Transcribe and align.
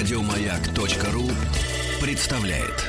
Радиомаяк.ру 0.00 1.28
представляет. 2.00 2.86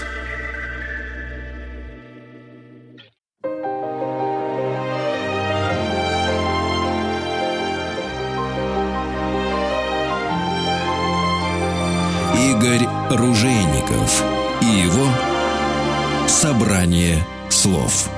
Игорь 12.33 12.87
Ружейников 13.09 14.23
и 14.61 14.65
его 14.67 15.09
собрание 16.29 17.21
слов. 17.49 18.09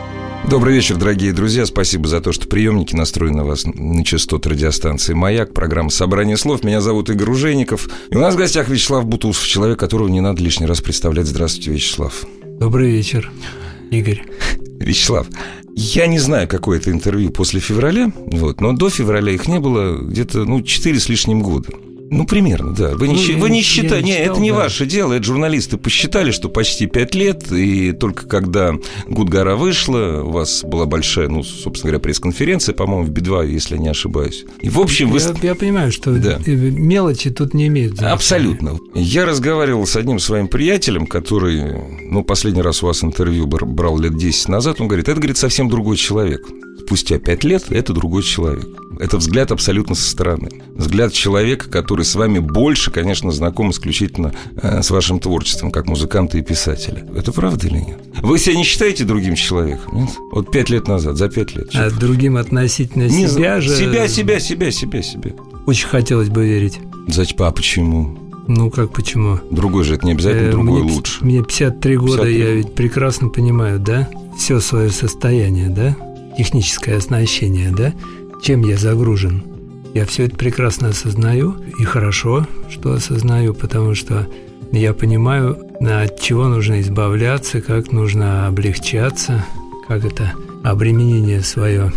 Добрый 0.49 0.75
вечер, 0.75 0.97
дорогие 0.97 1.31
друзья. 1.33 1.65
Спасибо 1.65 2.07
за 2.07 2.21
то, 2.21 2.31
что 2.31 2.47
приемники 2.47 2.95
настроены 2.95 3.37
на 3.37 3.45
вас 3.45 3.65
на 3.65 4.03
частот 4.03 4.45
радиостанции 4.45 5.13
«Маяк». 5.13 5.53
Программа 5.53 5.89
«Собрание 5.89 6.38
слов». 6.38 6.63
Меня 6.63 6.81
зовут 6.81 7.09
Игорь 7.09 7.29
Ужеников. 7.29 7.88
И 8.09 8.15
у 8.15 8.20
нас 8.20 8.35
в 8.35 8.38
гостях 8.38 8.67
Вячеслав 8.67 9.05
Бутусов, 9.05 9.48
человек, 9.48 9.79
которого 9.79 10.09
не 10.09 10.20
надо 10.20 10.43
лишний 10.43 10.67
раз 10.67 10.81
представлять. 10.81 11.27
Здравствуйте, 11.27 11.71
Вячеслав. 11.71 12.25
Добрый 12.59 12.91
вечер, 12.91 13.31
Игорь. 13.89 14.23
Вячеслав, 14.79 15.27
я 15.75 16.07
не 16.07 16.20
знаю, 16.20 16.48
какое 16.48 16.77
это 16.77 16.91
интервью 16.91 17.31
после 17.31 17.59
февраля, 17.59 18.12
вот, 18.15 18.62
но 18.62 18.73
до 18.73 18.89
февраля 18.89 19.31
их 19.31 19.48
не 19.48 19.59
было 19.59 19.98
где-то, 19.98 20.45
ну, 20.45 20.62
четыре 20.62 20.99
с 20.99 21.09
лишним 21.09 21.41
года. 21.41 21.70
Ну, 22.17 22.26
примерно, 22.26 22.73
да. 22.73 22.95
Вы 22.95 23.08
не, 23.08 23.13
Ну, 23.34 23.40
вы 23.40 23.48
я 23.48 23.53
не 23.53 23.62
считаете... 23.62 24.05
не 24.05 24.16
это 24.17 24.40
не 24.40 24.52
да. 24.52 24.58
ваше 24.58 24.85
дело. 24.85 25.13
Это 25.13 25.23
журналисты 25.23 25.77
посчитали, 25.77 26.31
что 26.31 26.49
почти 26.49 26.85
пять 26.85 27.16
лет, 27.16 27.52
и 27.52 27.91
только 27.91 28.27
когда 28.27 28.73
Гудгара 29.08 29.55
вышла, 29.55 30.21
у 30.23 30.31
вас 30.31 30.63
была 30.63 30.85
большая, 30.85 31.27
ну, 31.30 31.44
собственно 31.44 31.91
говоря, 31.91 31.99
пресс-конференция, 31.99 32.73
по-моему, 32.73 33.05
в 33.05 33.09
Би-2, 33.09 33.49
если 33.52 33.76
я 33.76 33.81
не 33.81 33.90
ошибаюсь. 33.90 34.45
И, 34.62 34.70
в 34.70 34.80
общем, 34.80 35.09
вы... 35.09 35.20
Я, 35.20 35.34
я 35.41 35.55
понимаю, 35.55 35.91
что 35.91 36.12
Да. 36.13 36.40
э, 36.45 36.52
мелочи 36.52 37.30
тут 37.30 37.54
не 37.54 37.68
имеют 37.68 37.94
значения. 37.94 38.13
Абсолютно. 38.13 38.80
Я 38.96 39.26
разговаривал 39.26 39.85
с 39.87 39.96
одним 39.96 40.20
своим 40.20 40.48
приятелем, 40.48 41.07
который, 41.07 41.62
ну, 42.09 42.24
последний 42.24 42.62
раз 42.62 42.84
у 42.84 42.87
вас 42.87 43.04
интервью 43.04 43.48
бр- 43.48 43.65
брал 43.65 43.98
лет 43.99 44.18
10 44.18 44.48
назад. 44.49 44.80
Он 44.82 44.87
говорит, 44.87 45.09
это, 45.09 45.20
говорит, 45.20 45.37
совсем 45.37 45.70
другой 45.70 45.98
человек. 45.98 46.41
Спустя 46.85 47.18
пять 47.18 47.43
лет 47.43 47.65
это 47.70 47.93
другой 47.93 48.24
человек. 48.24 48.65
Это 48.99 49.18
взгляд 49.18 49.52
абсолютно 49.52 49.96
со 49.96 50.10
стороны. 50.10 50.49
Взгляд 50.76 51.13
человека, 51.13 51.70
который 51.70 52.05
с 52.05 52.16
вами 52.16 52.40
больше, 52.40 52.91
конечно, 52.91 53.32
знаком 53.32 53.72
исключительно 53.72 54.34
э, 54.62 54.82
с 54.82 54.90
вашим 54.91 55.20
творчеством, 55.20 55.72
как 55.72 55.88
музыканта 55.88 56.38
и 56.38 56.41
писателя. 56.41 57.05
Это 57.16 57.32
правда 57.32 57.68
или 57.68 57.77
нет? 57.80 57.99
Вы 58.21 58.38
себя 58.40 58.55
не 58.55 58.64
считаете 58.64 59.04
другим 59.04 59.36
человеком? 59.36 60.02
Нет? 60.02 60.10
Вот 60.32 60.52
пять 60.52 60.70
лет 60.70 60.88
назад, 60.88 61.18
за 61.18 61.30
пять 61.30 61.55
лет. 61.55 61.70
А 61.74 61.90
другим 61.90 62.38
относительно 62.38 63.04
Не 63.04 63.27
себя 63.27 63.62
же... 63.62 63.70
Себя, 63.76 64.08
себя, 64.08 64.40
себя, 64.40 64.72
себя, 64.72 65.02
себя. 65.02 65.31
Очень 65.66 65.88
хотелось 65.88 66.30
бы 66.30 66.46
верить. 66.46 66.80
Зачем? 67.08 67.38
А 67.44 67.52
почему? 67.52 68.18
Ну, 68.47 68.69
как 68.69 68.91
почему? 68.91 69.40
Другой 69.52 69.84
же 69.86 69.96
это 69.96 70.06
не 70.06 70.12
обязательно, 70.12 70.50
Э, 70.50 70.52
другой 70.52 70.84
мне, 70.84 70.91
лучше. 70.94 71.24
Мне 71.24 71.41
53 71.44 71.97
года, 71.97 72.24
53. 72.24 72.40
я 72.40 72.52
ведь 72.56 72.74
прекрасно 72.75 73.30
понимаю, 73.30 73.80
да? 73.80 74.09
Все 74.38 74.59
свое 74.59 74.90
состояние, 74.90 75.69
да? 75.69 75.96
Техническое 76.38 76.97
оснащение, 76.97 77.72
да? 77.72 77.94
Чем 78.44 78.62
я 78.66 78.75
загружен? 78.75 79.41
Я 79.94 80.06
все 80.06 80.25
это 80.25 80.36
прекрасно 80.36 80.90
осознаю, 80.90 81.56
и 81.80 81.86
хорошо, 81.86 82.46
что 82.69 82.91
осознаю, 82.91 83.53
потому 83.53 83.96
что 83.96 84.28
я 84.74 84.94
понимаю, 84.94 85.58
от 85.80 86.19
чего 86.19 86.50
нужно 86.50 86.81
избавляться, 86.81 87.62
как 87.62 87.94
нужно 87.94 88.46
облегчаться, 88.47 89.46
как 89.88 90.03
это 90.03 90.34
обременение 90.62 91.41
свое 91.41 91.94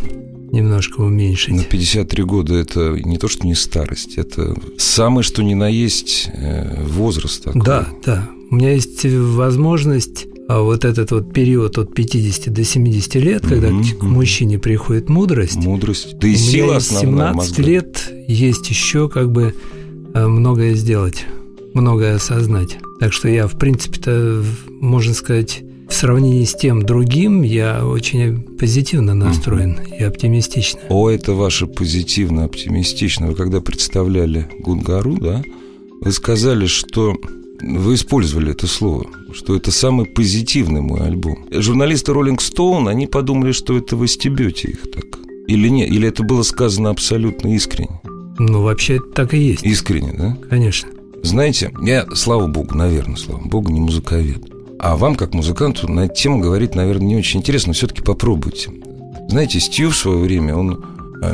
немножко 0.52 1.00
уменьшить. 1.00 1.52
На 1.52 1.64
53 1.64 2.22
года 2.22 2.54
это 2.54 2.92
не 2.92 3.18
то, 3.18 3.26
что 3.26 3.44
не 3.44 3.56
старость, 3.56 4.16
это 4.16 4.54
самое, 4.78 5.24
что 5.24 5.42
ни 5.42 5.54
на 5.54 5.66
есть 5.66 6.30
э, 6.32 6.80
возраст 6.84 7.42
такой. 7.42 7.60
Да, 7.60 7.88
да. 8.04 8.28
У 8.52 8.54
меня 8.54 8.70
есть 8.70 9.04
возможность 9.04 10.28
вот 10.48 10.84
этот 10.84 11.10
вот 11.10 11.32
период 11.32 11.76
от 11.78 11.94
50 11.94 12.52
до 12.52 12.62
70 12.64 13.14
лет, 13.16 13.46
когда 13.46 13.70
Мгм, 13.70 13.84
к- 13.98 14.02
мужчине 14.02 14.58
приходит 14.58 15.08
мудрость, 15.08 15.56
Мудрость. 15.56 16.18
Да 16.18 16.28
и 16.28 16.36
сила 16.36 16.76
основная 16.76 17.32
17 17.32 17.34
мозга. 17.58 17.62
лет 17.62 18.12
есть 18.28 18.68
еще 18.70 19.08
как 19.08 19.32
бы 19.32 19.54
э, 20.14 20.26
многое 20.26 20.74
сделать, 20.74 21.24
многое 21.74 22.14
осознать. 22.16 22.78
Так 23.00 23.12
что 23.12 23.28
я, 23.28 23.46
в 23.48 23.58
принципе-то, 23.58 24.42
можно 24.80 25.12
сказать, 25.14 25.62
в 25.88 25.92
сравнении 25.94 26.44
с 26.44 26.54
тем 26.54 26.82
другим, 26.84 27.42
я 27.42 27.86
очень 27.86 28.42
позитивно 28.56 29.14
настроен 29.14 29.78
и 29.98 30.02
оптимистично. 30.02 30.80
О, 30.88 31.08
это 31.10 31.32
ваше 31.34 31.66
позитивно, 31.66 32.44
оптимистично. 32.44 33.26
Вы 33.28 33.34
когда 33.34 33.60
представляли 33.60 34.48
Гунгару, 34.60 35.16
да, 35.18 35.42
вы 36.00 36.10
сказали, 36.12 36.66
что 36.66 37.14
вы 37.66 37.94
использовали 37.94 38.52
это 38.52 38.66
слово, 38.66 39.06
что 39.32 39.56
это 39.56 39.70
самый 39.70 40.06
позитивный 40.06 40.80
мой 40.80 41.00
альбом. 41.00 41.46
Журналисты 41.50 42.12
Rolling 42.12 42.38
Stone, 42.38 42.88
они 42.88 43.06
подумали, 43.06 43.52
что 43.52 43.76
это 43.76 43.96
вы 43.96 44.08
стебете 44.08 44.68
их 44.68 44.90
так. 44.90 45.04
Или 45.46 45.68
нет? 45.68 45.90
Или 45.90 46.08
это 46.08 46.22
было 46.22 46.42
сказано 46.42 46.90
абсолютно 46.90 47.54
искренне? 47.54 48.00
Ну, 48.38 48.62
вообще, 48.62 48.96
это 48.96 49.06
так 49.14 49.34
и 49.34 49.38
есть, 49.38 49.62
Искренне, 49.64 50.12
да? 50.16 50.36
конечно. 50.48 50.90
Знаете, 51.22 51.72
я, 51.80 52.06
слава 52.14 52.46
богу, 52.46 52.74
наверное, 52.74 53.16
слава 53.16 53.42
богу, 53.42 53.70
не 53.70 53.80
музыковед. 53.80 54.42
А 54.78 54.96
вам, 54.96 55.14
как 55.14 55.32
музыканту, 55.34 55.88
на 55.88 56.00
эту 56.06 56.14
тему 56.14 56.40
говорить, 56.40 56.74
наверное, 56.74 57.06
не 57.06 57.16
очень 57.16 57.40
интересно, 57.40 57.70
но 57.70 57.74
все-таки 57.74 58.02
попробуйте. 58.02 58.70
Знаете, 59.28 59.58
Стью 59.58 59.90
в 59.90 59.96
свое 59.96 60.18
время, 60.18 60.54
он 60.54 60.84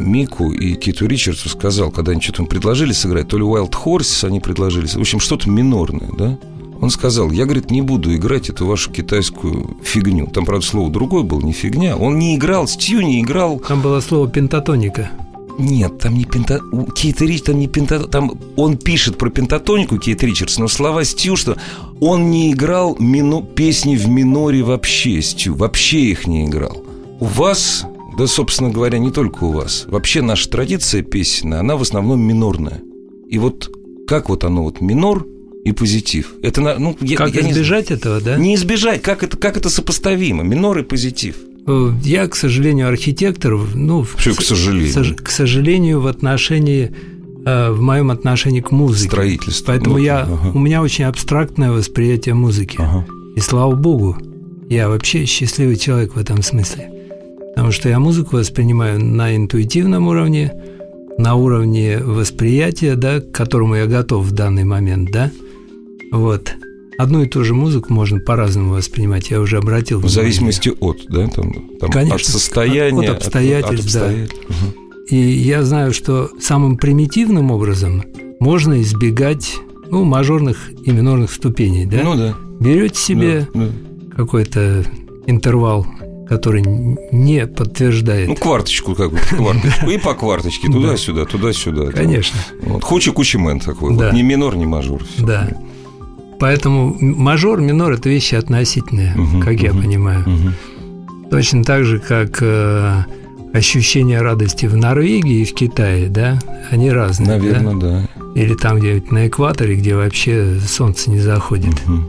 Мику 0.00 0.53
и 0.53 0.75
Киту 0.75 1.06
Ричардсу 1.06 1.48
сказал, 1.48 1.91
когда 1.91 2.12
они 2.12 2.20
что-то 2.20 2.43
им 2.43 2.48
предложили 2.48 2.93
сыграть, 2.93 3.28
то 3.28 3.37
ли 3.38 3.44
Wild 3.44 3.72
Horse 3.84 4.26
они 4.26 4.41
предложили, 4.41 4.87
в 4.87 4.97
общем, 4.97 5.20
что-то 5.20 5.50
минорное, 5.50 6.10
да? 6.16 6.38
Он 6.81 6.91
сказал, 6.91 7.31
я, 7.31 7.44
говорит, 7.44 7.70
не 7.70 7.81
буду 7.81 8.12
играть 8.12 8.48
эту 8.48 8.66
вашу 8.66 8.91
китайскую 8.91 9.76
фигню. 9.84 10.26
Там, 10.26 10.44
правда, 10.44 10.66
слово 10.66 10.91
другое 10.91 11.22
было, 11.22 11.41
не 11.41 11.53
фигня. 11.53 11.97
Он 11.97 12.19
не 12.19 12.34
играл, 12.34 12.66
Стью 12.66 13.03
не 13.03 13.21
играл 13.21 13.60
Там 13.60 13.81
было 13.82 14.00
слово 14.00 14.28
пентатоника. 14.28 15.10
нет, 15.59 15.98
там 15.98 16.15
не 16.15 16.25
пента... 16.25 16.60
у 16.72 16.87
Кейта 16.87 17.25
Рич, 17.25 17.42
там 17.42 17.60
не 17.60 17.69
пента... 17.69 18.00
Там 18.09 18.32
он 18.56 18.76
пишет 18.76 19.16
про 19.16 19.31
пентатонику 19.31 19.98
Кейт 19.98 20.25
Ричардс, 20.25 20.59
но 20.59 20.66
слова 20.66 21.04
Стью, 21.04 21.37
что 21.37 21.56
он 22.00 22.31
не 22.31 22.50
играл 22.53 22.97
мину... 22.98 23.42
песни 23.42 23.94
в 23.94 24.09
миноре 24.09 24.65
вообще, 24.65 25.22
Стью, 25.22 25.54
вообще 25.54 26.00
их 26.00 26.26
не 26.26 26.47
играл. 26.47 26.82
У 27.21 27.26
вас, 27.26 27.87
да, 28.17 28.27
собственно 28.27 28.71
говоря, 28.71 28.99
не 28.99 29.11
только 29.11 29.45
у 29.45 29.53
вас, 29.53 29.84
вообще 29.89 30.23
наша 30.23 30.49
традиция 30.50 31.03
песенная, 31.03 31.61
она 31.61 31.77
в 31.77 31.83
основном 31.83 32.21
минорная. 32.21 32.81
И 33.28 33.39
вот 33.39 33.71
как 34.06 34.28
вот 34.28 34.45
оно 34.45 34.62
вот 34.65 34.81
минор 34.81 35.27
и 35.65 35.73
позитив? 35.73 36.34
Это, 36.43 36.61
ну, 36.78 36.97
я, 37.01 37.17
Как 37.17 37.34
я 37.34 37.43
не 37.43 37.53
избежать 37.53 37.91
этого, 37.91 38.21
да? 38.21 38.37
Не 38.37 38.55
избежать, 38.56 39.01
как 39.03 39.22
это, 39.22 39.37
как 39.37 39.56
это 39.56 39.69
сопоставимо, 39.71 40.43
минор 40.43 40.78
и 40.78 40.83
позитив. 40.83 41.37
Э, 41.67 41.93
Я, 42.03 42.27
к 42.27 42.34
сожалению, 42.34 42.89
архитектор, 42.89 43.56
ну, 43.75 44.03
в- 44.03 44.17
Что, 44.21 44.34
к 44.34 44.43
сожалению? 44.43 44.93
сож- 44.93 45.15
к 45.15 45.28
сожалению, 45.31 46.01
в 46.01 46.09
отношении, 46.09 46.91
э, 47.47 47.71
в 47.71 47.81
моем 47.81 48.11
отношении 48.11 48.61
к 48.61 48.72
музыке. 48.72 49.09
Строительство. 49.11 49.67
Поэтому 49.69 49.97
Ну, 49.97 50.03
я, 50.03 50.22
ага. 50.22 50.51
у 50.53 50.59
меня 50.59 50.83
очень 50.83 51.05
абстрактное 51.05 51.71
восприятие 51.71 52.34
музыки. 52.34 52.77
Ага. 52.81 53.06
И 53.37 53.41
слава 53.41 53.75
богу, 53.77 54.17
я 54.69 54.89
вообще 54.89 55.25
счастливый 55.25 55.77
человек 55.77 56.17
в 56.17 56.19
этом 56.19 56.43
смысле. 56.43 56.91
Потому 57.55 57.71
что 57.73 57.89
я 57.89 57.99
музыку 57.99 58.37
воспринимаю 58.37 58.99
на 58.99 59.37
интуитивном 59.37 60.09
уровне, 60.09 60.53
на 61.19 61.35
уровне 61.35 61.99
восприятия, 61.99 62.95
да, 62.95 63.21
к 63.21 63.31
которому 63.31 63.77
я 63.77 63.87
готов 63.87 64.25
в 64.25 64.33
данный 64.33 64.65
момент, 64.65 65.11
да. 65.11 65.31
Вот. 66.11 66.55
Одну 66.99 67.23
и 67.23 67.27
ту 67.27 67.43
же 67.45 67.55
музыку 67.55 67.93
можно 67.93 68.21
по-разному 68.21 68.75
воспринимать, 68.75 69.31
я 69.31 69.41
уже 69.41 69.59
обратил 69.59 69.99
В 69.99 70.03
внимание. 70.03 70.23
зависимости 70.23 70.73
от, 70.81 70.99
да, 71.09 71.27
там, 71.29 71.53
там 71.81 71.91
Конечно, 71.91 72.17
от 72.17 72.25
состояния, 72.25 73.11
от 73.11 73.17
обстоятельств, 73.17 73.93
да. 73.93 74.07
обстоятельств. 74.07 74.49
Мгм. 74.49 74.83
И 75.09 75.17
я 75.17 75.63
знаю, 75.65 75.93
что 75.93 76.31
самым 76.41 76.77
примитивным 76.77 77.51
образом 77.51 78.03
можно 78.41 78.81
избегать 78.81 79.57
ну, 79.91 80.05
мажорных 80.05 80.71
и 80.84 80.91
минорных 80.91 81.31
ступеней. 81.33 81.87
Да? 81.87 82.03
Ну 82.03 82.16
да. 82.16 82.34
Берете 82.60 82.98
себе 82.98 83.48
да, 83.53 83.60
да. 83.60 83.69
какой-то 84.16 84.84
интервал, 85.27 85.87
который 86.33 86.63
не 87.13 87.47
подтверждает. 87.47 88.29
Ну, 88.29 88.34
кварточку 88.37 88.95
как 88.95 89.11
бы, 89.11 89.19
кварточку. 89.19 89.91
И 89.91 89.99
по 89.99 90.15
кварточке, 90.15 90.69
туда-сюда, 90.69 91.27
туда-сюда. 91.27 91.93
Конечно, 91.93 92.39
Вот. 92.63 92.83
Хучи-кучи-мен 92.84 93.61
такой. 93.61 93.95
Да. 93.97 94.07
Вот. 94.07 94.13
Не 94.15 94.23
минор, 94.23 94.57
не 94.57 94.65
мажор. 94.67 95.03
да. 95.19 95.49
Поэтому 96.41 96.97
мажор, 97.01 97.61
минор– 97.61 97.93
это 97.93 98.09
вещи 98.09 98.34
относительные, 98.34 99.13
Мгм, 99.15 99.43
как 99.43 99.61
я 99.61 99.73
мгм, 99.73 99.83
понимаю. 99.83 100.25
Мгм. 100.29 100.55
Точно 101.31 101.63
так 101.63 101.84
же, 101.84 101.99
как 102.01 102.39
э, 102.41 103.05
ощущение 103.53 104.21
радости 104.23 104.67
в 104.67 104.75
Норвегии 104.77 105.43
и 105.43 105.45
в 105.45 105.55
Китае, 105.55 106.09
да, 106.09 106.41
они 106.71 106.91
разные. 106.91 107.27
да? 107.27 107.37
Наверное, 107.39 107.75
да. 107.77 108.09
Или 108.34 108.55
там 108.55 108.79
где-нибудь 108.79 109.13
на 109.13 109.29
экваторе, 109.29 109.77
где 109.77 109.95
вообще 109.95 110.57
солнце 110.67 111.11
не 111.11 111.21
заходит. 111.21 111.75
Мгм. 111.87 112.07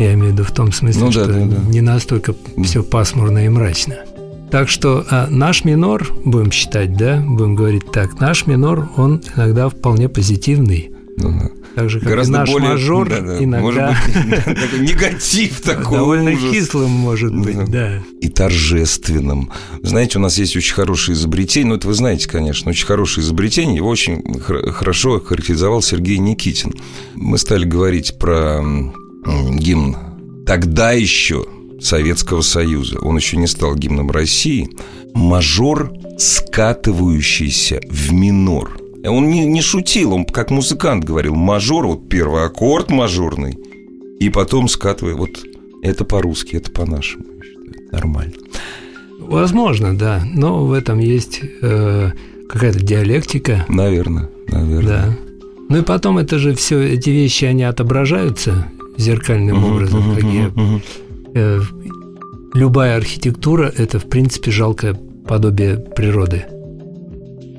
Я 0.00 0.14
имею 0.14 0.30
в 0.30 0.32
виду 0.32 0.44
в 0.44 0.50
том 0.52 0.72
смысле, 0.72 1.00
Ну 1.02 1.06
да, 1.12 1.12
что 1.12 1.26
да, 1.26 1.44
да. 1.44 1.56
не 1.70 1.80
настолько 1.82 2.34
все 2.64 2.82
пасмурно 2.82 3.44
и 3.44 3.48
мрачно. 3.48 3.96
Так 4.50 4.68
что 4.68 5.04
а, 5.10 5.28
наш 5.30 5.64
минор, 5.64 6.08
будем 6.24 6.50
считать, 6.50 6.96
да, 6.96 7.22
будем 7.24 7.54
говорить 7.54 7.92
так, 7.92 8.18
наш 8.18 8.46
минор, 8.46 8.88
он 8.96 9.22
иногда 9.36 9.68
вполне 9.68 10.08
позитивный. 10.08 10.90
Ну, 11.18 11.38
да. 11.38 11.50
Так 11.76 11.90
же, 11.90 12.00
как 12.00 12.08
Гораздо 12.08 12.32
и 12.32 12.38
наш 12.38 12.50
более, 12.50 12.70
мажор 12.70 13.08
да, 13.10 13.20
да, 13.20 13.44
иногда 13.44 13.60
может 13.60 14.46
быть, 14.46 14.80
негатив 14.90 15.60
такой 15.64 15.98
довольно 15.98 16.30
ужас. 16.30 16.50
кислым 16.50 16.90
может 16.90 17.32
быть, 17.36 17.58
Да. 17.58 17.66
да. 17.66 18.02
и 18.20 18.28
торжественным. 18.28 19.50
Знаете, 19.82 20.18
у 20.18 20.22
нас 20.22 20.38
есть 20.38 20.56
очень 20.56 20.74
хорошее 20.74 21.16
изобретение, 21.16 21.68
ну 21.68 21.74
это 21.76 21.86
вы 21.86 21.94
знаете, 21.94 22.28
конечно, 22.28 22.70
очень 22.70 22.86
хорошее 22.86 23.24
изобретение, 23.24 23.76
его 23.76 23.88
очень 23.88 24.22
хорошо 24.72 25.20
характеризовал 25.20 25.82
Сергей 25.82 26.18
Никитин. 26.18 26.72
Мы 27.14 27.38
стали 27.38 27.64
говорить 27.66 28.18
про 28.18 28.62
гимн 29.24 29.96
тогда 30.46 30.92
еще 30.92 31.44
Советского 31.80 32.40
Союза. 32.40 32.98
Он 33.00 33.16
еще 33.16 33.36
не 33.36 33.46
стал 33.46 33.74
гимном 33.74 34.10
России. 34.10 34.68
Мажор, 35.14 35.92
скатывающийся 36.18 37.80
в 37.88 38.12
минор. 38.12 38.78
Он 39.04 39.30
не, 39.30 39.46
не 39.46 39.62
шутил, 39.62 40.12
он 40.12 40.24
как 40.24 40.50
музыкант 40.50 41.04
говорил, 41.04 41.34
мажор, 41.34 41.86
вот 41.86 42.08
первый 42.08 42.44
аккорд 42.44 42.90
мажорный, 42.90 43.56
и 44.18 44.28
потом 44.28 44.68
скатывая, 44.68 45.14
вот 45.14 45.30
это 45.82 46.04
по-русски, 46.04 46.56
это 46.56 46.70
по-нашему. 46.70 47.24
Нормально. 47.92 48.34
Возможно, 49.18 49.96
да. 49.96 50.22
Но 50.34 50.66
в 50.66 50.72
этом 50.72 50.98
есть 50.98 51.40
э, 51.62 52.10
какая-то 52.48 52.80
диалектика. 52.80 53.64
Наверное, 53.68 54.28
наверное. 54.48 54.88
Да. 54.88 55.16
Ну 55.70 55.78
и 55.78 55.82
потом 55.82 56.18
это 56.18 56.38
же 56.38 56.54
все, 56.54 56.80
эти 56.80 57.10
вещи, 57.10 57.44
они 57.46 57.62
отображаются 57.62 58.70
зеркальным 59.00 59.64
образом. 59.64 60.14
как 60.14 60.24
я- 60.24 60.50
э, 61.34 61.60
любая 62.54 62.96
архитектура– 62.96 63.72
это, 63.76 63.98
в 63.98 64.04
принципе, 64.08 64.50
жалкое 64.50 64.94
подобие 65.26 65.76
природы. 65.76 66.44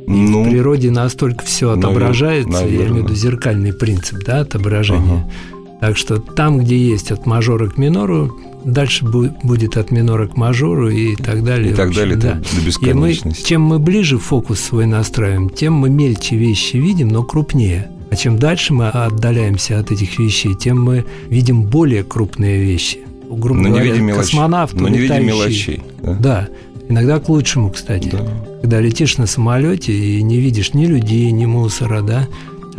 В 0.07 0.09
Ну, 0.13 0.43
природе 0.43 0.91
настолько 0.91 1.45
все 1.45 1.71
отображается, 1.71 2.63
я 2.65 2.67
имею 2.67 2.93
в 2.93 2.97
виду 2.97 3.15
зеркальный 3.15 3.71
принцип 3.73 4.23
да, 4.25 4.41
отображения. 4.41 5.31
Так 5.79 5.97
что 5.97 6.17
там, 6.19 6.59
где 6.59 6.77
есть 6.77 7.11
от 7.11 7.25
мажора 7.25 7.67
к 7.67 7.77
минору, 7.77 8.38
дальше 8.65 9.05
бу- 9.05 9.31
будет 9.41 9.77
от 9.77 9.89
минора 9.89 10.27
к 10.27 10.35
мажору 10.38 10.89
и 10.89 11.15
так 11.15 11.43
далее. 11.43 11.71
и 11.71 11.73
В 11.73 11.77
так 11.77 11.88
общем, 11.89 12.01
далее 12.01 12.17
да. 12.17 12.33
до- 12.33 12.39
до 12.41 12.45
И 12.45 12.59
мы, 12.59 12.65
бесконечности. 13.09 13.47
чем 13.47 13.61
мы 13.61 13.79
ближе 13.79 14.17
фокус 14.19 14.59
свой 14.59 14.85
настраиваем, 14.85 15.49
тем 15.49 15.73
мы 15.73 15.89
мельче 15.89 16.35
вещи 16.35 16.77
видим, 16.77 17.07
но 17.07 17.23
крупнее. 17.23 17.89
А 18.12 18.16
чем 18.18 18.38
дальше 18.38 18.74
мы 18.74 18.90
отдаляемся 18.90 19.80
от 19.80 19.92
этих 19.92 20.19
вещей, 20.19 20.54
тем 20.54 20.84
мы 20.84 21.06
видим 21.30 21.63
более 21.63 22.04
крупные 22.04 22.62
вещи. 22.62 23.00
Грубо 23.30 23.62
Но 23.62 23.69
не 23.69 23.75
говоря, 23.75 23.92
видим 23.92 24.06
мелочей. 24.08 24.24
космонавт, 24.31 24.74
Но 24.74 24.90
не 24.90 24.98
видим 25.00 25.25
мелочей. 25.25 25.81
Да. 26.04 26.16
Да, 26.19 26.48
иногда 26.90 27.19
к 27.19 27.30
лучшему, 27.30 27.69
кстати. 27.72 28.10
Да. 28.12 28.28
Когда 28.62 28.81
летишь 28.81 29.18
на 29.18 29.25
самолете 29.28 29.94
и 29.94 30.22
не 30.22 30.42
видишь 30.42 30.74
ни 30.74 30.86
людей, 30.86 31.31
ни 31.31 31.46
мусора, 31.46 32.02
да, 32.02 32.28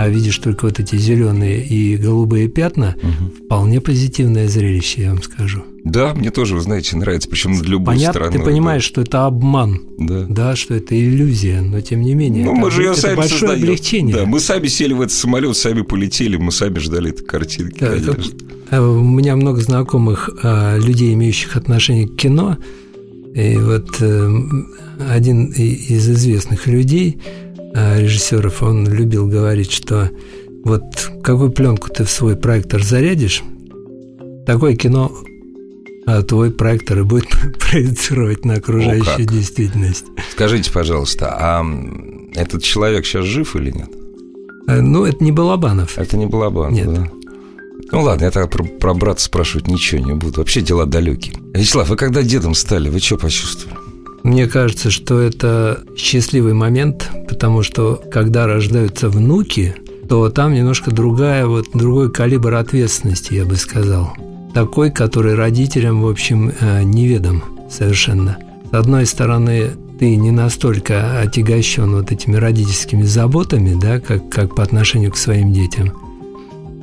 а 0.02 0.08
видишь 0.08 0.38
только 0.38 0.64
вот 0.64 0.80
эти 0.80 0.96
зеленые 0.96 1.64
и 1.64 1.96
голубые 1.96 2.48
пятна, 2.48 2.96
вполне 3.44 3.80
позитивное 3.80 4.48
зрелище, 4.48 5.02
я 5.02 5.10
вам 5.10 5.22
скажу. 5.22 5.62
Да, 5.84 6.14
мне 6.14 6.30
тоже, 6.30 6.54
вы 6.54 6.60
знаете, 6.60 6.96
нравится, 6.96 7.28
причем 7.28 7.52
над 7.52 7.66
любой 7.66 7.94
Понятно, 7.96 8.12
стороной. 8.20 8.38
ты 8.38 8.44
понимаешь, 8.44 8.84
что 8.84 9.00
это 9.00 9.26
обман, 9.26 9.80
Да. 9.98 10.20
да. 10.20 10.26
да, 10.28 10.56
что 10.56 10.74
это 10.74 10.94
иллюзия, 10.98 11.60
но 11.60 11.80
тем 11.80 12.02
не 12.02 12.14
менее, 12.14 12.44
Ну, 12.44 12.54
мы 12.54 12.70
же 12.70 12.82
ее 12.82 12.94
сами 12.94 13.16
большое 13.16 13.40
создаем. 13.40 13.62
облегчение. 13.64 14.14
Да, 14.14 14.24
мы 14.26 14.38
сами 14.40 14.68
сели 14.68 14.92
в 14.92 15.00
этот 15.00 15.12
самолет, 15.16 15.56
сами 15.56 15.82
полетели, 15.82 16.36
мы 16.36 16.52
сами 16.52 16.78
ждали 16.78 17.10
этой 17.10 17.24
картинки. 17.24 17.78
Да, 17.80 17.88
конечно. 17.90 18.10
это- 18.12 18.22
А 18.70 18.80
У 18.80 19.02
меня 19.02 19.34
много 19.36 19.60
знакомых 19.60 20.30
а, 20.42 20.78
людей, 20.78 21.12
имеющих 21.14 21.56
отношение 21.56 22.06
к 22.08 22.16
кино. 22.16 22.56
И 23.34 23.56
вот 23.56 23.96
э, 24.00 24.30
один 25.10 25.46
из 25.46 26.08
известных 26.10 26.66
людей, 26.66 27.18
режиссеров, 27.74 28.62
он 28.62 28.86
любил 28.88 29.26
говорить, 29.26 29.72
что 29.72 30.10
вот 30.64 31.10
какую 31.22 31.50
пленку 31.50 31.88
ты 31.88 32.04
в 32.04 32.10
свой 32.10 32.36
проектор 32.36 32.82
зарядишь, 32.82 33.42
такое 34.46 34.76
кино 34.76 35.12
а, 36.06 36.22
твой 36.22 36.50
проектор 36.50 36.98
и 37.00 37.02
будет 37.02 37.28
проецировать 37.58 38.44
на 38.44 38.54
окружающую 38.54 39.26
как. 39.26 39.32
действительность. 39.32 40.04
Скажите, 40.32 40.70
пожалуйста, 40.72 41.28
а 41.38 41.64
этот 42.34 42.62
человек 42.62 43.06
сейчас 43.06 43.24
жив 43.24 43.54
или 43.56 43.70
нет? 43.70 43.88
Э, 44.66 44.80
Ну, 44.80 45.04
это 45.04 45.22
не 45.22 45.32
Балабанов. 45.32 45.96
Это 45.98 46.16
не 46.16 46.26
Балабан, 46.26 46.72
Нет. 46.72 46.92
да? 46.92 47.08
Ну 47.92 48.02
ладно, 48.02 48.24
я 48.24 48.30
тогда 48.30 48.48
про, 48.48 48.64
про 48.64 48.94
брата 48.94 49.20
спрашивать 49.22 49.68
ничего 49.68 50.02
не 50.04 50.14
буду. 50.14 50.38
Вообще 50.40 50.62
дела 50.62 50.86
далекие. 50.86 51.34
Вячеслав, 51.52 51.88
вы 51.90 51.96
когда 51.96 52.22
дедом 52.22 52.54
стали, 52.54 52.88
вы 52.88 53.00
что 53.00 53.18
почувствовали? 53.18 53.76
Мне 54.22 54.46
кажется, 54.46 54.90
что 54.90 55.20
это 55.20 55.80
счастливый 55.96 56.54
момент, 56.54 57.10
потому 57.28 57.62
что 57.62 58.00
когда 58.10 58.46
рождаются 58.46 59.08
внуки, 59.08 59.74
то 60.08 60.28
там 60.28 60.54
немножко 60.54 60.90
другая, 60.90 61.46
вот 61.46 61.66
другой 61.74 62.10
калибр 62.10 62.54
ответственности, 62.54 63.34
я 63.34 63.44
бы 63.44 63.56
сказал. 63.56 64.14
Такой, 64.54 64.90
который 64.90 65.34
родителям, 65.34 66.02
в 66.02 66.08
общем, 66.08 66.52
э, 66.60 66.82
неведом 66.82 67.42
совершенно. 67.70 68.38
С 68.70 68.74
одной 68.74 69.06
стороны, 69.06 69.70
ты 69.98 70.16
не 70.16 70.30
настолько 70.30 71.20
отягощен 71.20 71.94
вот 71.94 72.12
этими 72.12 72.36
родительскими 72.36 73.02
заботами, 73.02 73.78
да, 73.80 74.00
как, 74.00 74.28
как 74.28 74.54
по 74.54 74.62
отношению 74.62 75.12
к 75.12 75.16
своим 75.16 75.52
детям. 75.52 75.92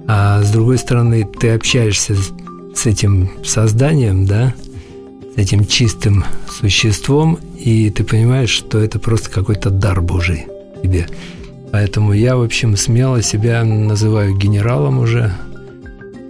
А 0.08 0.42
с 0.42 0.52
другой 0.52 0.78
стороны, 0.78 1.28
ты 1.40 1.52
общаешься 1.52 2.16
с, 2.16 2.86
этим 2.86 3.30
созданием, 3.44 4.26
да, 4.26 4.54
этим 5.40 5.66
чистым 5.66 6.26
существом, 6.50 7.40
и 7.58 7.90
ты 7.90 8.04
понимаешь, 8.04 8.50
что 8.50 8.78
это 8.78 9.00
просто 9.00 9.30
какой-то 9.30 9.70
дар 9.70 10.02
Божий 10.02 10.46
тебе. 10.84 11.08
Поэтому 11.72 12.14
я, 12.14 12.36
в 12.36 12.42
общем, 12.42 12.76
смело 12.76 13.22
себя 13.22 13.64
называю 13.64 14.36
генералом 14.36 15.00
уже, 15.00 15.34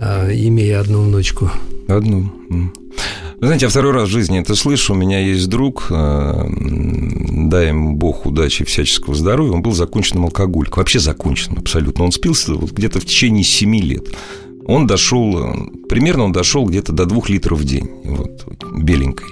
а, 0.01 0.29
имея 0.31 0.81
одну 0.81 1.01
внучку. 1.01 1.49
Одну. 1.87 2.31
Вы 3.39 3.47
знаете, 3.47 3.67
я 3.67 3.69
второй 3.69 3.93
раз 3.93 4.09
в 4.09 4.11
жизни 4.11 4.39
это 4.39 4.53
слышу. 4.53 4.93
У 4.93 4.97
меня 4.97 5.19
есть 5.19 5.47
друг, 5.47 5.87
э, 5.89 6.45
дай 6.49 7.69
ему 7.69 7.95
Бог 7.95 8.25
удачи 8.25 8.65
всяческого 8.65 9.15
здоровья, 9.15 9.53
он 9.53 9.61
был 9.61 9.71
законченным 9.71 10.25
алкоголиком. 10.25 10.81
Вообще 10.81 10.99
законченным 10.99 11.59
абсолютно. 11.59 12.03
Он 12.03 12.11
спился 12.11 12.53
вот 12.53 12.71
где-то 12.71 12.99
в 12.99 13.05
течение 13.05 13.45
семи 13.45 13.81
лет. 13.81 14.07
Он 14.69 14.85
дошел, 14.85 15.35
э, 15.35 15.87
примерно 15.89 16.25
он 16.25 16.31
дошел 16.31 16.63
где-то 16.63 16.93
до 16.93 17.05
двух 17.05 17.27
литров 17.29 17.59
в 17.59 17.63
день, 17.63 17.89
вот, 18.03 18.45
беленькой. 18.77 19.25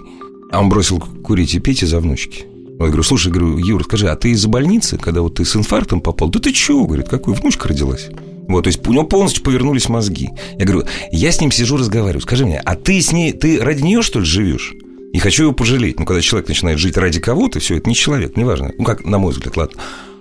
А 0.51 0.59
он 0.59 0.67
бросил 0.67 0.99
курить 0.99 1.53
и 1.53 1.59
пить 1.59 1.83
из-за 1.83 1.99
внучки. 1.99 2.45
Я 2.79 2.87
говорю, 2.87 3.03
слушай, 3.03 3.31
говорю, 3.31 3.59
Юра, 3.59 3.83
скажи, 3.83 4.07
а 4.07 4.15
ты 4.15 4.31
из-за 4.31 4.49
больницы, 4.49 4.97
когда 4.97 5.21
вот 5.21 5.35
ты 5.35 5.45
с 5.45 5.55
инфарктом 5.55 6.01
попал? 6.01 6.29
Да 6.29 6.39
ты 6.39 6.51
чего? 6.51 6.85
Говорит, 6.87 7.07
какой 7.07 7.35
внучка 7.35 7.69
родилась? 7.69 8.07
Вот, 8.47 8.63
то 8.63 8.69
есть 8.69 8.87
у 8.87 8.91
него 8.91 9.03
полностью 9.03 9.43
повернулись 9.43 9.89
мозги. 9.89 10.29
Я 10.57 10.65
говорю, 10.65 10.87
я 11.11 11.31
с 11.31 11.39
ним 11.39 11.51
сижу, 11.51 11.77
разговариваю. 11.77 12.21
Скажи 12.21 12.43
мне, 12.43 12.59
а 12.59 12.73
ты 12.73 12.99
с 12.99 13.11
ней, 13.11 13.31
ты 13.31 13.59
ради 13.59 13.83
нее, 13.83 14.01
что 14.01 14.19
ли, 14.19 14.25
живешь? 14.25 14.73
И 15.13 15.19
хочу 15.19 15.43
его 15.43 15.53
пожалеть. 15.53 15.99
Ну, 15.99 16.07
когда 16.07 16.21
человек 16.21 16.49
начинает 16.49 16.79
жить 16.79 16.97
ради 16.97 17.19
кого-то, 17.19 17.59
все, 17.59 17.75
это 17.77 17.87
не 17.87 17.95
человек, 17.95 18.37
неважно. 18.37 18.71
Ну, 18.75 18.83
как, 18.83 19.05
на 19.05 19.19
мой 19.19 19.33
взгляд, 19.33 19.55
ладно. 19.55 19.79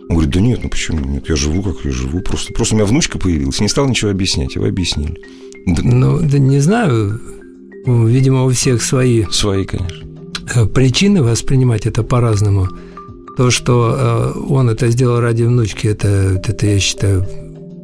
Он 0.08 0.16
говорит, 0.16 0.34
да 0.34 0.40
нет, 0.40 0.60
ну 0.62 0.68
почему 0.68 1.00
нет, 1.00 1.28
я 1.28 1.36
живу, 1.36 1.62
как 1.62 1.84
я 1.84 1.90
живу. 1.90 2.20
Просто, 2.20 2.52
просто 2.52 2.74
у 2.74 2.78
меня 2.78 2.86
внучка 2.86 3.18
появилась, 3.18 3.60
не 3.60 3.68
стал 3.68 3.88
ничего 3.88 4.10
объяснять, 4.10 4.54
его 4.54 4.66
объяснили. 4.66 5.16
Да, 5.66 5.82
Ну, 5.82 6.20
да 6.20 6.38
не 6.38 6.60
знаю, 6.60 7.20
видимо, 7.86 8.44
у 8.44 8.50
всех 8.50 8.82
свои 8.82 9.24
свои, 9.30 9.64
конечно. 9.64 10.06
э, 10.54 10.66
причины 10.66 11.22
воспринимать 11.22 11.86
это 11.86 12.02
по-разному. 12.04 12.68
То, 13.36 13.50
что 13.50 14.34
э, 14.36 14.38
он 14.48 14.70
это 14.70 14.88
сделал 14.90 15.20
ради 15.20 15.42
внучки, 15.42 15.88
это, 15.88 16.40
это 16.42 16.66
я 16.66 16.78
считаю, 16.78 17.26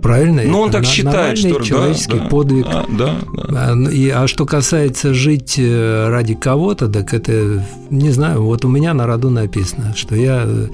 правильно. 0.03 0.43
Ну, 0.45 0.61
он 0.61 0.69
Это 0.69 0.79
так 0.79 0.87
считает, 0.87 1.39
что... 1.39 1.59
да, 1.59 1.65
человеческий 1.65 2.19
да, 2.19 2.25
подвиг. 2.27 2.67
Да, 2.67 2.85
да, 2.89 3.15
да. 3.49 3.69
А, 3.71 3.75
ну, 3.75 3.89
и, 3.91 4.09
а 4.11 4.27
что 4.27 4.45
касается 4.45 5.15
жить 5.15 5.55
э, 5.59 6.09
ради 6.09 6.35
кого-то, 6.35 6.89
так 6.89 7.15
это, 7.15 7.65
не 7.91 8.11
знаю, 8.11 8.43
вот 8.43 8.65
у 8.65 8.69
меня 8.69 8.93
на 8.95 9.07
роду 9.07 9.31
написано, 9.31 9.95
что 9.97 10.17
я 10.17 10.43
э, 10.45 10.67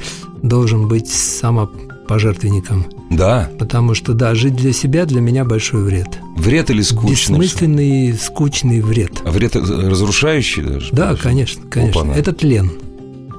должен 0.42 0.88
быть 0.88 1.08
самопожертвенником. 1.08 2.86
Да, 3.10 3.50
Потому 3.58 3.94
что, 3.94 4.12
да, 4.12 4.34
жить 4.34 4.56
для 4.56 4.72
себя 4.72 5.04
для 5.06 5.20
меня 5.20 5.44
большой 5.44 5.82
вред. 5.82 6.18
вред 6.36 6.70
или 6.70 6.82
скучно? 6.82 7.34
Бессмысленный, 7.36 8.12
скучный 8.14 8.80
вред. 8.80 9.22
А 9.24 9.30
вред 9.30 9.56
разрушающий 9.56 10.62
даже? 10.62 10.92
Да, 10.92 11.10
даже? 11.10 11.22
конечно, 11.22 11.62
конечно. 11.70 12.02
Опа-на. 12.02 12.12
Это 12.14 12.32
тлен. 12.32 12.72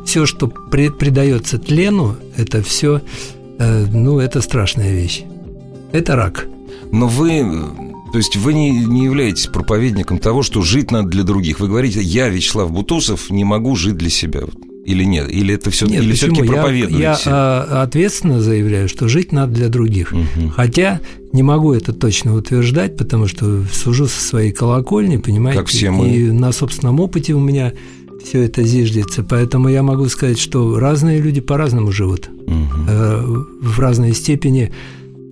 Все, 0.06 0.26
что 0.26 0.48
при- 0.48 0.90
придается 0.90 1.60
тлену, 1.60 2.16
это 2.36 2.64
все, 2.64 3.02
ну, 3.60 4.20
это 4.20 4.42
страшная 4.42 4.92
вещь. 4.92 5.24
Это 5.92 6.16
рак. 6.16 6.48
Но 6.92 7.08
вы, 7.08 7.46
то 8.12 8.18
есть 8.18 8.36
вы 8.36 8.54
не, 8.54 8.72
не 8.72 9.06
являетесь 9.06 9.48
проповедником 9.48 10.20
того, 10.20 10.44
что 10.44 10.62
жить 10.62 10.92
надо 10.92 11.10
для 11.10 11.24
других. 11.24 11.60
Вы 11.60 11.68
говорите, 11.68 12.02
я, 12.02 12.30
Вячеслав 12.30 12.72
Бутусов, 12.72 13.30
не 13.30 13.44
могу 13.44 13.76
жить 13.76 13.98
для 13.98 14.10
себя. 14.10 14.42
Или 14.86 15.04
нет? 15.04 15.30
Или 15.30 15.54
это 15.54 15.70
все, 15.70 15.86
Нет, 15.86 16.04
или 16.04 16.14
все-таки 16.14 16.42
Я- 16.42 16.48
проповедуете? 16.48 17.00
Я, 17.00 17.20
а, 17.28 17.84
ответственно 17.84 18.42
заявляю, 18.42 18.90
что 18.90 19.08
жить 19.08 19.32
надо 19.32 19.54
для 19.54 19.70
других. 19.70 20.14
Мгм. 20.14 20.50
Хотя 20.50 21.00
не 21.32 21.44
могу 21.44 21.74
это 21.74 21.94
точно 21.94 22.34
утверждать, 22.34 22.98
потому 22.98 23.28
что 23.28 23.64
сужу 23.72 24.08
со 24.08 24.20
своей 24.20 24.52
колокольни, 24.52 25.18
понимаете? 25.18 25.60
Как 25.60 25.68
все 25.68 25.92
мы. 25.92 26.10
И 26.10 26.32
на 26.32 26.52
собственном 26.52 27.00
опыте 27.02 27.34
у 27.34 27.40
меня 27.40 27.74
все 28.26 28.42
это 28.42 28.64
зиждется. 28.64 29.22
Поэтому 29.24 29.70
я 29.70 29.84
могу 29.84 30.08
сказать, 30.08 30.40
что 30.40 30.80
разные 30.80 31.22
люди 31.22 31.42
по-разному 31.42 31.92
живут. 31.92 32.30
Э, 32.48 33.24
в 33.62 33.80
разной 33.80 34.14
степени 34.14 34.72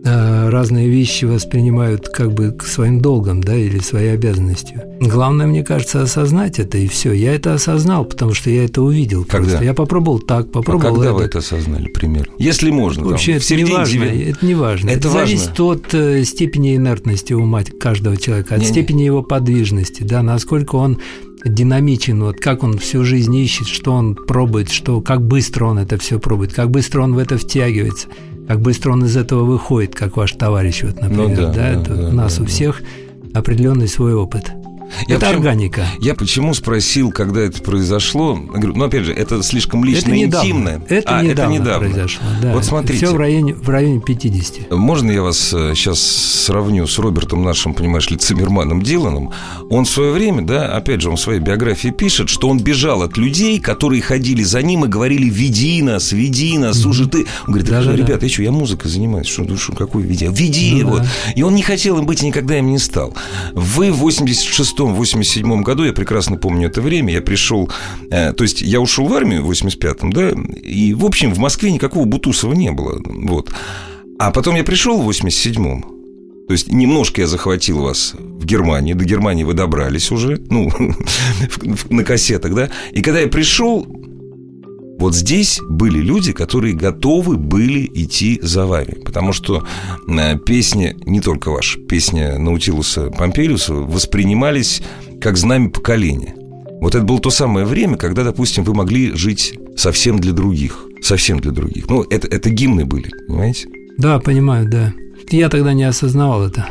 разные 0.03 0.89
вещи 0.89 1.25
воспринимают 1.25 2.09
как 2.09 2.33
бы 2.33 2.51
к 2.51 2.63
своим 2.63 3.01
долгом, 3.01 3.41
да, 3.41 3.55
или 3.55 3.79
своей 3.79 4.13
обязанностью. 4.13 4.81
Главное, 4.99 5.47
мне 5.47 5.63
кажется, 5.63 6.01
осознать 6.01 6.59
это, 6.59 6.77
и 6.77 6.87
все. 6.87 7.11
Я 7.11 7.33
это 7.33 7.53
осознал, 7.53 8.05
потому 8.05 8.33
что 8.33 8.49
я 8.49 8.65
это 8.65 8.81
увидел. 8.81 9.23
Когда? 9.25 9.49
Просто. 9.49 9.63
Я 9.63 9.73
попробовал 9.73 10.19
так, 10.19 10.51
попробовал 10.51 10.93
а 10.93 10.95
когда 10.95 11.09
это. 11.09 11.17
вы 11.17 11.23
это 11.23 11.37
осознали, 11.39 11.87
пример? 11.89 12.29
Если 12.37 12.71
можно. 12.71 13.05
Вообще, 13.05 13.39
там, 13.39 13.41
это 13.41 13.55
не 13.55 13.65
важно. 13.65 14.03
Это 14.03 14.45
не 14.45 14.55
важно. 14.55 14.89
Это, 14.89 14.99
это 14.99 15.09
важно. 15.09 15.25
зависит 15.27 15.59
от 15.59 15.93
э, 15.93 16.23
степени 16.23 16.75
инертности 16.75 17.33
ума 17.33 17.63
каждого 17.79 18.17
человека, 18.17 18.55
от 18.55 18.61
Не-не. 18.61 18.71
степени 18.71 19.03
его 19.03 19.23
подвижности, 19.23 20.03
да, 20.03 20.23
насколько 20.23 20.75
он 20.75 20.99
динамичен, 21.45 22.23
вот 22.23 22.37
как 22.37 22.63
он 22.63 22.77
всю 22.77 23.03
жизнь 23.03 23.35
ищет, 23.35 23.67
что 23.67 23.93
он 23.93 24.15
пробует, 24.15 24.69
что, 24.69 25.01
как 25.01 25.25
быстро 25.25 25.65
он 25.65 25.79
это 25.79 25.97
все 25.97 26.19
пробует, 26.19 26.53
как 26.53 26.71
быстро 26.71 27.01
он 27.01 27.13
в 27.13 27.17
это 27.17 27.37
втягивается, 27.37 28.07
как 28.47 28.61
быстро 28.61 28.91
он 28.91 29.05
из 29.05 29.17
этого 29.17 29.43
выходит, 29.43 29.93
как 29.95 30.17
ваш 30.17 30.31
товарищ, 30.31 30.83
вот, 30.83 31.01
например, 31.01 31.29
Ну 31.29 31.35
да, 31.35 31.53
да, 31.53 31.69
это 31.69 31.95
да, 31.95 32.09
у 32.09 32.11
нас 32.11 32.37
да, 32.37 32.43
у 32.43 32.45
да. 32.45 32.51
всех 32.51 32.81
определенный 33.33 33.87
свой 33.87 34.13
опыт. 34.13 34.51
Я 35.07 35.15
это 35.15 35.25
почему- 35.27 35.39
органика. 35.41 35.85
Я 35.99 36.15
почему 36.15 36.53
спросил, 36.53 37.11
когда 37.11 37.41
это 37.41 37.61
произошло? 37.61 38.35
Говорю, 38.35 38.73
ну, 38.75 38.85
опять 38.85 39.03
же, 39.03 39.13
это 39.13 39.41
слишком 39.43 39.83
лично 39.83 40.09
это 40.09 40.17
недавно. 40.17 40.47
интимно. 40.47 40.81
Это, 40.89 41.17
а, 41.17 41.21
недавно 41.23 41.53
это 41.53 41.61
недавно 41.63 41.89
произошло. 41.89 42.23
Да. 42.41 42.53
Вот 42.53 42.65
смотрите. 42.65 43.05
Все 43.05 43.13
в 43.13 43.17
районе, 43.17 43.53
в 43.53 43.69
районе 43.69 43.99
50. 44.01 44.71
Можно 44.71 45.11
я 45.11 45.21
вас 45.21 45.37
сейчас 45.37 45.99
сравню 45.99 46.87
с 46.87 46.97
Робертом 46.99 47.43
нашим, 47.43 47.73
понимаешь 47.73 48.09
ли, 48.09 48.17
Циммерманом 48.17 48.81
Диланом? 48.81 49.31
Он 49.69 49.85
в 49.85 49.89
свое 49.89 50.11
время, 50.11 50.41
да, 50.43 50.75
опять 50.75 51.01
же, 51.01 51.09
он 51.09 51.17
в 51.17 51.19
своей 51.19 51.39
биографии 51.39 51.89
пишет, 51.89 52.29
что 52.29 52.47
он 52.49 52.59
бежал 52.59 53.01
от 53.03 53.17
людей, 53.17 53.59
которые 53.59 54.01
ходили 54.01 54.43
за 54.43 54.61
ним 54.61 54.85
и 54.85 54.87
говорили 54.87 55.29
«Веди 55.29 55.81
нас, 55.81 56.11
веди 56.11 56.57
нас, 56.57 56.79
слушай 56.81 57.07
ты». 57.07 57.25
Он 57.45 57.53
говорит, 57.53 57.69
Да-да-да. 57.69 57.95
ребята, 57.95 58.25
я 58.25 58.31
что, 58.31 58.43
я 58.43 58.51
музыкой 58.51 58.89
занимаюсь, 58.89 59.27
что, 59.27 59.55
что 59.57 59.73
какой 59.73 60.03
веди? 60.03 60.27
Веди 60.31 60.71
Ну 60.73 60.77
его. 60.79 60.97
да. 60.99 61.07
И 61.35 61.41
он 61.43 61.55
не 61.55 61.61
хотел 61.63 61.97
им 61.99 62.05
быть 62.05 62.21
никогда 62.23 62.57
им 62.57 62.67
не 62.67 62.79
стал. 62.79 63.13
Вы 63.53 63.91
в 63.91 64.03
86-87 64.85 65.61
году, 65.61 65.83
я 65.83 65.93
прекрасно 65.93 66.37
помню 66.37 66.67
это 66.67 66.81
время, 66.81 67.13
я 67.13 67.21
пришел, 67.21 67.69
э, 68.09 68.33
то 68.33 68.43
есть 68.43 68.61
я 68.61 68.79
ушел 68.79 69.07
в 69.07 69.13
армию 69.13 69.45
в 69.45 69.51
85-м, 69.51 70.13
да, 70.13 70.31
и, 70.61 70.93
в 70.93 71.05
общем, 71.05 71.33
в 71.33 71.39
Москве 71.39 71.71
никакого 71.71 72.05
Бутусова 72.05 72.53
не 72.53 72.71
было, 72.71 73.01
вот. 73.05 73.51
А 74.19 74.31
потом 74.31 74.55
я 74.55 74.63
пришел 74.63 75.01
в 75.01 75.09
87-м, 75.09 75.81
то 76.47 76.53
есть 76.53 76.71
немножко 76.71 77.21
я 77.21 77.27
захватил 77.27 77.81
вас 77.81 78.13
в 78.17 78.45
Германии, 78.45 78.93
до 78.93 79.03
Германии 79.03 79.43
вы 79.43 79.53
добрались 79.53 80.11
уже, 80.11 80.41
ну, 80.49 80.71
на 81.89 82.03
кассетах, 82.03 82.53
да, 82.53 82.69
и 82.91 83.01
когда 83.01 83.19
я 83.19 83.27
пришел, 83.27 83.85
вот 84.99 85.15
здесь 85.15 85.59
были 85.69 85.99
люди, 85.99 86.33
которые 86.33 86.73
готовы 86.73 87.37
были 87.37 87.89
идти 87.93 88.39
за 88.41 88.65
вами. 88.65 88.95
Потому 89.05 89.31
что 89.31 89.63
э, 90.07 90.37
песни, 90.39 90.95
не 91.05 91.21
только 91.21 91.51
ваши, 91.51 91.79
песни 91.79 92.37
Наутилуса 92.37 93.11
Помпелиуса 93.11 93.73
воспринимались 93.73 94.81
как 95.21 95.37
знамя 95.37 95.69
поколения. 95.69 96.35
Вот 96.81 96.95
это 96.95 97.03
было 97.03 97.19
то 97.19 97.29
самое 97.29 97.65
время, 97.65 97.97
когда, 97.97 98.23
допустим, 98.23 98.63
вы 98.63 98.73
могли 98.73 99.13
жить 99.13 99.57
совсем 99.75 100.19
для 100.19 100.33
других. 100.33 100.85
Совсем 101.01 101.39
для 101.39 101.51
других. 101.51 101.89
Ну, 101.89 102.03
это, 102.03 102.27
это 102.27 102.49
гимны 102.49 102.85
были, 102.85 103.09
понимаете? 103.27 103.67
Да, 103.97 104.19
понимаю, 104.19 104.67
да. 104.69 104.93
Я 105.29 105.49
тогда 105.49 105.73
не 105.73 105.83
осознавал 105.83 106.47
это. 106.47 106.69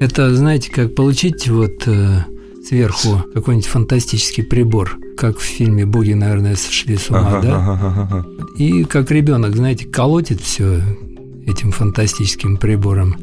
Это, 0.00 0.34
знаете, 0.34 0.70
как 0.70 0.94
получить 0.94 1.48
вот 1.48 1.86
э, 1.86 2.24
сверху 2.66 3.22
какой-нибудь 3.32 3.66
фантастический 3.66 4.44
прибор, 4.44 4.98
как 5.16 5.38
в 5.38 5.42
фильме 5.42 5.86
«Боги, 5.86 6.12
наверное, 6.12 6.56
сошли 6.56 6.96
с 6.96 7.10
ума», 7.10 7.20
Ага, 7.26 7.40
да? 7.42 7.56
ага, 7.56 7.72
ага, 7.72 8.08
ага. 8.10 8.26
И 8.58 8.84
как 8.84 9.10
ребенок, 9.10 9.56
знаете, 9.56 9.86
колотит 9.86 10.40
все 10.40 10.80
этим 11.46 11.72
фантастическим 11.72 12.56
прибором. 12.56 13.16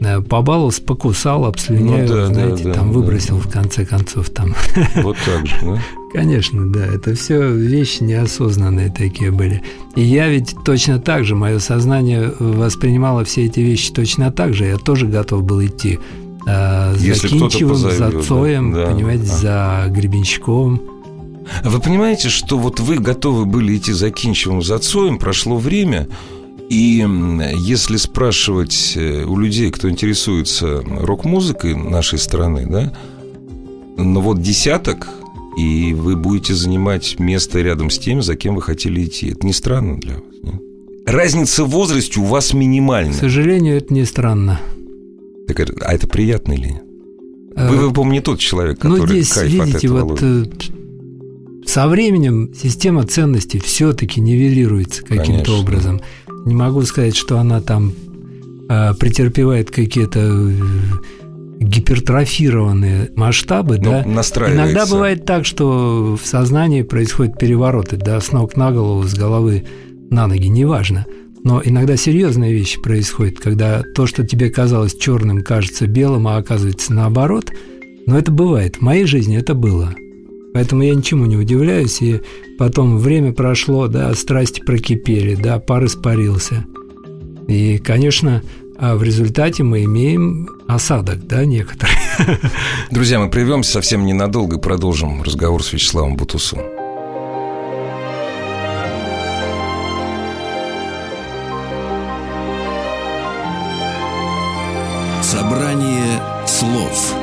Э, 0.00 0.20
Побаловался, 0.20 0.82
покусал, 0.82 1.44
обслюнял, 1.44 1.98
Ну 1.98 2.06
да, 2.08 2.26
знаете, 2.26 2.64
да, 2.64 2.72
там 2.72 2.92
да, 2.92 2.98
выбросил 2.98 3.36
да. 3.36 3.42
в 3.42 3.52
конце 3.52 3.84
концов 3.84 4.30
там. 4.30 4.54
Вот 4.96 5.16
так 5.24 5.46
же, 5.46 5.54
да? 5.62 5.82
Конечно, 6.12 6.66
да, 6.72 6.86
это 6.86 7.14
все 7.14 7.52
вещи 7.52 8.02
неосознанные 8.02 8.90
такие 8.90 9.30
были. 9.30 9.62
И 9.94 10.02
я 10.02 10.28
ведь 10.28 10.56
точно 10.64 10.98
так 10.98 11.24
же, 11.24 11.36
мое 11.36 11.58
сознание 11.58 12.32
воспринимало 12.40 13.24
все 13.24 13.44
эти 13.44 13.60
вещи 13.60 13.92
точно 13.92 14.32
так 14.32 14.54
же. 14.54 14.64
Я 14.64 14.76
тоже 14.76 15.06
готов 15.06 15.44
был 15.44 15.64
идти 15.64 16.00
а, 16.46 16.94
за 16.94 17.06
Если 17.06 17.28
Кинчевым, 17.28 17.76
за 17.76 17.88
позовет, 17.88 18.14
да, 18.14 18.22
Цоем, 18.22 18.72
да. 18.72 18.86
понимаете, 18.86 19.24
за 19.24 19.84
Гребенщиковым. 19.88 20.80
Вы 21.64 21.80
понимаете, 21.80 22.28
что 22.28 22.58
вот 22.58 22.80
вы 22.80 22.98
готовы 22.98 23.44
были 23.44 23.76
идти 23.76 23.92
за 23.92 24.10
Кинчевым, 24.10 24.62
за 24.62 24.78
Цоем, 24.78 25.18
прошло 25.18 25.56
время, 25.56 26.08
и 26.68 27.04
если 27.56 27.96
спрашивать 27.96 28.92
э, 28.94 29.24
у 29.24 29.36
людей, 29.36 29.70
кто 29.70 29.90
интересуется 29.90 30.82
рок-музыкой 30.86 31.74
нашей 31.74 32.18
страны, 32.18 32.66
да, 32.68 32.92
ну 33.96 34.20
вот 34.20 34.40
десяток, 34.40 35.08
и 35.58 35.92
вы 35.94 36.16
будете 36.16 36.54
занимать 36.54 37.18
место 37.18 37.60
рядом 37.60 37.90
с 37.90 37.98
тем, 37.98 38.22
за 38.22 38.36
кем 38.36 38.54
вы 38.54 38.62
хотели 38.62 39.04
идти. 39.04 39.30
Это 39.30 39.44
не 39.44 39.52
странно 39.52 39.98
для 39.98 40.14
вас? 40.14 40.22
нет? 40.42 40.62
Разница 41.06 41.64
в 41.64 41.70
возрасте 41.70 42.20
у 42.20 42.24
вас 42.24 42.50
К 42.50 42.54
минимальна. 42.54 43.12
сожалению, 43.14 43.76
это 43.76 43.92
не 43.92 44.04
странно. 44.04 44.60
Так 45.48 45.60
а 45.60 45.92
это 45.92 46.06
приятно 46.06 46.52
или 46.52 46.68
нет? 46.68 46.82
Э, 47.56 47.68
Вы, 47.68 47.76
вы, 47.78 47.92
по-моему, 47.92 48.12
не 48.12 48.20
тот 48.20 48.38
человек, 48.38 48.82
Ну, 48.84 48.94
который 48.94 49.22
здесь, 49.22 49.32
кайф 49.32 49.60
от 49.60 49.66
видите, 49.66 49.86
этого 49.88 50.04
вот 50.04 50.22
ловит. 50.22 50.70
Со 51.70 51.86
временем 51.86 52.50
система 52.52 53.06
ценностей 53.06 53.60
все-таки 53.60 54.20
нивелируется 54.20 55.04
каким-то 55.04 55.52
образом. 55.60 56.00
Не 56.44 56.54
могу 56.56 56.82
сказать, 56.82 57.14
что 57.14 57.38
она 57.38 57.60
там 57.60 57.92
э, 58.68 58.94
претерпевает 58.94 59.70
какие-то 59.70 60.18
э, 60.20 60.52
гипертрофированные 61.60 63.10
масштабы, 63.14 63.78
Ну, 63.78 63.84
да. 63.84 64.02
Иногда 64.02 64.84
бывает 64.86 65.24
так, 65.24 65.46
что 65.46 66.18
в 66.20 66.26
сознании 66.26 66.82
происходят 66.82 67.38
перевороты, 67.38 67.96
да, 67.96 68.20
с 68.20 68.32
ног 68.32 68.56
на 68.56 68.72
голову, 68.72 69.04
с 69.04 69.14
головы 69.14 69.64
на 70.10 70.26
ноги, 70.26 70.48
неважно. 70.48 71.06
Но 71.44 71.62
иногда 71.64 71.96
серьезные 71.96 72.52
вещи 72.52 72.82
происходят, 72.82 73.38
когда 73.38 73.84
то, 73.94 74.08
что 74.08 74.26
тебе 74.26 74.50
казалось 74.50 74.96
черным, 74.96 75.44
кажется 75.44 75.86
белым, 75.86 76.26
а 76.26 76.36
оказывается 76.36 76.92
наоборот. 76.92 77.52
Но 78.08 78.18
это 78.18 78.32
бывает. 78.32 78.78
В 78.78 78.80
моей 78.80 79.04
жизни 79.04 79.36
это 79.38 79.54
было. 79.54 79.94
Поэтому 80.52 80.82
я 80.82 80.94
ничему 80.94 81.26
не 81.26 81.36
удивляюсь. 81.36 82.02
И 82.02 82.20
потом 82.58 82.98
время 82.98 83.32
прошло, 83.32 83.88
да, 83.88 84.12
страсти 84.14 84.60
прокипели, 84.60 85.34
да, 85.34 85.58
пар 85.58 85.84
испарился. 85.84 86.66
И, 87.48 87.78
конечно, 87.78 88.42
а 88.78 88.96
в 88.96 89.02
результате 89.02 89.62
мы 89.62 89.84
имеем 89.84 90.48
осадок, 90.66 91.26
да, 91.26 91.44
некоторый. 91.44 91.92
Друзья, 92.90 93.20
мы 93.20 93.28
прервемся 93.28 93.72
совсем 93.72 94.06
ненадолго 94.06 94.56
и 94.56 94.60
продолжим 94.60 95.22
разговор 95.22 95.62
с 95.62 95.72
Вячеславом 95.72 96.16
Бутусовым. 96.16 96.64
Собрание 105.22 106.20
слов 106.46 107.14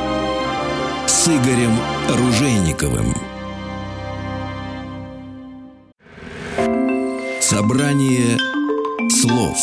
с 1.28 1.30
Игорем 1.30 1.78
Ружейниковым. 2.08 3.14
Собрание 7.42 8.38
слов 9.10 9.58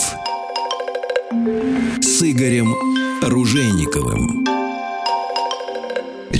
с 2.02 2.22
Игорем 2.22 2.74
Ружейниковым. 3.22 4.53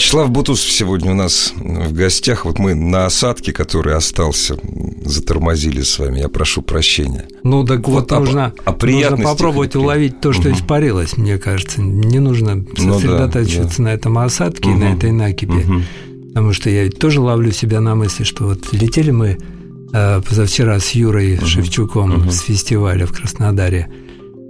Вячеслав 0.04 0.30
Бутусов 0.30 0.70
сегодня 0.70 1.12
у 1.12 1.14
нас 1.14 1.54
в 1.56 1.94
гостях. 1.94 2.44
Вот 2.44 2.58
мы 2.58 2.74
на 2.74 3.06
осадке, 3.06 3.54
который 3.54 3.94
остался, 3.94 4.54
затормозили 5.02 5.80
с 5.80 5.98
вами. 5.98 6.18
Я 6.20 6.28
прошу 6.28 6.60
прощения. 6.60 7.24
Ну, 7.42 7.64
так 7.64 7.88
вот, 7.88 8.10
Вот 8.10 8.12
о- 8.12 8.20
нужно, 8.20 8.44
о 8.44 8.50
нужно 8.50 8.72
приятностях 8.74 9.30
попробовать 9.30 9.70
и 9.70 9.72
при- 9.72 9.78
уловить 9.78 10.20
то, 10.20 10.34
что 10.34 10.50
Мгм. 10.50 10.58
испарилось, 10.58 11.16
мне 11.16 11.38
кажется. 11.38 11.80
Не 11.80 12.18
нужно 12.18 12.56
Ну 12.56 12.64
да, 12.76 12.92
сосредотачиваться 12.92 13.80
на 13.80 13.94
этом 13.94 14.18
осадке 14.18 14.68
и 14.68 14.72
Мгм. 14.72 14.80
на 14.80 14.84
этой 14.94 15.10
накипи. 15.10 15.52
Мгм. 15.52 15.84
Потому 16.28 16.52
что 16.52 16.68
я 16.68 16.84
ведь 16.84 16.98
тоже 16.98 17.22
ловлю 17.22 17.50
себя 17.52 17.80
на 17.80 17.94
мысли, 17.94 18.24
что 18.24 18.44
вот 18.44 18.72
летели 18.72 19.10
мы 19.10 19.38
э, 19.96 20.20
позавчера 20.28 20.80
с 20.80 20.90
Юрой 20.90 21.38
Шевчуком 21.46 22.10
Мгм. 22.10 22.30
с 22.30 22.40
фестиваля 22.40 23.06
в 23.06 23.12
Краснодаре. 23.12 23.88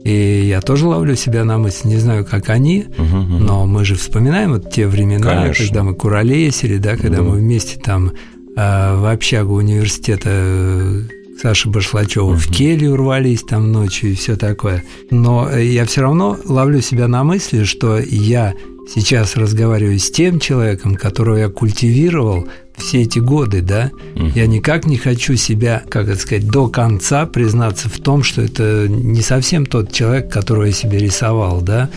И 0.05 0.45
я 0.49 0.61
тоже 0.61 0.87
ловлю 0.87 1.17
себя 1.17 1.45
на 1.45 1.57
мысли, 1.59 1.89
не 1.89 1.97
знаю, 1.97 2.25
как 2.25 2.51
они, 2.51 2.85
Мгм. 2.99 3.19
Мгм. 3.21 3.47
но 3.47 3.67
мы 3.67 3.85
же 3.85 3.95
вспоминаем 3.95 4.53
вот 4.53 4.71
те 4.71 4.87
времена, 4.87 5.25
Конечно. 5.43 5.65
когда 5.65 5.83
мы 5.83 5.95
куролесили, 5.95 6.77
да, 6.77 6.97
когда 6.97 7.19
Да. 7.19 7.23
мы 7.23 7.37
вместе 7.39 7.81
там 7.81 8.13
э, 8.57 8.97
в 8.97 9.11
общагу 9.11 9.55
университета 9.55 10.29
э, 10.31 11.01
Саши 11.43 11.69
Башлачева 11.69 12.37
в 12.37 12.47
келью 12.47 12.97
рвались 12.97 13.43
там 13.43 13.73
ночью 13.73 14.13
и 14.13 14.15
все 14.15 14.37
такое. 14.37 14.85
Но 15.11 15.49
э, 15.51 15.65
я 15.65 15.85
все 15.87 16.03
равно 16.03 16.37
ловлю 16.45 16.81
себя 16.81 17.09
на 17.09 17.25
мысли, 17.25 17.65
что 17.65 17.99
я 17.99 18.55
сейчас 18.95 19.37
разговариваю 19.37 19.99
с 19.99 20.11
тем 20.11 20.39
человеком, 20.39 20.95
которого 20.95 21.37
я 21.37 21.49
культивировал 21.49 22.47
все 22.77 23.03
эти 23.03 23.19
годы, 23.19 23.61
да, 23.63 23.91
Мгм. 24.15 24.33
я 24.35 24.47
никак 24.47 24.87
не 24.87 24.97
хочу 24.97 25.37
себя, 25.37 25.83
как 25.89 26.09
это 26.09 26.21
сказать, 26.21 26.49
до 26.49 26.69
конца 26.69 27.27
признаться 27.27 27.89
в 27.89 27.99
том, 27.99 28.23
что 28.23 28.43
это 28.43 28.87
не 28.89 29.23
совсем 29.23 29.67
тот 29.67 29.93
человек, 29.93 30.31
которого 30.33 30.65
я 30.65 30.73
себе 30.73 30.99
рисовал, 30.99 31.61
да, 31.61 31.89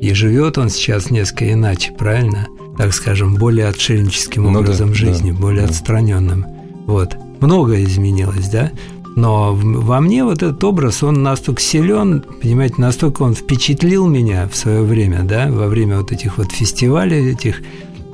и 0.00 0.12
живет 0.14 0.58
он 0.58 0.68
сейчас 0.68 1.10
несколько 1.10 1.52
иначе, 1.52 1.92
правильно? 1.96 2.48
Так 2.78 2.92
скажем, 2.94 3.34
более 3.34 3.66
отшельническим 3.68 4.44
Ну 4.44 4.52
да, 4.54 4.58
образом 4.60 4.94
жизни, 4.94 5.30
да, 5.32 5.36
более 5.38 5.62
да. 5.62 5.68
отстраненным. 5.68 6.46
Вот. 6.86 7.16
Многое 7.40 7.84
изменилось, 7.84 8.48
да? 8.48 8.70
Но 9.14 9.54
во 9.54 10.00
мне 10.00 10.24
вот 10.24 10.42
этот 10.42 10.64
образ, 10.64 11.02
он 11.02 11.22
настолько 11.22 11.60
силен, 11.60 12.24
понимаете, 12.40 12.76
настолько 12.78 13.22
он 13.22 13.34
впечатлил 13.34 14.06
меня 14.06 14.48
в 14.50 14.56
свое 14.56 14.80
время, 14.82 15.22
да, 15.22 15.48
во 15.50 15.66
время 15.68 15.98
вот 15.98 16.12
этих 16.12 16.38
вот 16.38 16.50
фестивалей, 16.50 17.30
этих 17.32 17.60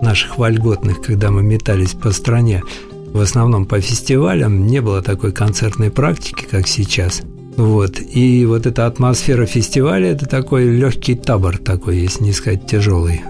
наших 0.03 0.39
вольготных, 0.39 1.01
когда 1.01 1.31
мы 1.31 1.43
метались 1.43 1.95
по 1.95 2.11
стране, 2.13 2.63
в 3.13 3.21
основном 3.21 3.67
по 3.67 3.81
фестивалям, 3.81 4.67
не 4.67 4.81
было 4.81 5.03
такой 5.03 5.33
концертной 5.33 5.91
практики, 5.91 6.47
как 6.51 6.67
сейчас. 6.69 7.23
Вот. 7.59 8.01
И 8.01 8.47
вот 8.47 8.67
эта 8.67 8.87
атмосфера 8.87 9.45
фестиваля– 9.45 10.11
это 10.13 10.27
такой 10.27 10.67
легкий 10.67 11.17
табор 11.17 11.59
такой, 11.59 11.99
если 11.99 12.23
не 12.23 12.33
сказать 12.33 12.69
тяжелый. 12.69 13.23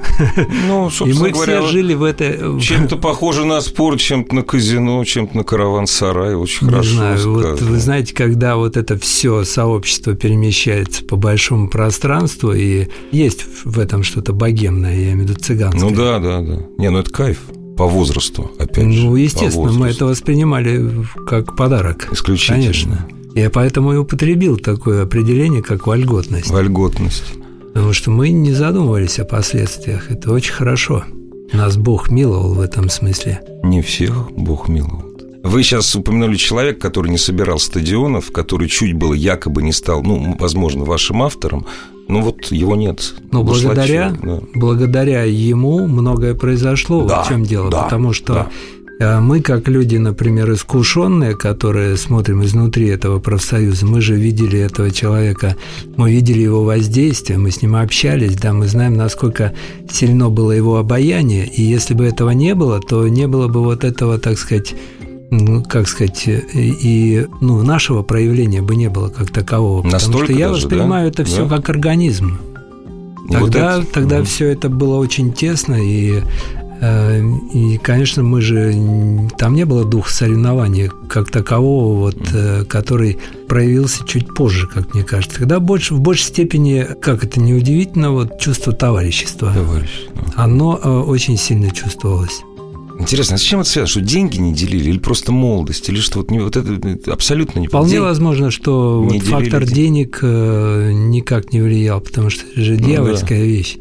Ну, 0.66 0.88
И 0.88 0.90
собственно 0.90 1.22
мы 1.22 1.30
говоря, 1.30 1.62
все 1.62 1.68
жили 1.68 1.94
в 1.94 2.02
это... 2.02 2.60
чем-то 2.60 2.98
похоже 2.98 3.46
на 3.46 3.62
спорт, 3.62 4.00
чем-то 4.00 4.34
на 4.34 4.42
казино, 4.42 5.02
чем-то 5.04 5.34
на 5.34 5.44
караван-сарай. 5.44 6.34
Очень 6.34 6.66
Не 6.66 6.72
хорошо 6.72 6.90
знаю, 6.90 7.32
вот 7.32 7.42
сказано. 7.42 7.70
вы 7.70 7.78
знаете, 7.78 8.14
когда 8.14 8.56
вот 8.56 8.76
это 8.76 8.98
все 8.98 9.44
сообщество 9.44 10.14
перемещается 10.14 11.04
по 11.04 11.16
большому 11.16 11.70
пространству, 11.70 12.52
и 12.52 12.88
есть 13.10 13.46
в 13.64 13.78
этом 13.78 14.02
что-то 14.02 14.34
богемное, 14.34 14.94
я 14.94 15.12
имею 15.12 15.26
в 15.26 15.30
виду 15.30 15.40
цыганское. 15.40 15.82
Ну 15.82 15.96
да, 15.96 16.18
да, 16.18 16.42
да. 16.42 16.58
Не, 16.76 16.90
ну 16.90 16.98
это 16.98 17.10
кайф. 17.10 17.38
По 17.78 17.86
возрасту, 17.86 18.50
опять 18.58 18.92
же. 18.92 19.06
Ну, 19.06 19.16
естественно, 19.16 19.72
мы 19.72 19.88
это 19.88 20.04
воспринимали 20.04 21.06
как 21.26 21.56
подарок. 21.56 22.08
Исключительно. 22.12 22.58
Конечно. 22.58 23.08
Я 23.38 23.50
поэтому 23.50 23.92
и 23.92 23.96
употребил 23.96 24.56
такое 24.56 25.04
определение, 25.04 25.62
как 25.62 25.86
вольготность. 25.86 26.50
Вольготность. 26.50 27.34
Потому 27.72 27.92
что 27.92 28.10
мы 28.10 28.30
не 28.30 28.52
задумывались 28.52 29.20
о 29.20 29.24
последствиях. 29.24 30.10
Это 30.10 30.32
очень 30.32 30.52
хорошо. 30.52 31.04
Нас 31.52 31.76
Бог 31.76 32.10
миловал 32.10 32.54
в 32.54 32.60
этом 32.60 32.88
смысле. 32.88 33.40
Не 33.62 33.80
всех 33.80 34.32
Бог 34.32 34.68
миловал. 34.68 35.04
Вы 35.44 35.62
сейчас 35.62 35.94
упомянули 35.94 36.34
человека, 36.34 36.80
который 36.80 37.12
не 37.12 37.16
собирал 37.16 37.60
стадионов, 37.60 38.32
который 38.32 38.68
чуть 38.68 38.94
было 38.94 39.14
якобы 39.14 39.62
не 39.62 39.72
стал, 39.72 40.02
ну, 40.02 40.36
возможно, 40.40 40.84
вашим 40.84 41.22
автором, 41.22 41.64
но 42.08 42.22
вот 42.22 42.46
его 42.46 42.74
нет. 42.74 43.14
Но 43.30 43.44
благодаря, 43.44 44.16
да. 44.20 44.40
благодаря 44.54 45.22
ему 45.22 45.86
многое 45.86 46.34
произошло. 46.34 47.06
Да, 47.06 47.18
вот 47.18 47.26
в 47.26 47.28
чем 47.28 47.44
дело. 47.44 47.70
да, 47.70 47.84
Потому 47.84 48.12
что 48.12 48.34
да. 48.34 48.48
Э, 48.98 49.20
мы, 49.20 49.40
как 49.40 49.68
люди, 49.68 49.96
например, 49.96 50.52
искушенные, 50.52 51.34
которые 51.36 51.96
смотрим 51.96 52.44
изнутри 52.44 52.88
этого 52.88 53.18
профсоюза, 53.20 53.86
мы 53.86 54.00
же 54.00 54.14
видели 54.16 54.58
этого 54.58 54.90
человека, 54.90 55.56
мы 55.96 56.10
видели 56.12 56.40
его 56.40 56.64
воздействие, 56.64 57.38
мы 57.38 57.50
с 57.50 57.62
ним 57.62 57.76
общались, 57.76 58.36
да, 58.36 58.52
мы 58.52 58.66
знаем, 58.68 58.94
насколько 58.94 59.52
сильно 59.90 60.28
было 60.30 60.52
его 60.52 60.76
обаяние, 60.76 61.46
и 61.46 61.62
если 61.62 61.94
бы 61.94 62.04
этого 62.04 62.30
не 62.30 62.54
было, 62.54 62.80
то 62.80 63.06
не 63.08 63.26
было 63.26 63.48
бы 63.48 63.62
вот 63.62 63.84
этого, 63.84 64.18
так 64.18 64.38
сказать, 64.38 64.74
ну, 65.30 65.62
как 65.62 65.86
сказать, 65.88 66.24
и, 66.26 67.26
ну, 67.42 67.62
нашего 67.62 68.02
проявления 68.02 68.62
бы 68.62 68.76
не 68.76 68.88
было 68.88 69.08
как 69.10 69.30
такового. 69.30 69.82
Потому 69.82 69.92
Настолько 69.92 70.32
что 70.32 70.38
я 70.38 70.48
даже, 70.48 70.62
воспринимаю 70.66 71.04
да? 71.04 71.10
это 71.10 71.24
все 71.24 71.46
Да. 71.46 71.56
как 71.56 71.68
организм. 71.68 72.38
И 73.30 73.36
вот 73.36 73.52
Тогда, 73.52 73.78
это- 73.82 73.86
тогда 73.92 74.16
Мгм. 74.16 74.24
все 74.24 74.46
это 74.46 74.70
было 74.70 74.96
очень 74.96 75.34
тесно, 75.34 75.74
и, 75.74 76.22
и, 76.80 77.78
конечно, 77.82 78.22
мы 78.22 78.40
же 78.40 79.28
там 79.36 79.54
не 79.54 79.64
было 79.64 79.84
духа 79.84 80.12
соревнования 80.12 80.90
как 81.08 81.30
такового, 81.30 81.98
вот, 81.98 82.18
э, 82.32 82.64
который 82.64 83.18
проявился 83.48 84.06
чуть 84.06 84.32
позже, 84.34 84.66
как 84.66 84.94
мне 84.94 85.02
кажется. 85.02 85.40
Тогда 85.40 85.58
больше, 85.60 85.94
в 85.94 86.00
большей 86.00 86.26
степени, 86.26 86.86
как 87.00 87.24
это 87.24 87.40
неудивительно, 87.40 88.12
вот 88.12 88.38
чувство 88.38 88.72
товарищества. 88.72 89.52
Товарищ. 89.52 90.06
да. 90.14 90.32
Оно 90.44 90.78
э, 90.82 90.88
очень 90.88 91.36
сильно 91.36 91.70
чувствовалось. 91.70 92.42
Интересно, 93.00 93.36
а 93.36 93.38
с 93.38 93.42
чем 93.42 93.60
это 93.60 93.68
связано? 93.70 93.88
Что 93.88 94.00
деньги 94.00 94.38
не 94.38 94.52
делили, 94.52 94.90
или 94.90 94.98
просто 94.98 95.30
молодость, 95.30 95.88
или 95.88 95.98
что 96.00 96.18
вот 96.18 96.30
не 96.32 96.40
вот 96.40 96.56
это 96.56 97.12
абсолютно 97.12 97.60
не 97.60 97.68
Вполне 97.68 97.92
День- 97.92 98.00
возможно, 98.02 98.50
что 98.50 99.06
не 99.08 99.20
вот 99.20 99.28
фактор 99.28 99.64
денег. 99.64 99.74
денег 99.74 100.18
э, 100.22 100.90
никак 100.92 101.52
не 101.52 101.60
влиял, 101.60 102.00
потому 102.00 102.28
что 102.28 102.44
это 102.50 102.60
же 102.60 102.76
Ну 102.76 102.86
дьявольская 102.88 103.44
вещь. 103.44 103.78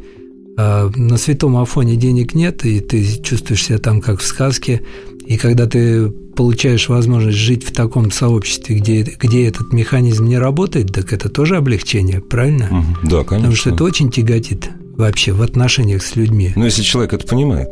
А 0.58 0.90
на 0.96 1.18
святом 1.18 1.56
Афоне 1.58 1.96
денег 1.96 2.34
нет, 2.34 2.66
и 2.66 2.80
ты 2.80 3.06
чувствуешь 3.22 3.64
себя 3.64 3.78
там 3.78 4.02
как 4.02 4.20
в 4.20 4.26
сказке. 4.26 4.82
И 5.26 5.38
когда 5.38 5.68
ты 5.68 6.10
получаешь 6.10 6.90
возможность 6.90 7.38
жить 7.38 7.64
в 7.64 7.72
таком 7.72 8.12
сообществе, 8.12 8.78
где, 8.78 9.04
где 9.04 9.48
этот 9.48 9.72
механизм 9.72 10.26
не 10.26 10.38
работает, 10.40 10.92
так 10.94 11.14
это 11.14 11.30
тоже 11.30 11.58
облегчение, 11.58 12.22
правильно? 12.22 12.68
Мгм. 12.72 12.98
Да, 13.04 13.24
конечно. 13.24 13.36
Потому 13.36 13.56
что 13.56 13.70
это 13.70 13.84
очень 13.84 14.10
тяготит 14.10 14.70
вообще 14.96 15.32
в 15.32 15.44
отношениях 15.44 16.02
с 16.02 16.16
людьми. 16.16 16.54
Но 16.56 16.66
если 16.66 16.82
человек 16.82 17.14
это 17.14 17.28
понимает, 17.28 17.68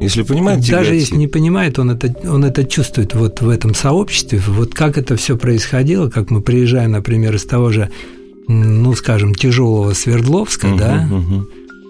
если 0.00 0.22
понимает, 0.22 0.60
Даже 0.60 0.70
тяготит. 0.70 0.94
если 1.00 1.16
не 1.16 1.26
понимает, 1.26 1.78
он 1.80 1.90
это, 1.90 2.14
он 2.30 2.44
это 2.44 2.64
чувствует 2.64 3.16
вот 3.16 3.40
в 3.40 3.48
этом 3.48 3.74
сообществе, 3.74 4.40
вот 4.46 4.74
как 4.74 4.96
это 4.96 5.16
все 5.16 5.36
происходило, 5.36 6.08
как 6.08 6.30
мы 6.30 6.40
приезжаем, 6.40 6.92
например, 6.92 7.34
из 7.34 7.44
того 7.44 7.72
же, 7.72 7.90
ну, 8.46 8.94
скажем, 8.94 9.34
тяжелого 9.34 9.92
Свердловска, 9.94 10.68
Мгм, 10.68 10.78
да, 10.78 11.08
мгм. 11.10 11.48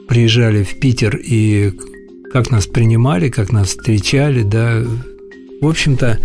Приезжали 0.09 0.63
в 0.63 0.79
Питер 0.81 1.17
и 1.17 1.73
как 2.33 2.51
нас 2.51 2.67
принимали, 2.67 3.29
как 3.29 3.53
нас 3.53 3.69
встречали, 3.69 4.43
да. 4.43 4.83
В 5.61 5.67
общем-то, 5.67 6.19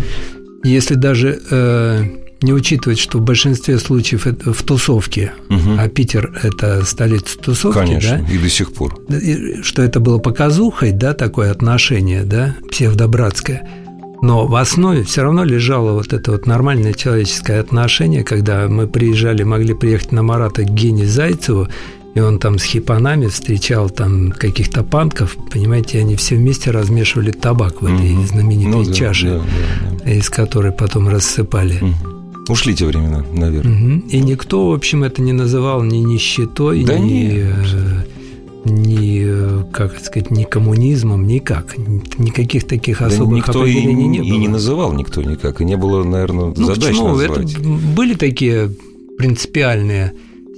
если 0.64 0.96
даже 0.96 1.40
э, 1.50 2.04
не 2.42 2.54
учитывать, 2.54 3.00
что 3.00 3.20
в 3.20 3.22
большинстве 3.22 3.80
случаев 3.80 4.28
это 4.28 4.54
в 4.54 4.62
тусовке, 4.64 5.32
Мгм. 5.50 5.78
а 5.80 5.88
Питер– 5.88 6.38
это 6.44 6.84
столица 6.86 7.38
тусовки, 7.40 7.80
Конечно, 7.80 8.26
да, 8.28 8.34
и 8.34 8.38
до 8.38 8.50
сих 8.50 8.74
пор. 8.74 9.00
что 9.64 9.82
это 9.82 10.00
было 10.00 10.18
показухой, 10.18 10.92
да, 10.92 11.14
такое 11.14 11.52
отношение, 11.52 12.24
да, 12.24 12.56
псевдобратское. 12.70 13.68
Но 14.22 14.46
в 14.48 14.56
основе 14.56 15.04
все 15.04 15.24
равно 15.24 15.44
лежало 15.44 15.94
вот 15.94 16.14
это 16.14 16.32
вот 16.32 16.46
нормальное 16.48 16.94
человеческое 16.94 17.60
отношение, 17.60 18.24
когда 18.24 18.68
мы 18.70 18.88
приезжали, 18.88 19.44
могли 19.44 19.74
приехать 19.74 20.12
на 20.14 20.24
Марата 20.24 20.64
к 20.64 20.70
Гене 20.70 21.06
Зайцеву, 21.06 21.68
и 22.16 22.20
он 22.20 22.38
там 22.40 22.60
с 22.60 22.64
хипанами 22.64 23.28
встречал 23.28 23.90
там 23.90 24.32
каких-то 24.32 24.84
панков, 24.84 25.36
понимаете, 25.52 26.00
они 26.00 26.16
все 26.16 26.36
вместе 26.36 26.72
размешивали 26.72 27.32
табак 27.32 27.82
в 27.82 27.86
этой 27.86 28.12
Мгм. 28.12 28.28
знаменитой 28.28 28.72
Ну 28.72 28.84
да, 28.86 28.94
чаше, 28.94 29.30
да, 29.30 29.42
да, 30.06 30.12
из 30.12 30.30
которой 30.30 30.72
потом 30.72 31.08
рассыпали. 31.10 31.78
да. 31.80 31.86
Мгм. 31.88 31.96
Ушли 32.50 32.76
те 32.76 32.86
времена, 32.86 33.24
наверное. 33.34 33.74
Мгм. 33.74 34.00
И 34.10 34.20
никто, 34.20 34.70
в 34.70 34.74
общем, 34.74 35.04
это 35.06 35.22
не 35.22 35.32
называл 35.34 35.82
ни 35.84 35.98
нищетой, 35.98 36.84
Да 36.84 37.00
ни, 37.00 37.40
э, 37.42 38.04
ни, 38.66 39.24
э, 39.26 39.64
как 39.72 39.98
сказать, 40.00 40.30
ни 40.30 40.44
коммунизмом, 40.44 41.26
никак. 41.26 41.78
Никаких 42.18 42.66
таких 42.68 43.00
Да 43.00 43.06
особых 43.08 43.38
никто 43.48 43.66
и, 43.66 43.74
не 43.86 44.18
и 44.18 44.30
было. 44.32 44.40
не 44.40 44.48
называл 44.50 44.94
никто 44.94 45.22
никак, 45.24 45.62
и 45.62 45.66
не 45.66 45.78
было, 45.78 46.04
наверное, 46.04 46.54
ну, 46.56 46.66
задач 46.66 46.90
почему? 46.90 47.08
назвать. 47.16 47.54
Это 47.54 47.62
были 47.62 48.14
такие 48.14 48.70
принципиальные 49.18 50.12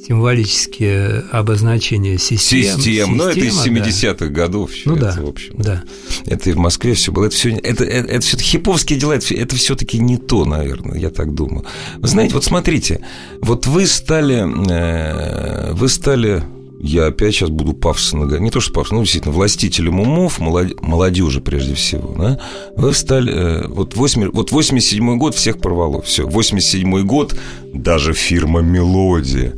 символические 0.08 1.24
обозначения 1.32 2.18
систем. 2.18 2.78
Систем, 2.78 3.18
но 3.18 3.30
это 3.30 3.40
из 3.40 3.56
Система, 3.56 3.80
да. 3.80 3.86
70-х 3.90 4.28
годов. 4.28 4.72
Ну 4.86 4.96
это, 4.96 5.16
да, 5.16 5.22
в 5.22 5.28
общем. 5.28 5.54
да. 5.58 5.84
Это 6.26 6.50
и 6.50 6.54
в 6.54 6.58
Москве 6.58 6.94
все 6.94 7.12
было. 7.12 7.26
Это 7.26 7.36
все, 7.36 7.50
это, 7.52 7.84
это, 7.84 8.08
это 8.12 8.22
все 8.22 8.38
хиповские 8.38 9.00
дела, 9.00 9.14
это, 9.14 9.34
это 9.34 9.56
все-таки 9.56 10.00
не 10.00 10.18
то, 10.18 10.46
наверное, 10.46 10.98
я 11.00 11.10
так 11.10 11.34
думаю. 11.34 11.66
Вы 11.98 12.08
знаете, 12.08 12.34
вот 12.36 12.44
смотрите, 12.44 13.02
вот 13.42 13.68
вы 13.68 13.88
стали, 13.88 14.46
э, 14.72 15.74
вы 15.74 15.88
стали, 15.90 16.44
я 16.80 17.08
опять 17.08 17.34
сейчас 17.34 17.50
буду 17.50 17.74
пафосно 17.74 18.26
не 18.38 18.52
то, 18.52 18.60
что 18.60 18.74
пафосно, 18.74 18.98
ну, 18.98 19.04
действительно, 19.04 19.34
властителем 19.34 20.00
умов, 20.00 20.40
молод- 20.40 20.82
молодежи 20.82 21.42
прежде 21.42 21.74
всего, 21.74 22.16
да? 22.18 22.40
Вы 22.76 22.94
стали, 22.94 23.34
э, 23.34 23.68
вот, 23.68 23.96
8, 23.96 24.30
вот 24.32 24.52
87 24.52 25.18
год 25.18 25.36
всех 25.36 25.58
порвало, 25.60 26.02
все, 26.02 26.28
87 26.28 27.02
год 27.06 27.36
даже 27.74 28.14
фирма 28.14 28.62
«Мелодия» 28.62 29.54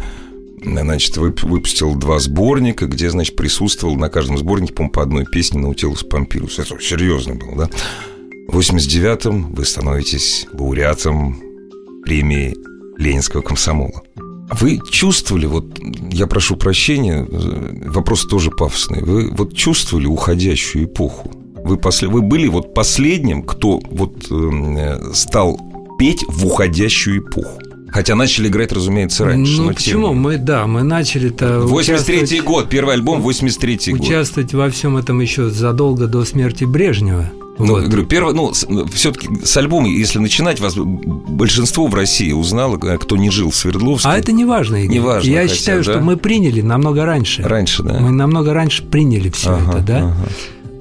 Значит, 0.67 1.17
вып- 1.17 1.45
выпустил 1.45 1.95
два 1.95 2.19
сборника, 2.19 2.85
где, 2.87 3.09
значит, 3.09 3.35
присутствовал 3.35 3.95
на 3.95 4.09
каждом 4.09 4.37
сборнике, 4.37 4.73
по 4.73 4.87
по 4.89 5.03
одной 5.03 5.25
песне 5.25 5.59
«Наутилус 5.59 6.03
Помпирус». 6.03 6.59
Это 6.59 6.79
серьезно 6.79 7.35
было, 7.35 7.55
да? 7.55 7.69
В 8.47 8.57
89-м 8.59 9.53
вы 9.53 9.65
становитесь 9.65 10.47
лауреатом 10.53 11.39
премии 12.03 12.55
Ленинского 12.97 13.41
комсомола. 13.41 14.01
Вы 14.59 14.79
чувствовали, 14.89 15.45
вот 15.45 15.77
я 16.11 16.25
прошу 16.25 16.55
прощения, 16.55 17.27
вопрос 17.29 18.25
тоже 18.25 18.49
пафосный, 18.49 19.01
вы 19.03 19.29
вот 19.29 19.53
чувствовали 19.53 20.05
уходящую 20.05 20.85
эпоху? 20.85 21.31
Вы, 21.65 21.77
после, 21.77 22.07
вы 22.07 22.21
были 22.21 22.47
вот 22.47 22.73
последним, 22.73 23.43
кто 23.43 23.81
вот 23.91 24.27
э, 24.31 25.11
стал 25.13 25.59
петь 25.99 26.23
в 26.29 26.45
уходящую 26.45 27.19
эпоху? 27.19 27.59
Хотя 27.89 28.15
начали 28.15 28.47
играть, 28.47 28.71
разумеется, 28.71 29.25
раньше. 29.25 29.61
Ну 29.61 29.67
почему? 29.73 30.07
тем 30.09 30.17
Мы, 30.17 30.37
да, 30.37 30.67
мы 30.67 30.83
начали-то 30.83 31.61
83 31.61 32.15
участвовать- 32.17 32.43
год, 32.45 32.69
первый 32.69 32.95
альбом, 32.95 33.21
83 33.21 33.93
год. 33.93 34.01
участвовать 34.01 34.53
во 34.53 34.69
всем 34.69 34.97
этом 34.97 35.19
еще 35.19 35.49
задолго 35.49 36.07
до 36.07 36.23
смерти 36.25 36.65
Брежнева. 36.65 37.31
Ну, 37.59 37.65
Вот. 37.73 37.85
говорю, 37.85 38.05
первое, 38.05 38.33
ну, 38.33 38.51
все-таки 38.93 39.29
с 39.43 39.57
альбома, 39.57 39.87
если 39.89 40.19
начинать, 40.19 40.59
вас 40.59 40.75
большинство 40.77 41.87
в 41.87 41.95
России 41.95 42.31
узнало, 42.31 42.77
э, 42.83 42.97
кто 42.99 43.17
не 43.17 43.31
жил 43.31 43.49
в 43.49 43.55
Свердловске. 43.55 44.09
А 44.09 44.17
это 44.17 44.31
не 44.31 44.45
важно, 44.45 44.75
Игорь. 44.83 44.93
Не 44.93 44.99
важно, 44.99 45.27
Я 45.29 45.41
хотя, 45.41 45.55
считаю, 45.55 45.83
да? 45.83 45.91
что 45.93 46.01
мы 46.01 46.17
приняли 46.17 46.61
намного 46.61 47.03
раньше. 47.05 47.41
раньше, 47.41 47.81
да? 47.81 47.97
Мы 47.99 48.11
намного 48.11 48.53
раньше 48.53 48.83
приняли 48.83 49.29
все 49.31 49.53
Ага, 49.55 49.71
это, 49.71 49.81
да? 49.81 49.97
ага. 49.97 50.15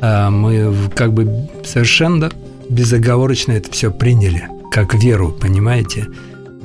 А 0.02 0.30
мы 0.30 0.74
как 0.94 1.14
бы 1.14 1.48
совершенно 1.64 2.30
безоговорочно 2.68 3.52
это 3.52 3.70
все 3.72 3.90
приняли, 3.90 4.46
как 4.70 4.92
веру, 4.94 5.32
понимаете? 5.40 6.08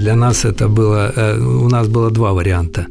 Для 0.01 0.15
нас 0.15 0.45
это 0.45 0.67
было, 0.67 1.13
э, 1.15 1.39
у 1.39 1.69
нас 1.69 1.87
было 1.87 2.09
два 2.09 2.33
варианта. 2.33 2.87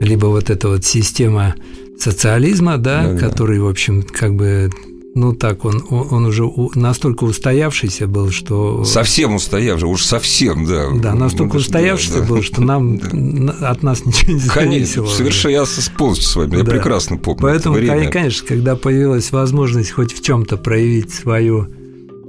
Либо 0.00 0.26
вот 0.26 0.48
эта 0.48 0.68
вот 0.68 0.84
система 0.86 1.54
социализма, 1.98 2.78
да, 2.78 3.02
Да-да. 3.02 3.18
который, 3.18 3.58
в 3.60 3.66
общем, 3.68 4.02
как 4.02 4.34
бы, 4.34 4.70
ну 5.14 5.34
так, 5.34 5.66
он, 5.66 5.82
он 5.90 6.24
уже 6.24 6.44
настолько 6.74 7.24
устоявшийся 7.24 8.06
был, 8.06 8.30
что... 8.30 8.84
Совсем 8.84 9.34
устоявший, 9.34 9.86
уж 9.88 10.02
совсем, 10.04 10.64
да. 10.64 10.86
Да, 10.94 11.14
настолько 11.14 11.44
Ну, 11.44 11.48
это 11.50 11.58
ж- 11.58 11.62
устоявшийся 11.66 12.20
да, 12.20 12.26
был, 12.26 12.36
да. 12.36 12.42
что 12.42 12.62
нам 12.62 12.94
н- 13.12 13.52
от 13.60 13.82
нас 13.82 14.06
ничего 14.06 14.32
не 14.32 14.40
Конечно, 14.48 14.72
зависело. 15.02 15.06
совершенно 15.08 15.52
я 15.52 15.66
с- 15.66 15.90
полностью 15.96 16.26
с 16.26 16.36
вами, 16.36 16.56
я 16.56 16.62
Да. 16.62 16.70
прекрасно 16.70 17.18
помню. 17.18 17.42
Поэтому, 17.42 17.76
это 17.76 17.92
время. 17.92 18.10
конечно, 18.10 18.48
когда 18.48 18.76
появилась 18.76 19.30
возможность 19.30 19.90
хоть 19.90 20.14
в 20.14 20.22
чем-то 20.22 20.56
проявить 20.56 21.12
свою 21.12 21.66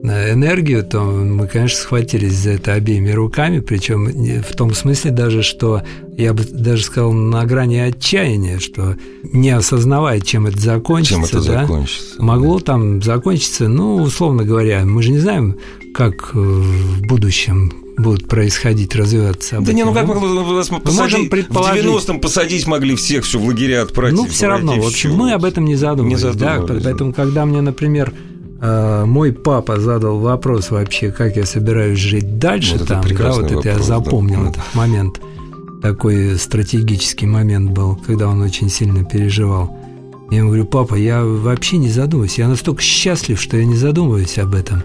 энергию, 0.03 0.83
то 0.83 1.01
мы, 1.01 1.47
конечно, 1.47 1.79
схватились 1.79 2.33
за 2.33 2.51
это 2.51 2.73
обеими 2.73 3.11
руками, 3.11 3.59
причем 3.59 4.41
в 4.41 4.55
том 4.55 4.73
смысле 4.73 5.11
даже, 5.11 5.43
что 5.43 5.81
я 6.17 6.33
бы 6.33 6.43
даже 6.43 6.83
сказал 6.83 7.11
на 7.13 7.43
грани 7.45 7.77
отчаяния, 7.77 8.59
что 8.59 8.95
не 9.23 9.49
осознавая, 9.49 10.19
чем 10.21 10.45
это 10.47 10.59
закончится, 10.59 11.15
Чем 11.15 11.23
это 11.25 11.47
да, 11.47 11.61
закончится? 11.61 12.21
могло 12.21 12.59
там 12.59 13.01
закончиться, 13.01 13.67
ну, 13.67 13.95
условно 13.95 14.43
говоря, 14.43 14.83
мы 14.85 15.01
же 15.03 15.11
не 15.11 15.19
знаем, 15.19 15.57
как 15.93 16.31
э, 16.33 16.37
в 16.37 17.01
будущем 17.07 17.71
будут 17.97 18.27
происходить, 18.27 18.95
развиваться 18.95 19.49
Да 19.51 19.55
события. 19.57 19.73
не, 19.73 19.83
ну 19.83 19.93
как 19.93 20.07
могло 20.07 20.43
вас 20.43 20.69
можем 20.69 20.83
посадить? 20.83 21.27
В 21.27 21.29
предположить. 21.29 21.83
90-м 21.83 22.19
посадить 22.19 22.67
могли 22.67 22.95
всех, 22.95 23.25
все 23.25 23.39
в 23.39 23.45
лагеря 23.47 23.81
отправить. 23.81 24.15
Ну, 24.15 24.25
все 24.27 24.47
равно, 24.47 24.79
в 24.79 24.85
общем, 24.85 25.15
мы 25.15 25.33
об 25.33 25.43
этом 25.43 25.65
не 25.65 25.75
задумывались. 25.75 26.23
Не 26.23 26.31
да, 26.31 26.33
задумывались, 26.33 26.83
поэтому, 26.83 27.13
когда 27.13 27.45
мне, 27.45 27.61
например, 27.61 28.13
э, 28.61 29.05
мой 29.05 29.31
папа 29.33 29.79
задал 29.79 30.19
вопрос 30.19 30.71
вообще, 30.71 31.11
как 31.11 31.35
я 31.35 31.45
собираюсь 31.45 31.99
жить 31.99 32.39
дальше, 32.39 32.77
Вот 32.77 32.87
там, 32.87 33.01
да, 33.03 33.31
вот 33.31 33.45
это 33.45 33.53
я 33.53 33.55
вопрос, 33.55 33.75
да. 33.75 33.83
запомнил 33.83 34.39
Мгм. 34.39 34.49
этот 34.49 34.63
момент. 34.75 35.21
Такой 35.81 36.37
стратегический 36.37 37.27
момент 37.27 37.71
был, 37.71 37.95
когда 37.95 38.27
он 38.27 38.41
очень 38.41 38.69
сильно 38.69 39.03
переживал. 39.03 39.75
Я 40.31 40.39
ему 40.39 40.49
говорю, 40.49 40.65
папа, 40.65 40.95
я 40.95 41.23
вообще 41.23 41.77
не 41.77 41.89
задумываюсь. 41.89 42.37
Я 42.37 42.47
настолько 42.47 42.81
счастлив, 42.81 43.39
что 43.39 43.57
я 43.57 43.65
не 43.65 43.75
задумываюсь 43.75 44.37
об 44.39 44.55
этом. 44.55 44.83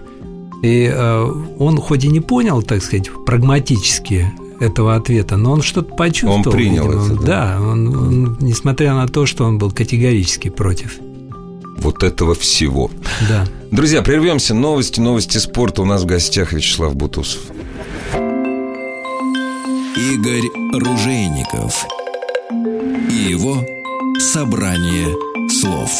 И 0.61 0.89
э, 0.93 1.31
он 1.59 1.77
хоть 1.77 2.05
и 2.05 2.07
не 2.07 2.21
понял, 2.21 2.61
так 2.61 2.81
сказать, 2.81 3.09
прагматически 3.25 4.31
этого 4.61 4.95
ответа, 4.95 5.35
но 5.35 5.51
он 5.51 5.61
что-то 5.61 5.93
почувствовал. 5.95 6.37
Он 6.47 6.51
принял 6.51 6.85
видимо. 6.87 7.05
это, 7.05 7.15
да? 7.25 7.57
Да, 7.59 7.61
он, 7.61 7.87
он, 7.95 8.37
несмотря 8.39 8.93
на 8.93 9.07
то, 9.07 9.25
что 9.25 9.43
он 9.43 9.57
был 9.57 9.71
категорически 9.71 10.49
против. 10.49 10.99
Вот 11.77 12.03
этого 12.03 12.35
всего. 12.35 12.89
Да. 13.27 13.45
Друзья, 13.71 14.01
прервемся. 14.01 14.53
Новости, 14.53 14.99
новости 14.99 15.37
спорта. 15.37 15.81
У 15.81 15.85
нас 15.85 16.03
в 16.03 16.05
гостях 16.05 16.53
Вячеслав 16.53 16.95
Бутусов. 16.95 17.41
Игорь 19.95 20.47
Ружейников 20.73 21.85
и 23.09 23.29
его 23.29 23.63
собрание 24.19 25.07
слов. 25.49 25.91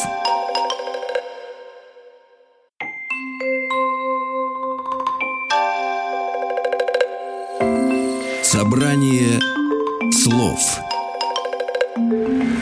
Собрание 8.43 9.39
слов 10.11 10.59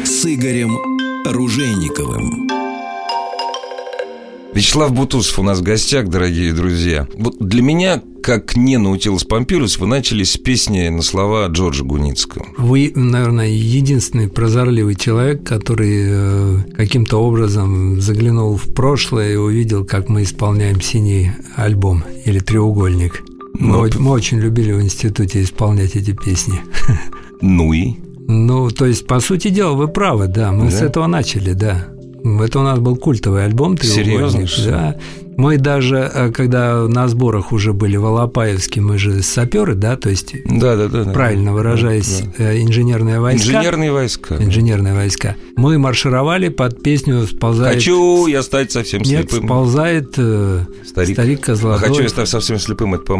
с 0.04 0.26
Игорем 0.26 0.78
Ружейниковым. 1.26 2.61
Вячеслав 4.54 4.92
Бутусов 4.92 5.40
у 5.40 5.44
нас 5.44 5.60
в 5.60 5.64
гостях, 5.64 6.08
дорогие 6.10 6.54
друзья. 6.54 7.08
Вот 7.18 7.38
для 7.40 7.62
меня, 7.62 8.02
как 8.22 8.58
не 8.58 8.78
Наутилус 8.78 9.24
Помпилиус, 9.24 9.78
вы 9.80 9.88
начали 9.88 10.24
с 10.24 10.36
песни 10.38 10.90
на 10.90 11.02
слова 11.02 11.48
Джорджа 11.48 11.84
Гуницкого. 11.86 12.46
Вы, 12.58 12.92
наверное, 12.94 13.48
единственный 13.48 14.28
прозорливый 14.28 14.96
человек, 14.96 15.44
который 15.46 16.04
э, 16.06 16.58
каким-то 16.76 17.18
образом 17.18 18.02
заглянул 18.02 18.58
в 18.58 18.74
прошлое 18.74 19.34
и 19.34 19.38
увидел, 19.38 19.86
как 19.86 20.10
мы 20.10 20.24
исполняем 20.24 20.82
синий 20.82 21.32
альбом 21.56 22.04
или 22.26 22.40
треугольник. 22.40 23.24
Мы, 23.54 23.90
Ну, 23.90 24.00
мы 24.00 24.12
очень 24.12 24.40
любили 24.40 24.74
в 24.74 24.82
институте 24.82 25.42
исполнять 25.44 25.96
эти 25.96 26.12
песни. 26.12 26.60
Ну 27.42 27.72
и? 27.74 27.94
Ну, 28.34 28.70
то 28.70 28.86
есть, 28.86 29.08
по 29.08 29.20
сути 29.20 29.50
дела, 29.50 29.74
вы 29.74 29.90
правы, 29.90 30.28
да. 30.28 30.54
Мы 30.54 30.66
Да? 30.66 30.72
с 30.72 30.82
этого 30.82 31.06
начали, 31.08 31.52
да. 31.52 31.90
Это 32.24 32.60
у 32.60 32.64
нас 32.64 32.80
был 32.80 32.96
культовый 32.98 33.46
альбом 33.46 33.78
Серьезно, 33.80 34.46
«Треугольник». 34.46 34.58
ли? 34.58 34.66
Да. 34.66 34.96
Мы 35.38 35.58
даже, 35.58 36.12
э, 36.14 36.32
когда 36.32 36.88
на 36.88 37.08
сборах 37.08 37.52
уже 37.52 37.74
были 37.74 37.96
в 37.98 38.06
Алапаевске, 38.06 38.80
мы 38.82 38.98
же 39.00 39.24
саперы, 39.24 39.74
да, 39.76 39.96
то 39.96 40.10
есть, 40.10 40.36
Да, 40.46 40.76
да, 40.76 40.88
да. 40.88 41.06
да. 41.06 41.12
правильно 41.14 41.54
выражаясь, 41.54 42.22
Да, 42.38 42.52
э, 42.52 42.62
инженерные 42.62 43.16
да. 43.16 43.22
войска. 43.22 43.48
Инженерные 43.48 43.92
войска. 43.92 44.36
Инженерные 44.38 44.94
войска. 44.94 45.36
Мы 45.56 45.80
маршировали 45.80 46.50
под 46.50 46.84
песню 46.84 47.26
«Сползает...» 47.26 47.76
Хочу 47.76 48.28
я 48.28 48.44
стать 48.44 48.72
совсем 48.72 49.02
Нет, 49.02 49.32
слепым. 49.32 49.48
сползает 49.48 50.14
э, 50.18 50.66
Старик. 50.86 51.16
старик, 51.16 51.42
Козлодой. 51.42 51.80
хочу 51.80 52.04
я 52.04 52.10
стать 52.10 52.30
совсем 52.30 52.60
слепым, 52.60 52.94
это, 52.94 53.04
по- 53.06 53.18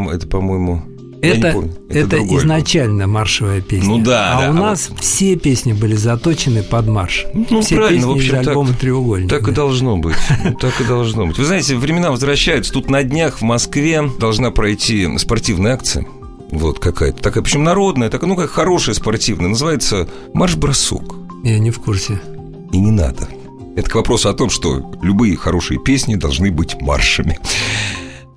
это, 1.22 1.48
Это, 1.48 1.70
это, 1.90 2.08
другое. 2.18 2.40
изначально 2.40 3.08
маршевая 3.08 3.62
песня. 3.62 3.88
Ну 3.88 4.00
да, 4.00 4.38
а 4.38 4.42
да, 4.42 4.48
у 4.50 4.52
а 4.52 4.54
нас 4.54 4.90
все 5.00 5.36
песни 5.36 5.74
были 5.74 5.96
заточены 5.96 6.64
под 6.64 6.88
марш. 6.88 7.26
Ну, 7.34 7.62
все 7.62 7.76
правильно, 7.76 8.00
песни 8.00 8.10
в 8.10 8.16
общем, 8.16 8.34
из 8.34 8.40
так- 8.40 8.48
альбома 8.48 8.74
«Треугольник». 8.74 9.30
Так 9.30 9.48
и 9.48 9.52
должно 9.52 9.98
быть. 9.98 10.16
Ну, 10.44 10.54
Так 10.56 10.82
и 10.82 10.84
должно 10.84 11.28
быть. 11.28 11.38
Вы 11.38 11.46
знаете, 11.46 11.76
времена 11.76 12.12
возвращаются. 12.12 12.74
Тут 12.74 12.90
на 12.90 13.04
днях 13.04 13.38
в 13.40 13.42
Москве 13.44 14.04
должна 14.20 14.52
пройти 14.52 15.08
спортивная 15.18 15.74
акция. 15.74 16.06
Вот 16.50 16.80
какая-то. 16.80 17.22
Такая, 17.22 17.44
причем 17.44 17.64
народная, 17.64 18.10
такая, 18.10 18.28
ну, 18.28 18.36
как 18.36 18.50
хорошая 18.50 18.96
спортивная. 18.96 19.50
Называется 19.50 20.10
«Марш-бросок». 20.34 21.16
Я 21.44 21.60
не 21.60 21.72
в 21.72 21.80
курсе. 21.80 22.20
И 22.74 22.78
не 22.78 22.92
надо. 22.92 23.28
Это 23.76 23.90
к 23.90 23.96
вопросу 23.96 24.28
о 24.30 24.34
том, 24.34 24.50
что 24.50 24.92
любые 25.02 25.38
хорошие 25.38 25.80
песни 25.80 26.16
должны 26.16 26.52
быть 26.52 26.82
маршами. 26.82 27.40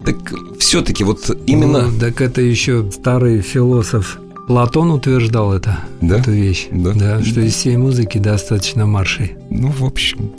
Так 0.05 0.17
все-таки 0.59 1.05
вот 1.05 1.31
именно... 1.47 1.89
Ну, 1.89 1.99
так 1.99 2.21
это 2.21 2.41
еще 2.41 2.91
старый 2.91 3.41
философ 3.41 4.19
Платон 4.47 4.91
утверждал 4.91 5.55
это, 5.55 5.79
Да? 6.03 6.19
эту 6.19 6.31
вещь. 6.33 6.69
Да. 6.71 7.23
что 7.23 7.41
из 7.41 7.55
всей 7.55 7.77
музыки 7.79 8.19
достаточно 8.19 8.85
маршей. 8.87 9.37
Ну, 9.51 9.69
в 9.69 9.83
общем, 9.85 10.33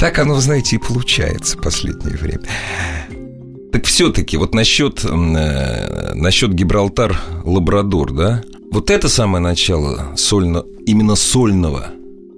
так 0.00 0.18
оно, 0.18 0.40
знаете, 0.40 0.76
и 0.76 0.78
получается 0.80 1.56
в 1.56 1.60
последнее 1.62 2.16
время. 2.18 2.40
Так 3.72 3.84
все-таки 3.86 4.36
вот 4.36 4.54
насчет, 4.54 5.04
э, 5.04 6.14
насчет 6.14 6.52
Гибралтар 6.52 7.16
Лабрадор, 7.44 8.12
да? 8.12 8.42
Вот 8.72 8.90
это 8.90 9.08
самое 9.08 9.42
начало 9.42 10.12
сольно, 10.16 10.64
именно 10.86 11.14
сольного 11.14 11.86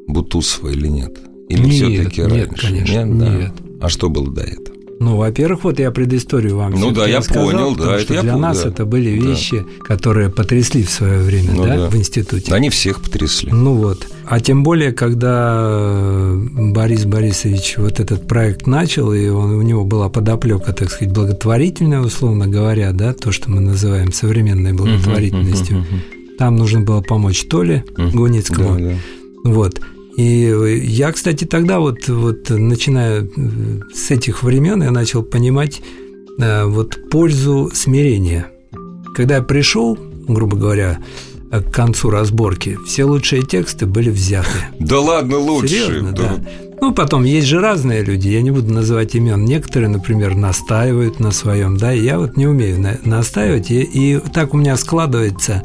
Бутусова 0.07 0.69
или 0.69 0.89
нет? 0.89 1.17
Или 1.49 1.65
Нет, 1.67 1.75
все-таки 1.75 2.21
нет, 2.23 2.49
раньше? 2.49 2.67
конечно, 2.69 3.19
да? 3.19 3.29
нет. 3.29 3.53
А 3.81 3.89
что 3.89 4.09
было 4.11 4.31
до 4.31 4.43
этого? 4.43 4.64
Ну, 5.01 5.17
во-первых, 5.17 5.65
вот 5.65 5.79
я 5.79 5.91
предысторию 5.91 6.57
вам 6.57 6.73
Ну 6.73 6.91
да, 6.93 7.07
я 7.07 7.19
рассказал, 7.19 7.51
понял, 7.51 7.75
да, 7.77 7.99
что 7.99 8.05
это 8.05 8.15
я 8.15 8.23
для 8.23 8.33
понял, 8.33 8.43
нас 8.43 8.63
да. 8.63 8.69
это 8.69 8.85
были 8.87 9.19
Да. 9.21 9.27
вещи, 9.27 9.65
которые 9.83 10.31
потрясли 10.31 10.83
в 10.85 10.91
свое 10.91 11.19
время, 11.21 11.53
Ну 11.53 11.65
да, 11.65 11.77
да. 11.77 11.89
в 11.91 11.97
институте. 11.97 12.53
Они 12.55 12.71
всех 12.71 13.01
потрясли. 13.03 13.51
Ну 13.53 13.75
вот. 13.75 14.07
А 14.27 14.41
тем 14.41 14.63
более, 14.63 14.93
когда 14.93 15.59
э, 15.63 16.37
Борис 16.73 17.05
Борисович 17.05 17.75
вот 17.79 18.01
этот 18.01 18.27
проект 18.29 18.67
начал, 18.67 19.13
и 19.13 19.29
он, 19.29 19.51
у 19.53 19.63
него 19.63 19.85
была 19.85 20.09
подоплека, 20.09 20.73
так 20.73 20.91
сказать, 20.91 21.13
благотворительная, 21.15 22.01
условно 22.01 22.47
говоря, 22.47 22.93
да, 22.93 23.13
то, 23.13 23.33
что 23.33 23.51
мы 23.51 23.61
называем 23.61 24.13
современной 24.13 24.73
благотворительностью. 24.73 25.79
Мгм, 25.79 25.87
мгм, 25.91 26.37
Там 26.39 26.57
нужно 26.57 26.81
было 26.81 27.01
помочь 27.01 27.45
Толе. 27.49 27.85
Гуницкому. 27.97 28.79
Да, 28.79 28.85
да. 28.91 28.95
Вот. 29.45 29.81
И 30.17 30.81
я, 30.85 31.11
кстати, 31.13 31.45
тогда 31.45 31.81
вот, 31.81 32.09
вот 32.09 32.51
начиная 32.51 33.23
э, 33.23 33.27
с 33.93 34.11
этих 34.11 34.43
времен, 34.43 34.83
я 34.83 34.91
начал 34.91 35.23
понимать 35.23 35.83
э, 36.39 36.65
вот 36.65 37.11
пользу 37.11 37.71
смирения. 37.75 38.47
Когда 39.15 39.37
я 39.37 39.43
пришел, 39.43 39.99
грубо 40.29 40.57
говоря, 40.57 40.99
э, 41.51 41.61
к 41.61 41.73
концу 41.73 42.11
разборки, 42.11 42.79
все 42.87 43.05
лучшие 43.05 43.43
тексты 43.43 43.87
были 43.87 44.11
взяты. 44.11 44.49
Да 44.79 45.01
ладно, 45.01 45.39
лучше. 45.39 45.69
Серьезно, 45.69 46.13
да. 46.13 46.37
Ну, 46.81 46.93
потом 46.93 47.25
есть 47.25 47.47
же 47.47 47.61
разные 47.61 48.05
люди, 48.05 48.29
я 48.29 48.43
не 48.43 48.51
буду 48.51 48.73
называть 48.73 49.15
имен. 49.15 49.45
Некоторые, 49.45 49.89
например, 49.89 50.35
настаивают 50.35 51.19
на 51.19 51.31
своем, 51.33 51.77
да, 51.77 51.93
я 51.93 52.19
вот 52.19 52.37
не 52.37 52.47
умею 52.47 52.79
на- 52.81 52.99
настаивать, 53.05 53.71
и, 53.71 53.83
и 53.83 54.19
так 54.19 54.55
у 54.55 54.59
меня 54.59 54.77
складывается 54.77 55.63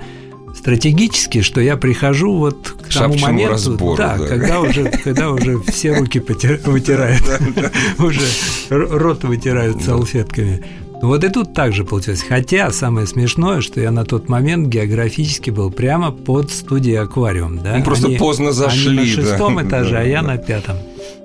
стратегически, 0.60 1.42
что 1.42 1.62
я 1.62 1.78
прихожу 1.78 2.36
вот 2.36 2.76
к 2.82 2.94
тому 2.94 3.18
моменту, 3.18 3.54
разбору, 3.54 3.96
да, 3.98 4.18
да. 4.18 4.28
когда 4.28 4.60
уже, 4.60 4.92
когда 5.04 5.32
уже 5.32 5.60
все 5.62 5.94
руки 5.94 6.20
вытирают, 6.66 7.24
уже 7.98 8.26
рот 8.70 9.24
вытирают 9.24 9.82
салфетками. 9.82 10.64
Вот 11.02 11.24
и 11.24 11.30
тут 11.30 11.54
также 11.54 11.86
получилось. 11.86 12.24
Хотя 12.28 12.72
самое 12.72 13.08
смешное, 13.08 13.62
что 13.62 13.80
я 13.80 13.90
на 13.90 14.04
тот 14.04 14.28
момент 14.28 14.68
географически 14.68 15.50
был 15.50 15.72
прямо 15.72 16.12
под 16.12 16.52
студией 16.52 16.98
аквариум. 16.98 17.60
Да? 17.64 17.78
Ну, 17.78 17.84
просто 17.86 18.10
поздно 18.18 18.52
зашли, 18.52 19.00
Они 19.00 19.12
на 19.12 19.16
да. 19.16 19.30
шестом 19.30 19.62
этаже, 19.68 19.92
Да, 19.92 20.00
а 20.02 20.04
я 20.04 20.22
да. 20.22 20.28
на 20.28 20.38
пятом. 20.38 20.76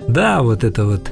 Да, 0.07 0.42
вот 0.42 0.62
это 0.62 0.85
вот 0.85 1.11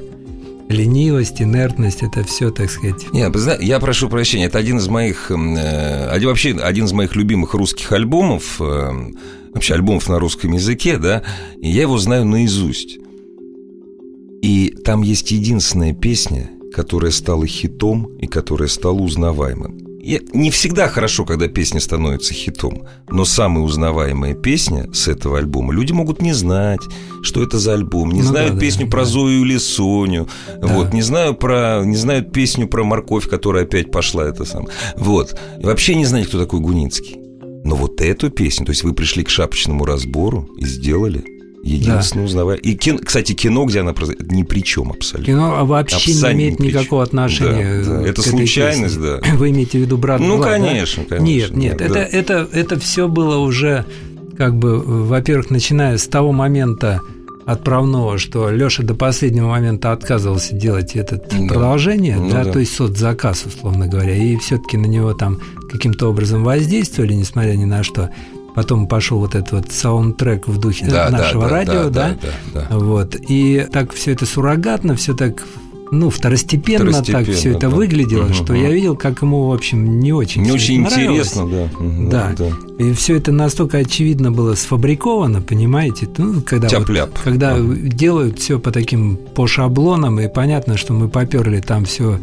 ленивость, 0.73 1.41
инертность, 1.41 2.03
это 2.03 2.23
все, 2.23 2.51
так 2.51 2.69
сказать. 2.69 3.05
Знаете, 3.33 3.65
я 3.65 3.79
прошу 3.79 4.09
прощения, 4.09 4.45
это 4.45 4.57
один 4.57 4.77
из 4.77 4.87
моих, 4.87 5.31
м, 5.31 5.55
э, 5.55 6.07
один, 6.09 6.29
вообще 6.29 6.51
один 6.51 6.85
из 6.85 6.91
моих 6.91 7.15
любимых 7.15 7.53
русских 7.53 7.91
альбомов, 7.91 8.59
э, 8.59 8.91
вообще 9.53 9.75
альбомов 9.75 10.09
на 10.09 10.19
русском 10.19 10.51
языке, 10.51 10.97
да, 10.97 11.23
и 11.61 11.69
я 11.69 11.83
его 11.83 11.97
знаю 11.97 12.25
наизусть. 12.25 12.97
И 14.41 14.75
там 14.83 15.03
есть 15.03 15.31
единственная 15.31 15.93
песня, 15.93 16.49
которая 16.73 17.11
стала 17.11 17.47
хитом 17.47 18.15
и 18.17 18.27
которая 18.27 18.67
стала 18.67 18.99
узнаваемым. 18.99 19.93
И 20.03 20.19
не 20.33 20.51
всегда 20.51 20.89
хорошо, 20.89 21.23
когда 21.23 21.47
песня 21.47 21.79
становится 21.79 22.33
хитом, 22.33 22.83
но 23.09 23.23
самая 23.23 23.63
узнаваемая 23.63 24.33
песня 24.33 24.91
с 24.91 25.07
этого 25.07 25.37
альбома 25.37 25.73
люди 25.73 25.93
могут 25.93 26.21
не 26.21 26.33
знать, 26.33 26.81
что 27.21 27.41
это 27.41 27.57
за 27.57 27.73
альбом, 27.73 28.11
не 28.11 28.21
Ну 28.21 28.27
знают 28.27 28.49
да, 28.49 28.55
да, 28.55 28.59
песню 28.59 28.89
про 28.89 29.03
да. 29.03 29.05
Зою 29.05 29.45
или 29.45 29.55
Соню, 29.55 30.27
вот, 30.61 30.93
не 30.93 31.01
знаю 31.01 31.35
про, 31.35 31.83
не 31.85 31.95
знают 31.95 32.33
песню 32.33 32.67
про 32.67 32.83
морковь, 32.83 33.29
которая 33.29 33.63
опять 33.63 33.91
пошла, 33.91 34.25
это 34.25 34.43
сам, 34.43 34.67
вот, 34.97 35.39
и 35.57 35.65
вообще 35.65 35.95
не 35.95 36.05
знают, 36.05 36.27
кто 36.27 36.37
такой 36.37 36.59
Гуницкий. 36.59 37.15
Но 37.63 37.77
вот 37.77 38.01
эту 38.01 38.29
песню, 38.29 38.65
то 38.65 38.71
есть 38.71 38.83
вы 38.83 38.91
пришли 38.91 39.23
к 39.23 39.29
шапочному 39.29 39.85
разбору 39.85 40.49
и 40.57 40.65
сделали 40.65 41.23
единственную 41.63 42.27
узнавая. 42.27 42.57
И, 42.57 42.75
кино, 42.75 42.99
кстати, 43.03 43.33
кино, 43.33 43.65
где 43.65 43.79
она 43.79 43.93
произойдет, 43.93 44.31
ни 44.31 44.43
при 44.43 44.61
чем 44.61 44.91
абсолютно. 44.91 45.33
Кино 45.33 45.65
вообще 45.65 45.95
Абсолютно 45.95 46.27
не 46.27 46.33
имеет 46.33 46.59
ни 46.59 46.67
никакого 46.67 47.03
отношения. 47.03 47.83
Да, 47.83 47.89
да. 47.91 47.97
к 48.03 48.05
Это 48.07 48.21
этой 48.21 48.29
случайность, 48.29 48.95
песне. 48.95 49.19
да. 49.23 49.35
Вы 49.37 49.49
имеете 49.51 49.77
в 49.77 49.81
виду 49.81 49.97
брат 49.97 50.19
Ну, 50.19 50.37
Влад, 50.37 50.49
да? 50.49 50.67
конечно, 50.67 51.03
конечно, 51.05 51.55
Нет, 51.55 51.55
нет, 51.55 51.77
да, 51.77 51.85
это, 51.85 51.93
да. 51.93 52.03
это, 52.05 52.49
это 52.51 52.79
все 52.79 53.07
было 53.07 53.37
уже, 53.37 53.85
как 54.37 54.55
бы, 54.55 54.79
во-первых, 54.79 55.49
начиная 55.49 55.97
с 55.97 56.05
того 56.07 56.31
момента 56.33 57.01
отправного, 57.45 58.17
что 58.17 58.49
Леша 58.49 58.83
до 58.83 58.95
последнего 58.95 59.49
момента 59.49 59.91
отказывался 59.91 60.55
делать 60.55 60.95
это 60.95 61.17
Да. 61.17 61.47
продолжение, 61.47 62.15
Ну 62.17 62.29
да, 62.29 62.45
да. 62.45 62.51
то 62.53 62.59
есть 62.59 62.73
соцзаказ, 62.73 63.45
условно 63.45 63.87
говоря, 63.87 64.15
и 64.15 64.37
все-таки 64.37 64.77
на 64.77 64.85
него 64.85 65.13
там 65.13 65.39
каким-то 65.69 66.09
образом 66.09 66.43
воздействовали, 66.43 67.13
несмотря 67.13 67.51
ни 67.53 67.65
на 67.65 67.83
что. 67.83 68.09
Потом 68.55 68.87
пошел 68.87 69.19
вот 69.19 69.35
этот 69.35 69.51
вот 69.51 69.71
саундтрек 69.71 70.47
в 70.47 70.59
духе 70.59 70.85
Да, 70.85 71.09
да, 71.09 71.17
нашего 71.17 71.43
да, 71.43 71.49
радио, 71.49 71.89
да, 71.89 71.89
да, 71.89 72.17
да, 72.53 72.67
да. 72.69 72.77
вот. 72.77 73.15
И 73.27 73.65
так 73.71 73.93
все 73.93 74.11
это 74.11 74.25
суррогатно, 74.25 74.95
все 74.95 75.13
так 75.15 75.43
ну, 75.91 76.09
второстепенно, 76.09 76.91
так 76.91 77.03
Второстепенно, 77.03 77.37
все 77.37 77.49
это 77.51 77.59
да. 77.61 77.69
выглядело, 77.69 78.23
Мгм, 78.23 78.33
что 78.33 78.53
мгм. 78.53 78.61
я 78.63 78.71
видел, 78.71 78.95
как 78.95 79.21
ему, 79.21 79.47
в 79.49 79.53
общем, 79.53 79.99
не 79.99 80.11
очень 80.11 80.41
Не 80.41 80.51
очень 80.51 80.81
интересно, 80.81 81.47
да. 81.47 81.69
Мгм, 81.79 82.09
Да. 82.09 82.35
И 82.79 82.93
все 82.93 83.15
это 83.17 83.31
настолько 83.31 83.77
очевидно 83.77 84.31
было 84.31 84.55
сфабриковано, 84.55 85.41
понимаете? 85.41 86.07
Ну, 86.17 86.41
когда, 86.41 86.67
вот- 86.79 87.19
когда 87.23 87.59
делают 87.59 88.39
все 88.39 88.57
по 88.59 88.71
таким 88.71 89.17
по 89.17 89.45
шаблонам, 89.45 90.19
и 90.19 90.27
понятно, 90.27 90.77
что 90.77 90.93
мы 90.93 91.09
поперли 91.09 91.59
там 91.59 91.85
все 91.85 92.19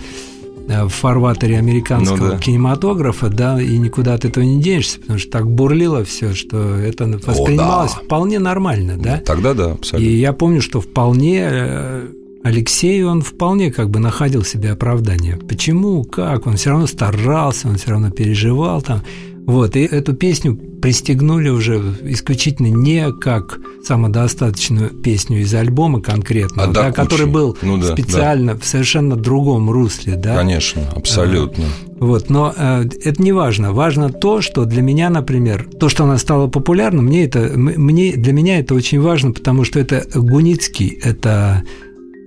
в 0.69 0.89
фарватере 0.89 1.59
американского 1.59 2.17
Ну 2.17 2.31
да. 2.33 2.39
кинематографа, 2.39 3.29
да, 3.29 3.61
и 3.61 3.77
никуда 3.79 4.15
от 4.15 4.25
этого 4.25 4.45
не 4.45 4.61
денешься, 4.63 5.01
потому 5.01 5.19
что 5.19 5.31
так 5.31 5.51
бурлило 5.51 6.05
все, 6.05 6.35
что 6.35 6.75
это 6.77 7.07
воспринималось 7.07 7.93
вполне 7.93 8.39
нормально, 8.39 8.97
да. 8.97 9.19
Тогда 9.25 9.55
да, 9.55 9.71
И 9.71 9.73
абсолютно. 9.73 10.09
я 10.11 10.33
помню, 10.33 10.61
что 10.63 10.81
вполне 10.81 11.41
э, 11.51 12.09
Алексей, 12.43 13.03
он 13.05 13.23
вполне 13.23 13.71
как 13.71 13.91
бы 13.91 13.99
находил 13.99 14.45
себе 14.45 14.71
оправдание. 14.73 15.37
Почему, 15.37 16.05
как? 16.05 16.47
Он 16.47 16.57
все 16.57 16.71
равно 16.71 16.87
старался, 16.87 17.69
он 17.69 17.77
все 17.77 17.91
равно 17.91 18.11
переживал 18.11 18.81
там. 18.83 19.03
Вот, 19.51 19.75
и 19.75 19.81
эту 19.81 20.15
песню 20.15 20.55
пристегнули 20.55 21.49
уже 21.49 21.83
исключительно 22.05 22.69
не 22.69 23.13
как 23.13 23.59
самодостаточную 23.83 24.91
песню 24.91 25.41
из 25.41 25.53
альбома 25.53 26.01
конкретно, 26.01 26.65
А 26.65 26.67
да, 26.69 26.93
который 26.93 27.27
был 27.27 27.57
Ну 27.61 27.77
да, 27.77 27.93
специально 27.93 28.57
в 28.57 28.65
совершенно 28.65 29.17
другом 29.17 29.69
русле, 29.69 30.15
да. 30.15 30.37
Конечно, 30.37 30.89
абсолютно. 30.95 31.65
Вот, 31.99 32.31
но 32.31 32.55
э, 32.57 32.85
это 33.03 33.21
не 33.21 33.33
важно. 33.33 33.73
Важно 33.73 34.11
то, 34.11 34.41
что 34.41 34.67
для 34.67 34.83
меня, 34.83 35.11
например, 35.11 35.69
то, 35.81 35.89
что 35.89 36.05
она 36.05 36.17
стала 36.17 36.47
популярна, 36.47 37.03
мне 37.03 37.25
это, 37.25 37.51
мне, 37.57 38.13
для 38.13 38.33
меня 38.33 38.61
это 38.61 38.77
очень 38.77 39.01
важно, 39.01 39.33
потому 39.33 39.65
что 39.65 39.81
это 39.81 40.07
Гуницкий, 40.15 40.97
это 41.03 41.65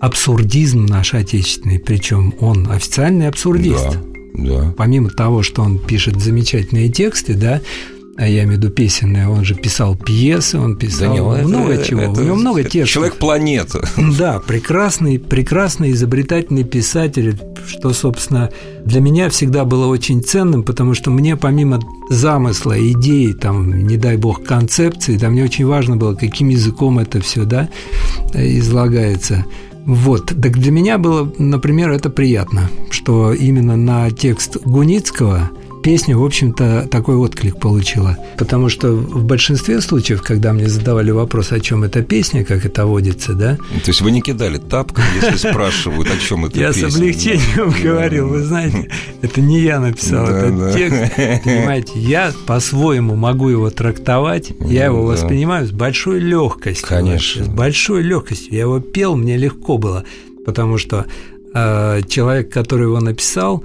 абсурдизм 0.02 0.86
наш 0.88 1.14
отечественный, 1.14 1.80
причем 1.80 2.34
он 2.42 2.70
официальный 2.70 3.30
абсурдист. 3.30 3.94
Да, 3.94 4.13
да. 4.34 4.74
Помимо 4.78 5.10
того, 5.10 5.44
что 5.44 5.62
он 5.62 5.78
пишет 5.80 6.22
замечательные 6.22 6.90
тексты, 6.90 7.34
да, 7.36 7.62
а 8.16 8.28
я 8.28 8.44
имею 8.44 8.60
в 8.60 8.64
виду 8.64 8.70
песенные, 8.70 9.28
он 9.28 9.44
же 9.44 9.56
писал 9.56 9.96
пьесы, 9.96 10.60
он 10.60 10.78
писал 10.78 11.14
не, 11.14 11.20
много 11.48 11.74
это- 11.74 11.84
чего, 11.84 12.02
это- 12.02 12.22
у 12.22 12.24
него 12.24 12.36
много 12.36 12.60
это 12.62 12.70
текстов. 12.70 12.94
Человек-планета. 12.94 13.88
Да, 14.20 14.40
прекрасный, 14.40 15.18
прекрасный, 15.18 15.92
изобретательный 15.94 16.64
писатель, 16.64 17.36
что, 17.68 17.92
собственно, 17.92 18.52
для 18.86 19.02
меня 19.02 19.30
всегда 19.32 19.66
было 19.66 19.88
очень 19.88 20.22
ценным, 20.24 20.62
потому 20.62 20.94
что 20.94 21.10
мне 21.10 21.36
помимо 21.36 21.80
замысла, 22.10 22.76
идеи, 22.92 23.32
там, 23.34 23.88
не 23.88 23.98
дай 23.98 24.18
бог, 24.18 24.44
концепции, 24.44 25.18
да, 25.18 25.30
мне 25.30 25.44
очень 25.44 25.66
важно 25.66 25.98
было, 25.98 26.14
каким 26.14 26.50
языком 26.50 27.00
это 27.00 27.20
все, 27.20 27.46
да, 27.46 27.68
излагается. 28.34 29.46
Вот, 29.86 30.28
так 30.28 30.58
для 30.58 30.72
меня 30.72 30.98
было, 30.98 31.32
например, 31.38 31.92
это 31.92 32.10
приятно, 32.10 32.70
что 32.90 33.34
именно 33.34 33.76
на 33.76 34.10
текст 34.12 34.58
Гуницкого 34.64 35.50
песня, 35.84 36.18
в 36.18 36.24
общем-то, 36.24 36.88
такой 36.90 37.16
отклик 37.16 37.60
получила. 37.60 38.18
Потому 38.38 38.70
что 38.70 38.94
в 38.94 39.24
большинстве 39.26 39.82
случаев, 39.82 40.22
когда 40.22 40.54
мне 40.54 40.68
задавали 40.68 41.12
вопрос, 41.12 41.52
о 41.52 41.60
чем 41.60 41.84
эта 41.84 42.02
песня, 42.02 42.44
как 42.44 42.66
это 42.66 42.86
водится, 42.86 43.34
да, 43.34 43.58
То 43.58 43.90
есть 43.90 44.02
вы 44.02 44.12
не 44.12 44.22
кидали 44.22 44.58
тапком, 44.58 45.04
если 45.22 45.50
спрашивают, 45.52 46.10
о 46.10 46.18
чем 46.18 46.46
это 46.46 46.60
я 46.60 46.72
песня. 46.72 46.90
с 46.90 46.96
облегчением 46.96 47.74
говорил, 47.84 48.30
вы 48.30 48.42
знаете, 48.44 48.90
это 49.22 49.42
не 49.42 49.60
я 49.60 49.80
написал 49.80 50.26
этот 50.26 50.74
текст, 50.74 51.16
понимаете, 51.44 51.92
я 51.96 52.34
по-своему 52.48 53.16
могу 53.16 53.50
его 53.50 53.70
трактовать, 53.70 54.52
я 54.62 54.86
его 54.86 55.04
воспринимаю 55.04 55.68
с 55.68 55.72
большой 55.72 56.20
легкостью. 56.20 56.88
Конечно. 56.88 57.44
С 57.44 57.48
большой 57.48 58.04
легкостью. 58.04 58.54
Я 58.54 58.62
его 58.62 58.80
пел, 58.80 59.16
мне 59.16 59.36
легко 59.38 59.78
было, 59.78 60.06
потому 60.46 60.78
что 60.78 61.06
э, 61.54 62.02
человек, 62.08 62.50
который 62.52 62.84
его 62.84 63.00
написал, 63.02 63.64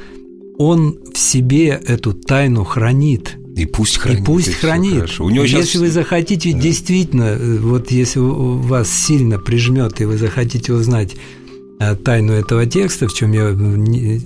он 0.59 0.99
в 1.14 1.18
себе 1.18 1.68
эту 1.68 2.12
тайну 2.12 2.64
хранит. 2.64 3.37
И 3.57 3.64
пусть 3.64 3.99
хранит. 3.99 4.21
и 4.21 4.25
пусть 4.25 4.55
хранит. 4.55 4.94
хорошо. 4.94 5.25
У 5.25 5.31
него 5.31 5.44
если 5.44 5.62
сейчас... 5.62 5.81
вы 5.81 5.88
захотите 5.90 6.53
действительно, 6.53 7.25
э, 7.25 7.59
вот 7.59 7.90
если 7.90 8.21
вас 8.21 8.88
сильно 8.88 9.38
прижмет, 9.38 10.01
и 10.01 10.05
вы 10.05 10.18
захотите 10.18 10.73
узнать 10.73 11.16
э, 11.81 11.97
тайну 11.97 12.33
этого 12.33 12.66
текста, 12.66 13.09
в 13.09 13.14
чем 13.14 13.33
я, 13.33 13.51
не- 13.51 14.21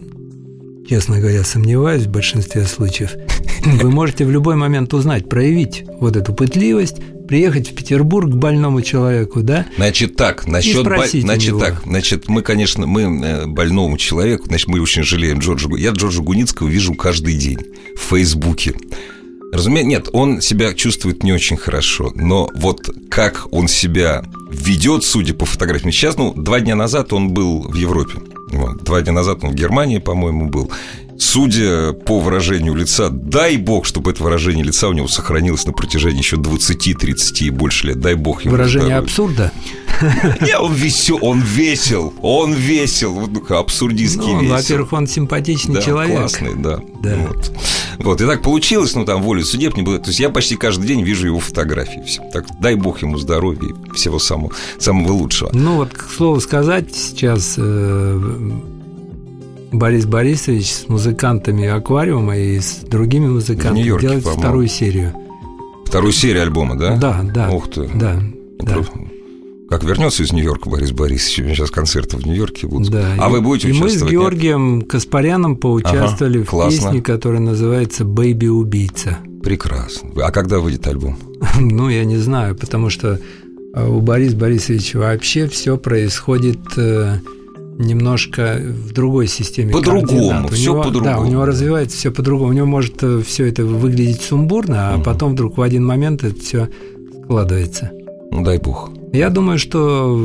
честно 0.89 1.21
говоря, 1.21 1.45
сомневаюсь 1.45 2.05
в 2.05 2.11
большинстве 2.11 2.65
случаев, 2.65 3.13
вы 3.65 3.91
можете 3.91 4.25
в 4.25 4.31
любой 4.31 4.57
момент 4.57 4.93
узнать, 4.93 5.29
проявить 5.29 5.85
вот 6.01 6.17
эту 6.17 6.35
пытливость, 6.35 6.97
приехать 7.33 7.71
в 7.71 7.75
Петербург 7.75 8.31
к 8.31 8.35
больному 8.35 8.83
человеку, 8.83 9.41
да? 9.41 9.65
Значит 9.77 10.17
так, 10.17 10.47
насчет 10.47 10.87
у 10.87 11.21
значит 11.21 11.59
так, 11.59 11.83
значит 11.87 12.29
мы, 12.29 12.43
конечно, 12.43 12.87
мы 12.87 13.05
э, 13.05 13.47
больному 13.47 13.97
человеку, 13.97 14.49
значит 14.49 14.69
мы 14.69 14.83
очень 14.83 15.03
жалеем 15.03 15.39
Джорджа. 15.39 15.67
Я 15.79 15.93
Джорджа 15.93 16.21
Гуницкого 16.21 16.69
вижу 16.69 16.93
каждый 16.95 17.33
день 17.39 17.61
в 17.97 18.11
Фейсбуке. 18.11 18.75
Разумеется, 19.51 19.89
нет, 19.89 20.09
он 20.13 20.43
себя 20.43 20.75
чувствует 20.75 21.23
не 21.23 21.33
очень 21.33 21.57
хорошо, 21.57 22.13
но 22.15 22.51
вот 22.55 22.91
как 23.09 23.47
он 23.51 23.67
себя 23.67 24.23
ведет, 24.51 25.03
судя 25.03 25.33
по 25.33 25.47
фотографиям, 25.47 25.91
сейчас, 25.91 26.19
ну, 26.19 26.35
два 26.35 26.61
дня 26.61 26.75
назад 26.75 27.15
он 27.15 27.31
был 27.31 27.63
в 27.63 27.75
Европе. 27.77 28.19
Вот. 28.51 28.85
Два 28.85 29.01
дня 29.01 29.13
назад 29.13 29.39
он 29.43 29.53
в 29.53 29.55
Германии, 29.55 30.01
по-моему, 30.01 30.51
был. 30.51 30.71
Судя 31.23 31.93
по 31.93 32.19
выражению 32.19 32.75
лица, 32.75 33.09
дай 33.09 33.57
бог, 33.57 33.87
чтобы 33.87 34.11
это 34.11 34.25
выражение 34.25 34.65
лица 34.65 34.89
у 34.89 34.93
него 34.93 35.07
сохранилось 35.07 35.65
на 35.67 35.73
протяжении 35.73 36.19
еще 36.19 36.37
20, 36.37 36.99
30 36.99 37.43
и 37.43 37.51
больше 37.51 37.87
лет. 37.87 38.01
Дай 38.01 38.15
бог 38.17 38.43
ему 38.43 38.53
Выражение 38.53 38.89
здоровья. 38.89 39.05
абсурда. 39.05 39.53
Не, 40.41 40.59
он 40.59 40.75
весел, 40.75 41.19
он 41.23 41.41
весел, 41.41 42.13
он 42.23 42.53
весел, 42.55 43.13
вот 43.13 43.31
ну, 43.49 43.57
абсурдистский 43.57 44.33
Ну, 44.33 44.41
весел. 44.41 44.57
во-первых, 44.57 44.93
он 44.95 45.07
симпатичный 45.07 45.77
да, 45.77 45.83
человек. 45.83 46.19
классный, 46.19 46.55
да. 46.57 46.81
Да. 47.03 47.17
Вот. 47.29 47.53
вот, 47.99 48.21
и 48.21 48.27
так 48.27 48.43
получилось, 48.43 48.95
ну, 48.97 49.05
там, 49.05 49.23
волю 49.23 49.45
судеб 49.45 49.77
не 49.77 49.83
было. 49.83 50.01
То 50.01 50.09
есть 50.09 50.19
я 50.19 50.29
почти 50.29 50.57
каждый 50.57 50.89
день 50.89 51.05
вижу 51.05 51.29
его 51.29 51.39
фотографии. 51.39 52.03
Всё. 52.05 52.23
Так, 52.33 52.47
дай 52.61 52.75
бог 52.75 53.01
ему 53.03 53.17
здоровья 53.17 53.61
и 53.69 53.95
всего 53.95 54.19
самого, 54.19 54.53
самого 54.81 55.13
лучшего. 55.13 55.51
Ну 55.53 55.77
вот, 55.77 55.91
к 55.95 56.11
слову 56.11 56.41
сказать, 56.41 56.93
сейчас 56.93 57.55
э, 57.59 58.51
Борис 59.73 60.07
Борисович 60.07 60.71
с 60.73 60.89
музыкантами 60.89 61.67
аквариума 61.67 62.37
и 62.37 62.61
с 62.61 62.77
другими 62.89 63.27
музыкантами 63.29 63.83
делает 63.83 64.23
по-моему. 64.23 64.41
вторую 64.43 64.69
серию. 64.69 65.13
Вторую 65.87 66.13
серию 66.13 66.43
альбома, 66.43 66.77
да? 66.79 66.97
Да, 66.97 67.23
да. 67.35 67.51
Ух 67.51 67.71
ты. 67.71 67.89
Да, 67.95 68.23
да. 68.61 68.77
Как 69.69 69.85
вернется 69.85 70.23
из 70.23 70.33
Нью-Йорка 70.33 70.69
Борис 70.69 70.91
Борисович, 70.93 71.39
у 71.39 71.43
меня 71.45 71.55
сейчас 71.55 71.71
концерты 71.71 72.19
в 72.19 72.27
Нью-Йорке 72.27 72.67
будут. 72.67 72.91
Да. 72.91 73.15
А 73.19 73.29
и, 73.29 73.33
вы 73.33 73.41
будете 73.41 73.69
и 73.69 73.71
участвовать? 73.73 74.03
мы 74.03 74.09
с 74.09 74.11
Георгием 74.11 74.83
Каспаряном 74.83 75.57
поучаствовали 75.57 76.39
Ага, 76.39 76.47
в 76.47 76.51
классно. 76.51 76.79
песне, 76.89 77.01
которая 77.03 77.41
называется 77.41 78.05
«Бэйби 78.05 78.49
убийца». 78.49 79.19
Прекрасно. 79.43 80.11
А 80.23 80.31
когда 80.31 80.59
выйдет 80.59 80.87
альбом? 80.87 81.17
Ну, 81.59 81.89
я 81.89 82.05
не 82.05 82.19
знаю, 82.19 82.55
потому 82.55 82.91
что 82.91 83.19
э, 83.75 83.89
у 83.89 84.01
Бориса 84.03 84.37
Борисовича 84.37 84.99
вообще 84.99 85.49
все 85.49 85.79
происходит 85.79 86.59
э, 86.77 87.17
немножко 87.79 88.61
в 88.63 88.93
другой 88.93 89.27
системе. 89.27 89.73
По-другому, 89.73 90.49
него- 90.57 90.83
по-другому. 90.83 91.05
Да, 91.05 91.21
у 91.21 91.27
него 91.27 91.45
развивается 91.45 91.97
все 91.97 92.11
по-другому. 92.11 92.51
У 92.51 92.53
него 92.55 92.67
может 92.67 93.03
все 93.27 93.47
это 93.47 93.65
выглядеть 93.65 94.21
сумбурно, 94.23 94.91
а 94.91 94.95
Мгм. 94.97 95.03
потом 95.05 95.33
вдруг 95.33 95.57
в 95.59 95.63
один 95.63 95.85
момент 95.85 96.23
это 96.25 96.39
все 96.41 96.69
складывается. 97.25 97.91
Ну, 98.31 98.43
дай 98.45 98.59
бог. 98.59 98.91
Я 99.13 99.31
думаю, 99.31 99.59
что 99.59 100.19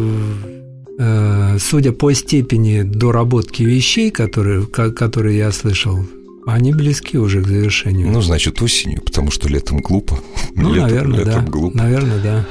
э, 1.00 1.58
судя 1.60 1.92
по 1.92 2.14
степени 2.14 2.82
доработки 2.82 3.64
вещей, 3.64 4.10
которые, 4.12 4.66
ко- 4.66 4.92
которые 4.92 5.38
я 5.38 5.52
слышал, 5.52 6.00
они 6.48 6.74
близки 6.74 7.18
уже 7.18 7.42
к 7.44 7.48
завершению. 7.48 8.10
Ну, 8.12 8.22
значит, 8.22 8.62
осенью, 8.62 9.02
потому 9.04 9.30
что 9.32 9.50
летом 9.50 9.80
глупо. 9.80 10.18
Ну, 10.56 10.74
Летом- 10.74 10.90
наверное, 10.90 11.20
летом 11.20 11.46
да. 11.46 11.52
глупо. 11.52 11.78
Наверное, 11.78 12.20
да. 12.24 12.46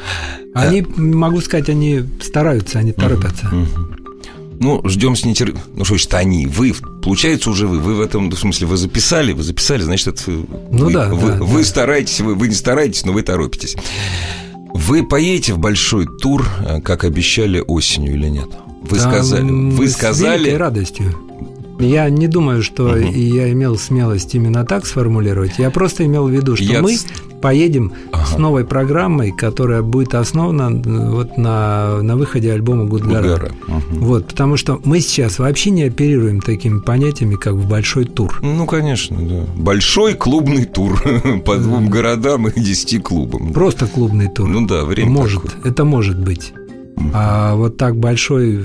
Они, 0.55 0.83
могу 0.97 1.41
сказать, 1.41 1.69
они 1.71 2.03
стараются, 2.23 2.79
они 2.79 2.93
торопятся. 2.93 3.47
Мгм. 3.47 3.97
Ну, 4.61 4.81
ждем 4.89 5.17
с 5.17 5.25
нетерпением. 5.25 5.65
Ну, 5.75 5.85
что 5.85 5.95
значит 5.95 6.15
они? 6.15 6.47
Вы, 6.47 6.75
получается, 7.03 7.51
уже 7.51 7.67
вы. 7.67 7.79
Вы 7.79 7.95
в 7.95 8.01
этом, 8.01 8.31
в 8.31 8.39
смысле, 8.39 8.67
вы 8.67 8.77
записали, 8.77 9.33
вы 9.33 9.43
записали, 9.43 9.83
значит, 9.83 10.09
это 10.09 10.31
Ну 10.31 10.87
вы, 10.87 10.93
да, 10.93 11.09
вы, 11.09 11.33
да, 11.33 11.39
вы 11.39 11.61
да. 11.61 11.67
стараетесь, 11.67 12.21
вы, 12.21 12.35
вы 12.35 12.49
не 12.49 12.55
стараетесь, 12.55 13.05
но 13.05 13.13
вы 13.13 13.23
торопитесь. 13.23 13.77
Вы 14.73 15.07
поедете 15.07 15.55
в 15.55 15.59
большой 15.59 16.07
тур, 16.07 16.47
э, 16.67 16.81
как 16.81 17.05
обещали, 17.05 17.63
осенью 17.67 18.15
или 18.15 18.29
нет? 18.29 18.49
Вы 18.83 18.99
сказали, 18.99 19.43
вы 19.43 19.89
с 19.89 19.95
сказали, 19.95 20.51
радостью. 20.51 21.15
Я 21.79 22.09
не 22.11 22.27
думаю, 22.29 22.63
что 22.63 22.97
и 22.97 23.21
я 23.21 23.51
имел 23.53 23.77
смелость 23.77 24.35
именно 24.35 24.65
так 24.65 24.87
сформулировать. 24.87 25.59
Я 25.59 25.71
просто 25.71 26.05
имел 26.07 26.27
в 26.27 26.31
виду, 26.31 26.57
что 26.57 26.65
Я 26.65 26.83
мы 26.83 26.97
поедем 27.43 27.93
Ага. 28.13 28.27
с 28.27 28.39
новой 28.39 28.65
программой, 28.65 29.31
которая 29.31 29.83
будет 29.83 30.15
основана 30.15 30.75
э, 30.75 31.11
вот 31.11 31.37
на, 31.37 32.01
на 32.03 32.17
выходе 32.17 32.51
альбома 32.53 32.87
Гудгара. 32.87 33.53
Мгм. 33.69 34.01
Вот, 34.01 34.27
потому 34.29 34.57
что 34.57 34.81
мы 34.85 35.01
сейчас 35.01 35.39
вообще 35.39 35.71
не 35.71 35.83
оперируем 35.85 36.41
такими 36.41 36.81
понятиями, 36.81 37.35
как 37.35 37.53
в 37.55 37.69
большой 37.69 38.07
тур. 38.07 38.39
Ну, 38.43 38.67
конечно, 38.67 39.19
да. 39.21 39.45
Большой 39.55 40.15
клубный 40.15 40.65
тур 40.65 41.01
по 41.45 41.57
двум 41.57 41.89
городам 41.91 42.49
и 42.49 42.59
десяти 42.61 42.99
клубам. 42.99 43.53
Просто 43.53 43.87
клубный 43.87 44.29
тур. 44.29 44.49
Ну 44.49 44.67
да, 44.67 44.85
время 44.85 45.11
может, 45.11 45.43
такое. 45.43 45.71
это 45.73 45.85
может 45.85 46.19
быть. 46.19 46.53
А 47.13 47.55
вот 47.55 47.77
так 47.77 47.97
большой, 47.97 48.65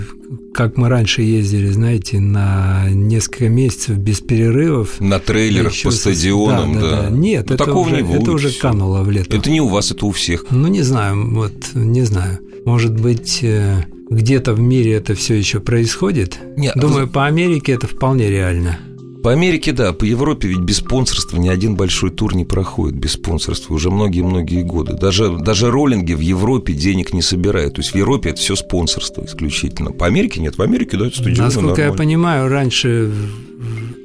как 0.54 0.78
мы 0.78 0.90
раньше 0.90 1.22
ездили, 1.22 1.68
знаете, 1.70 2.20
на 2.20 2.90
несколько 2.90 3.50
месяцев 3.50 3.98
без 3.98 4.22
перерывов. 4.22 5.00
На 5.00 5.20
трейлерах 5.20 5.74
Еще 5.74 5.86
по 5.86 5.92
стадионам, 5.92 6.80
да. 6.80 7.10
Нет, 7.10 7.50
Ну, 7.50 7.56
это, 7.56 7.66
такого 7.66 7.88
уже, 7.88 7.98
не 7.98 8.02
будет. 8.04 8.22
это 8.24 8.32
уже 8.32 8.52
кануло 8.52 9.04
в 9.04 9.12
лето. 9.12 9.36
Это 9.36 9.50
не 9.50 9.62
у 9.62 9.68
вас, 9.68 9.92
это 9.92 10.06
у 10.06 10.12
всех. 10.12 10.46
Ну, 10.50 10.68
не 10.68 10.82
знаю, 10.82 11.34
вот, 11.34 11.54
не 11.74 12.04
знаю. 12.04 12.40
Может 12.66 13.00
быть, 13.00 13.40
э, 13.42 13.86
где-то 14.10 14.54
в 14.54 14.60
мире 14.60 14.94
это 14.94 15.16
все 15.16 15.36
еще 15.36 15.60
происходит. 15.60 16.40
Не, 16.58 16.72
Думаю, 16.76 17.08
по 17.08 17.26
Америке 17.26 17.72
это 17.72 17.88
вполне 17.88 18.30
реально. 18.30 18.78
По 19.24 19.32
Америке, 19.32 19.72
да, 19.72 19.94
по 19.94 20.04
Европе 20.04 20.48
ведь 20.48 20.60
без 20.60 20.78
спонсорства 20.78 21.38
ни 21.38 21.48
один 21.48 21.76
большой 21.76 22.10
тур 22.10 22.36
не 22.36 22.44
проходит 22.44 22.98
без 22.98 23.14
спонсорства 23.14 23.74
уже 23.76 23.92
многие-многие 23.92 24.64
годы. 24.64 24.94
Даже, 24.94 25.38
даже 25.38 25.70
роллинги 25.70 26.14
в 26.14 26.20
Европе 26.22 26.74
денег 26.74 27.14
не 27.14 27.22
собирают. 27.22 27.76
То 27.76 27.82
есть 27.82 27.92
в 27.92 27.96
Европе 27.96 28.32
это 28.32 28.40
все 28.40 28.56
спонсорство 28.56 29.24
исключительно. 29.24 29.92
По 29.92 30.08
Америке 30.08 30.42
нет. 30.42 30.58
В 30.58 30.62
Америке, 30.62 30.98
да, 30.98 31.08
это 31.08 31.16
стадионы 31.18 31.44
Насколько 31.44 31.82
я 31.82 31.88
нормально. 31.90 31.98
понимаю, 31.98 32.48
раньше 32.50 33.12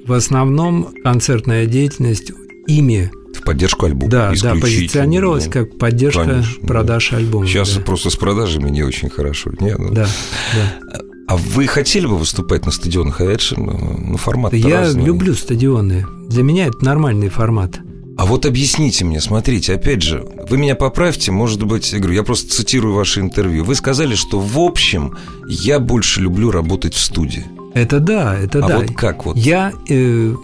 в- 0.07 0.13
основном 0.13 0.93
концертная 1.03 1.65
деятельность 1.67 2.33
ими 2.67 3.11
В 3.35 3.43
поддержку 3.43 3.87
альбома. 3.87 4.11
да, 4.11 4.33
да, 4.43 4.55
позиционировалась 4.55 5.47
да. 5.47 5.51
как 5.53 5.79
поддержка 5.79 6.25
Конечно, 6.25 6.53
да. 6.61 6.67
продаж 6.67 7.13
альбома. 7.15 7.47
Сейчас 7.47 7.75
да. 7.75 7.81
просто 7.81 8.11
с 8.11 8.17
продажами 8.17 8.69
не 8.69 8.83
очень 8.83 9.09
хорошо. 9.09 9.51
Не, 9.61 9.75
ну. 9.77 9.93
Да, 9.95 10.07
да. 10.55 11.01
А 11.37 11.39
вы 11.39 11.67
хотели 11.67 12.07
бы 12.07 12.17
выступать 12.17 12.65
на 12.65 12.73
стадионах? 12.73 13.21
А 13.21 13.25
это 13.25 13.43
же, 13.43 13.61
ну, 13.61 13.79
ну, 13.99 14.17
формат 14.17 14.55
Я 14.55 14.91
люблю 14.91 15.35
стадионы. 15.35 16.07
Для 16.29 16.43
меня 16.43 16.67
это 16.69 16.83
нормальный 16.83 17.29
формат. 17.29 17.79
А 18.17 18.25
вот 18.25 18.47
объясните 18.47 19.05
мне, 19.05 19.21
смотрите, 19.21 19.75
опять 19.75 20.01
же, 20.01 20.25
вы 20.49 20.57
меня 20.57 20.75
поправьте, 20.75 21.33
может 21.33 21.63
быть, 21.63 21.93
я 21.93 21.99
говорю, 21.99 22.15
я 22.15 22.23
просто 22.23 22.51
цитирую 22.51 22.95
ваше 22.95 23.21
интервью. 23.21 23.65
Вы 23.65 23.75
сказали, 23.75 24.15
что 24.15 24.41
в 24.41 24.59
общем 24.59 25.15
я 25.47 25.79
больше 25.79 26.23
люблю 26.23 26.51
работать 26.51 26.95
в 26.95 26.99
студии. 26.99 27.45
Это 27.75 28.01
да, 28.01 28.35
это 28.39 28.65
а 28.65 28.69
да. 28.69 28.79
вот 28.79 28.95
как 28.97 29.27
вот? 29.27 29.37
Я 29.37 29.75
э, 29.91 30.35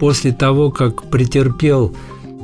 после 0.00 0.32
того, 0.32 0.72
как 0.72 1.08
претерпел 1.10 1.94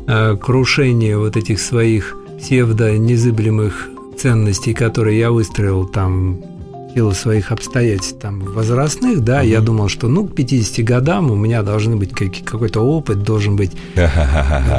э, 0.07 0.37
крушение 0.37 1.19
вот 1.19 1.37
этих 1.37 1.61
своих 1.61 2.17
псевдо-незыблемых 2.39 3.89
ценностей, 4.17 4.75
которые 4.75 5.19
я 5.19 5.33
выстроил 5.33 5.89
там 5.89 6.39
силу 6.95 7.13
своих 7.13 7.53
обстоятельств 7.53 8.19
там 8.21 8.41
возрастных, 8.41 9.21
да, 9.21 9.43
я 9.43 9.61
думал, 9.61 9.89
что 9.89 10.09
ну 10.09 10.27
к 10.27 10.35
50 10.35 10.85
годам 10.85 11.31
у 11.31 11.37
меня 11.37 11.63
должны 11.63 11.97
быть 11.97 12.11
какие- 12.13 12.45
какой-то 12.45 12.81
опыт, 12.81 13.23
должен 13.23 13.57
быть 13.57 13.73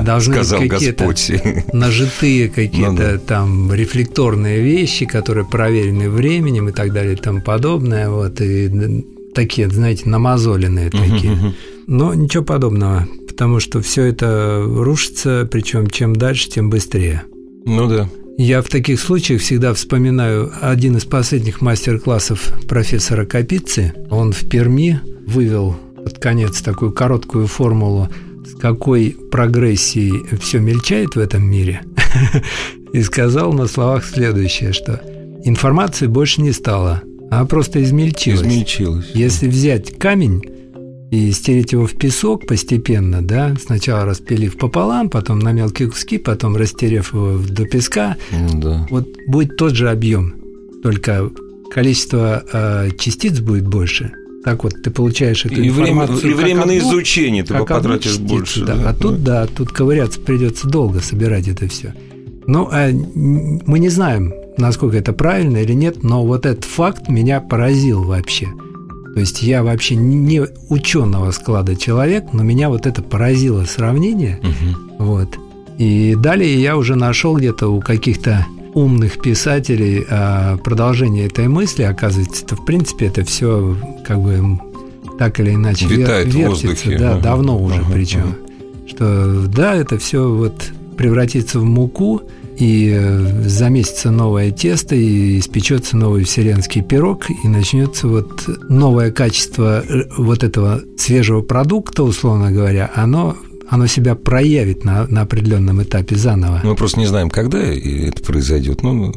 должны 0.03 0.35
быть 0.35 0.45
Сказал 0.45 0.67
какие-то 0.67 1.05
Господь. 1.07 1.41
нажитые 1.73 2.49
какие-то 2.49 2.91
Ну 2.91 2.97
да. 2.97 3.17
там 3.17 3.73
рефлекторные 3.73 4.61
вещи, 4.61 5.05
которые 5.05 5.45
проверены 5.45 6.09
временем 6.09 6.69
и 6.69 6.71
так 6.71 6.91
далее 6.93 7.13
и 7.13 7.17
тому 7.17 7.41
подобное, 7.41 8.09
вот, 8.09 8.41
и 8.41 9.05
такие, 9.33 9.69
знаете, 9.69 10.09
намазоленные 10.09 10.89
такие. 10.89 11.31
Мгм, 11.31 11.45
мгм. 11.45 11.55
Но 11.87 12.13
ничего 12.13 12.43
подобного, 12.43 13.07
потому 13.27 13.59
что 13.59 13.81
все 13.81 14.03
это 14.05 14.63
рушится, 14.65 15.47
причем 15.49 15.87
чем 15.89 16.15
дальше, 16.15 16.49
тем 16.49 16.69
быстрее. 16.69 17.23
Ну 17.65 17.87
да. 17.87 18.09
Я 18.37 18.61
в 18.61 18.69
таких 18.69 18.99
случаях 18.99 19.41
всегда 19.41 19.73
вспоминаю 19.73 20.51
один 20.61 20.97
из 20.97 21.05
последних 21.05 21.61
мастер-классов 21.61 22.53
профессора 22.67 23.25
Капицы. 23.25 23.93
Он 24.09 24.31
в 24.31 24.49
Перми 24.49 24.99
вывел 25.27 25.75
под 25.95 26.17
конец 26.17 26.61
такую 26.61 26.91
короткую 26.91 27.47
формулу, 27.47 28.09
с 28.45 28.59
какой 28.59 29.15
прогрессией 29.31 30.25
все 30.37 30.59
мельчает 30.59 31.15
в 31.15 31.19
этом 31.19 31.43
мире, 31.43 31.81
и 32.93 33.01
сказал 33.03 33.53
на 33.53 33.67
словах 33.67 34.03
следующее, 34.05 34.73
что 34.73 35.01
информации 35.43 36.07
больше 36.07 36.41
не 36.41 36.51
стало, 36.51 37.03
она 37.29 37.45
просто 37.45 37.81
измельчилась. 37.83 38.41
Измельчилось. 38.41 39.11
Если 39.13 39.47
взять 39.47 39.97
камень 39.97 40.41
и 41.11 41.31
стереть 41.33 41.73
его 41.73 41.85
в 41.85 41.93
песок 41.97 42.47
постепенно, 42.47 43.21
да, 43.21 43.53
сначала 43.63 44.05
распилив 44.05 44.57
пополам, 44.57 45.09
потом 45.09 45.39
на 45.39 45.51
мелкие 45.51 45.89
куски, 45.89 46.17
потом 46.17 46.55
растерев 46.55 47.13
его 47.13 47.37
до 47.37 47.65
песка, 47.65 48.15
Ну 48.31 48.59
да. 48.61 48.87
вот 48.89 49.07
будет 49.27 49.57
тот 49.57 49.75
же 49.75 49.89
объем, 49.89 50.33
только 50.81 51.29
количество 51.69 52.43
э, 52.51 52.89
частиц 52.97 53.39
будет 53.39 53.67
больше. 53.67 54.11
Так 54.43 54.63
вот, 54.63 54.73
ты 54.81 54.89
получаешь 54.89 55.45
эту 55.45 55.53
И 55.61 55.69
время, 55.69 56.03
информацию 56.03 56.31
и 56.31 56.33
время 56.33 56.65
на 56.65 56.77
изучение 56.79 57.43
ты 57.43 57.53
потратишь 57.53 58.11
частицу, 58.13 58.27
больше. 58.27 58.65
да. 58.65 58.89
А 58.89 58.93
тут, 58.93 59.23
да, 59.23 59.45
тут 59.45 59.69
ковыряться 59.69 60.19
придется 60.19 60.67
долго 60.67 60.99
собирать 60.99 61.47
это 61.47 61.67
все. 61.67 61.93
Ну, 62.47 62.67
а 62.71 62.89
н- 62.89 63.61
мы 63.67 63.77
не 63.77 63.89
знаем, 63.89 64.33
насколько 64.57 64.97
это 64.97 65.13
правильно 65.13 65.57
или 65.57 65.73
нет, 65.73 66.01
но 66.03 66.25
вот 66.25 66.45
этот 66.47 66.65
факт 66.65 67.07
меня 67.07 67.39
поразил 67.39 68.01
вообще. 68.03 68.47
То 69.13 69.19
есть 69.19 69.41
я 69.43 69.63
вообще 69.63 69.95
не 69.95 70.41
ученого 70.69 71.31
склада 71.31 71.75
человек, 71.75 72.25
но 72.33 72.43
меня 72.43 72.69
вот 72.69 72.85
это 72.85 73.01
поразило 73.01 73.65
сравнение. 73.65 74.39
Мгм. 74.41 74.91
Вот. 74.99 75.37
И 75.77 76.15
далее 76.17 76.61
я 76.61 76.77
уже 76.77 76.95
нашел 76.95 77.35
где-то 77.37 77.67
у 77.67 77.79
каких-то 77.81 78.45
умных 78.73 79.19
писателей 79.21 80.05
а, 80.09 80.55
продолжение 80.57 81.25
этой 81.27 81.47
мысли. 81.49 81.83
Оказывается, 81.83 82.45
это 82.45 82.55
в 82.55 82.63
принципе 82.65 83.07
это 83.07 83.25
все 83.25 83.75
как 84.07 84.21
бы 84.21 84.59
так 85.19 85.39
или 85.39 85.53
иначе 85.55 85.85
вер- 85.87 85.97
Витает 85.97 86.27
в 86.27 86.37
вертится, 86.37 86.67
воздухе. 86.67 86.97
да, 86.97 87.11
Ага, 87.13 87.21
давно 87.21 87.61
уже 87.61 87.81
ага, 87.81 87.91
причем. 87.91 88.19
ага. 88.21 88.35
Что 88.87 89.45
да, 89.47 89.75
это 89.75 89.97
все 89.97 90.29
вот 90.29 90.71
превратится 90.97 91.59
в 91.59 91.65
муку 91.65 92.21
и 92.61 92.91
э, 92.93 93.47
замесится 93.49 94.11
новое 94.11 94.51
тесто 94.51 94.95
и 94.95 95.39
испечется 95.39 95.97
новый 95.97 96.23
вселенский 96.23 96.83
пирог 96.83 97.25
и 97.43 97.47
начнется 97.47 98.07
вот 98.07 98.47
новое 98.69 99.11
качество 99.11 99.83
э, 99.87 100.03
вот 100.17 100.43
этого 100.43 100.81
свежего 100.97 101.41
продукта, 101.41 102.03
условно 102.03 102.51
говоря, 102.51 102.91
оно 102.95 103.35
оно 103.67 103.87
себя 103.87 104.15
проявит 104.15 104.83
на, 104.83 105.07
на 105.07 105.21
определенном 105.21 105.81
этапе 105.81 106.17
заново. 106.17 106.59
Мы 106.63 106.75
просто 106.75 106.99
не 106.99 107.05
знаем, 107.05 107.29
когда 107.29 107.57
это 107.57 108.21
произойдет. 108.21 108.83
Ну, 108.83 109.13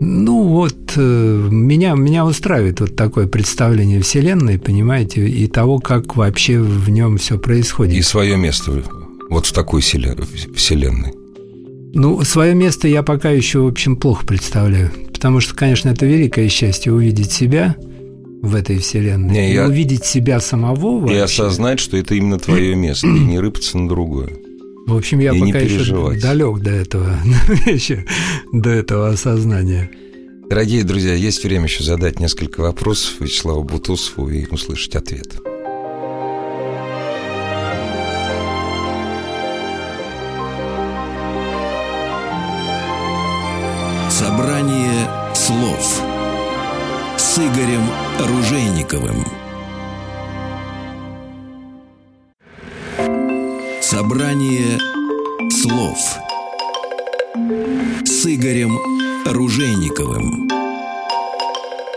Ну 0.00 0.42
вот 0.42 0.94
э, 0.96 1.48
меня, 1.50 1.94
меня 1.94 2.26
устраивает 2.26 2.80
вот 2.80 2.96
такое 2.96 3.28
представление 3.28 4.02
Вселенной, 4.02 4.58
понимаете, 4.58 5.28
и 5.28 5.46
того, 5.46 5.78
как 5.78 6.16
вообще 6.16 6.58
в 6.58 6.90
нем 6.90 7.16
все 7.16 7.38
происходит. 7.38 7.94
и 7.94 8.02
свое 8.02 8.36
место 8.36 8.82
вот 9.30 9.46
в 9.46 9.52
такой 9.52 9.82
селе- 9.82 10.18
вселенной. 10.54 11.12
Ну, 11.92 12.22
свое 12.24 12.54
место 12.54 12.86
я 12.88 13.02
пока 13.02 13.30
еще, 13.30 13.60
в 13.60 13.66
общем, 13.66 13.96
плохо 13.96 14.24
представляю. 14.26 14.90
Потому 15.12 15.40
что, 15.40 15.54
конечно, 15.54 15.88
это 15.90 16.06
великое 16.06 16.48
счастье 16.48 16.92
увидеть 16.92 17.32
себя 17.32 17.76
в 18.42 18.54
этой 18.54 18.78
вселенной. 18.78 19.30
Не, 19.30 19.50
и 19.50 19.54
я- 19.54 19.66
увидеть 19.66 20.04
себя 20.04 20.40
самого 20.40 20.98
И 20.98 21.00
вообще. 21.18 21.22
осознать, 21.22 21.80
что 21.80 21.96
это 21.96 22.14
именно 22.14 22.38
твое 22.38 22.74
место, 22.74 23.06
и 23.06 23.10
не 23.10 23.38
рыпаться 23.38 23.76
на 23.76 23.88
другое. 23.88 24.30
В 24.86 24.96
общем, 24.96 25.18
я 25.20 25.32
и 25.34 25.40
пока 25.40 25.58
еще 25.58 26.16
далек 26.20 26.60
до 26.60 26.70
этого, 26.70 27.18
еще 27.66 28.06
до 28.52 28.70
этого 28.70 29.08
осознания. 29.10 29.90
Дорогие 30.48 30.82
друзья, 30.84 31.14
есть 31.14 31.44
время 31.44 31.64
еще 31.64 31.84
задать 31.84 32.18
несколько 32.18 32.60
вопросов 32.60 33.20
Вячеславу 33.20 33.62
Бутусову 33.62 34.28
и 34.30 34.46
услышать 34.50 34.96
ответ. 34.96 35.34
Собрание 44.20 45.08
слов 45.34 46.02
с 47.16 47.38
Игорем 47.38 47.88
Ружейниковым. 48.18 49.24
Собрание 53.80 54.78
слов 55.48 55.96
с 58.04 58.26
Игорем 58.26 58.78
Ружейниковым. 59.24 60.59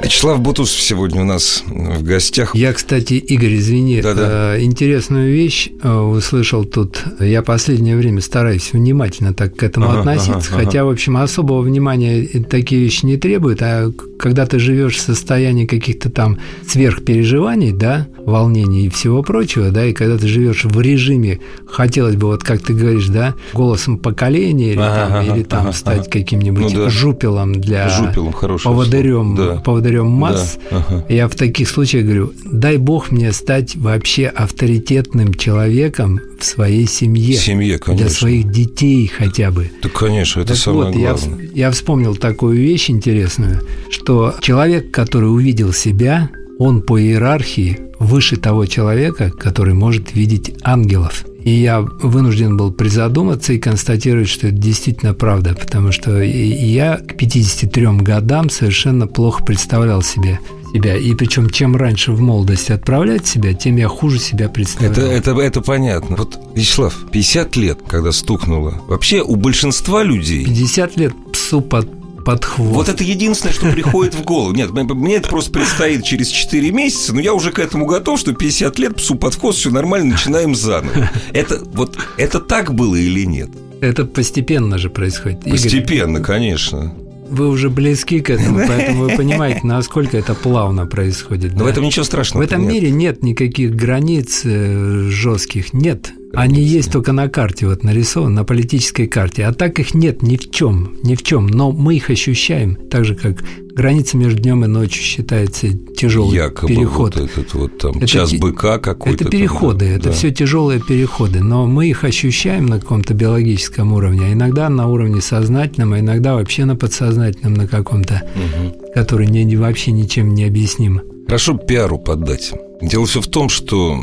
Вячеслав 0.03 0.39
Бутусов 0.41 0.81
сегодня 0.81 1.21
у 1.21 1.25
нас 1.25 1.63
в 1.67 2.03
гостях. 2.03 2.55
Я, 2.55 2.73
кстати, 2.73 3.13
Игорь, 3.13 3.55
извини, 3.55 4.01
Да-да. 4.01 4.55
э, 4.57 4.63
интересную 4.63 5.31
вещь 5.31 5.69
э, 5.81 5.93
услышал 5.93 6.65
тут. 6.65 7.03
Я 7.19 7.41
последнее 7.41 7.95
время 7.95 8.19
стараюсь 8.21 8.73
внимательно 8.73 9.33
так 9.33 9.55
к 9.55 9.63
этому 9.63 9.89
Ага, 9.89 9.99
относиться, 9.99 10.49
ага, 10.49 10.55
ага. 10.55 10.65
хотя, 10.65 10.85
в 10.85 10.89
общем, 10.89 11.17
особого 11.17 11.61
внимания 11.61 12.27
такие 12.49 12.81
вещи 12.81 13.05
не 13.05 13.17
требуют, 13.17 13.61
а 13.61 13.91
когда 14.23 14.45
ты 14.45 14.57
живешь 14.57 14.95
в 14.95 15.01
состоянии 15.01 15.65
каких-то 15.65 16.09
там 16.09 16.37
сверхпереживаний, 16.65 17.73
да, 17.73 18.07
волнений 18.25 18.85
и 18.85 18.89
всего 18.89 19.21
прочего, 19.21 19.69
да, 19.69 19.85
и 19.85 19.91
когда 19.91 20.17
ты 20.17 20.27
живешь 20.27 20.63
в 20.63 20.79
режиме, 20.79 21.39
хотелось 21.67 22.15
бы, 22.15 22.27
вот 22.27 22.41
как 22.41 22.61
ты 22.61 22.73
говоришь, 22.73 23.07
да, 23.07 23.35
голосом 23.53 23.97
поколения 23.97 24.71
или 24.71 24.79
Ага, 24.79 24.95
там, 25.09 25.13
ага, 25.13 25.35
или 25.35 25.43
там 25.43 25.61
ага, 25.63 25.71
стать 25.73 25.99
ага. 26.07 26.09
каким-нибудь 26.09 26.61
Ну 26.73 26.83
да. 26.85 26.89
жупелом 26.89 27.59
для 27.59 27.89
Жупелом, 27.89 28.31
поводырем. 28.63 29.35
Да. 29.35 29.55
поводырем 29.63 30.07
масс. 30.07 30.57
Да, 30.71 30.77
ага. 30.77 31.05
Я 31.09 31.27
в 31.27 31.35
таких 31.35 31.67
случаях 31.67 32.05
говорю, 32.05 32.31
дай 32.45 32.77
бог 32.77 33.11
мне 33.11 33.33
стать 33.33 33.75
вообще 33.75 34.27
авторитетным 34.27 35.33
человеком 35.33 36.21
в 36.39 36.45
своей 36.45 36.87
семье. 36.87 37.37
В 37.37 37.41
семье, 37.41 37.77
конечно. 37.77 38.05
Для 38.07 38.13
своих 38.15 38.49
детей 38.51 39.07
хотя 39.07 39.51
бы. 39.51 39.69
Да, 39.81 39.89
конечно, 39.89 40.39
это 40.41 40.49
Так 40.49 40.57
самое 40.57 40.91
вот, 40.91 40.95
я, 40.95 41.09
главное. 41.13 41.45
вс- 41.45 41.51
я 41.53 41.71
вспомнил 41.71 42.15
такую 42.15 42.57
вещь 42.57 42.89
интересную, 42.89 43.59
что 43.89 44.12
человек, 44.41 44.91
который 44.91 45.25
увидел 45.25 45.73
себя, 45.73 46.29
он 46.59 46.81
по 46.81 46.99
иерархии 46.99 47.79
выше 47.99 48.37
того 48.37 48.65
человека, 48.65 49.31
который 49.31 49.73
может 49.73 50.13
видеть 50.13 50.55
ангелов. 50.63 51.25
И 51.43 51.51
я 51.51 51.81
вынужден 51.81 52.55
был 52.55 52.71
призадуматься 52.71 53.53
и 53.53 53.59
констатировать, 53.59 54.29
что 54.29 54.47
это 54.47 54.55
действительно 54.55 55.13
правда, 55.13 55.55
потому 55.59 55.91
что 55.91 56.21
я 56.21 56.97
к 56.97 57.17
53 57.17 57.87
годам 57.97 58.49
совершенно 58.49 59.07
плохо 59.07 59.43
представлял 59.43 60.01
себе 60.01 60.39
себя. 60.73 60.97
И 60.97 61.13
причем, 61.13 61.49
чем 61.49 61.75
раньше 61.75 62.11
в 62.11 62.21
молодости 62.21 62.71
отправлять 62.71 63.27
себя, 63.27 63.53
тем 63.53 63.77
я 63.77 63.87
хуже 63.87 64.19
себя 64.19 64.49
представлял. 64.49 64.91
Это, 64.91 65.01
это, 65.01 65.39
это 65.39 65.61
понятно. 65.61 66.15
Вот, 66.15 66.39
Вячеслав, 66.55 66.95
50 67.11 67.55
лет, 67.57 67.79
когда 67.87 68.11
стукнуло, 68.11 68.81
вообще 68.87 69.21
у 69.21 69.35
большинства 69.35 70.03
людей 70.03 70.45
50 70.45 70.97
лет 70.97 71.13
псу 71.31 71.61
под, 71.61 71.87
под 72.23 72.45
хвост. 72.45 72.75
Вот 72.75 72.89
это 72.89 73.03
единственное, 73.03 73.53
что 73.53 73.71
приходит 73.71 74.15
в 74.15 74.23
голову. 74.23 74.53
Нет, 74.53 74.71
мне 74.71 75.15
это 75.15 75.29
просто 75.29 75.51
предстоит 75.51 76.03
через 76.03 76.27
4 76.27 76.71
месяца, 76.71 77.13
но 77.13 77.19
я 77.19 77.33
уже 77.33 77.51
к 77.51 77.59
этому 77.59 77.85
готов, 77.85 78.19
что 78.19 78.33
50 78.33 78.79
лет 78.79 78.95
псу 78.95 79.15
под 79.15 79.35
хвост, 79.35 79.59
все 79.59 79.69
нормально, 79.71 80.13
начинаем 80.13 80.55
заново. 80.55 81.09
Это 81.33 81.61
вот 81.73 81.97
это 82.17 82.39
так 82.39 82.73
было 82.73 82.95
или 82.95 83.25
нет? 83.25 83.49
Это 83.81 84.05
постепенно 84.05 84.77
же 84.77 84.89
происходит. 84.89 85.41
Игорь, 85.41 85.51
Постепенно, 85.51 86.21
конечно. 86.21 86.93
вы 87.29 87.49
уже 87.49 87.69
близки 87.69 88.21
к 88.21 88.29
этому, 88.29 88.65
поэтому 88.65 89.03
вы 89.03 89.17
понимаете, 89.17 89.61
насколько 89.63 90.17
это 90.17 90.33
плавно 90.35 90.85
происходит. 90.85 91.53
Но 91.53 91.59
да? 91.59 91.65
в 91.65 91.67
этом 91.67 91.83
ничего 91.83 92.05
страшного. 92.05 92.43
В 92.43 92.45
этом 92.45 92.61
нет. 92.63 92.71
мире 92.71 92.91
нет 92.91 93.23
никаких 93.23 93.75
границ 93.75 94.41
э, 94.45 95.07
жестких, 95.09 95.73
нет. 95.73 96.13
Они 96.35 96.61
есть 96.63 96.91
только 96.91 97.11
на 97.11 97.29
карте, 97.29 97.67
вот 97.67 97.83
нарисованы, 97.83 98.33
на 98.35 98.43
политической 98.43 99.05
карте. 99.07 99.45
А 99.45 99.53
так 99.53 99.77
их 99.79 99.93
нет 99.93 100.23
ни 100.23 100.35
в 100.35 100.49
чем, 100.49 100.95
ни 101.03 101.13
в 101.13 101.21
чем. 101.21 101.45
Но 101.45 101.71
мы 101.71 101.95
их 101.95 102.09
ощущаем, 102.09 102.75
так 102.89 103.05
же, 103.05 103.13
как 103.15 103.43
граница 103.75 104.17
между 104.17 104.41
днем 104.41 104.65
и 104.65 104.67
ночью 104.67 105.03
считается 105.03 105.67
тяжелый 105.95 106.33
Якобы 106.35 106.73
переход. 106.73 107.15
вот 107.15 107.29
этот 107.29 107.53
вот 107.53 107.77
там 107.77 107.97
Это 107.97 108.07
час 108.07 108.33
быка 108.33 108.79
какой-то. 108.79 109.15
Это 109.15 109.23
там, 109.25 109.31
переходы, 109.31 109.85
да, 109.85 109.91
это 109.91 110.11
все 110.11 110.31
тяжелые 110.31 110.79
переходы, 110.79 111.41
но 111.41 111.67
мы 111.67 111.87
их 111.87 112.03
ощущаем 112.03 112.65
на 112.65 112.79
каком-то 112.79 113.13
биологическом 113.13 113.93
уровне, 113.93 114.25
а 114.25 114.33
иногда 114.33 114.69
на 114.69 114.87
уровне 114.87 115.21
сознательном, 115.21 115.93
а 115.93 115.99
иногда 115.99 116.33
вообще 116.33 116.65
на 116.65 116.75
подсознательном 116.75 117.53
на 117.53 117.67
каком-то, 117.67 118.23
Мгм. 118.35 118.73
который 118.95 119.27
не, 119.27 119.43
не- 119.43 119.55
вообще 119.55 119.91
ничем 119.91 120.33
не 120.33 120.45
объясним. 120.45 121.01
Хорошо 121.25 121.57
пиару 121.57 121.97
поддать. 121.99 122.53
Дело 122.81 123.05
все 123.05 123.21
в 123.21 123.27
том, 123.27 123.49
что 123.49 123.97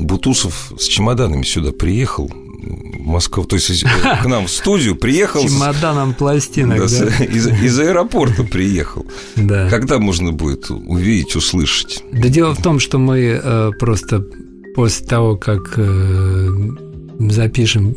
Бутусов 0.00 0.72
с 0.78 0.84
чемоданами 0.86 1.42
сюда 1.44 1.72
приехал, 1.72 2.28
в 2.28 3.06
Москву, 3.06 3.44
то 3.44 3.56
есть 3.56 3.70
из- 3.70 3.82
к 3.84 4.26
нам 4.26 4.46
в 4.46 4.50
студию 4.50 4.96
приехал. 4.96 5.42
Чемоданом 5.48 6.14
пластинок, 6.14 6.78
да, 6.78 6.86
да? 7.18 7.24
из, 7.26 7.46
из 7.46 7.78
аэропорта 7.78 8.42
приехал. 8.42 9.06
Да. 9.36 9.68
Когда 9.68 9.98
можно 9.98 10.32
будет 10.32 10.70
увидеть, 10.70 11.36
услышать? 11.36 12.02
Да 12.12 12.28
дело 12.28 12.54
в 12.54 12.62
том, 12.62 12.78
что 12.80 12.98
мы 12.98 13.18
э, 13.42 13.70
просто 13.78 14.24
после 14.74 15.06
того, 15.06 15.36
как 15.36 15.74
э, 15.76 16.48
запишем, 17.30 17.94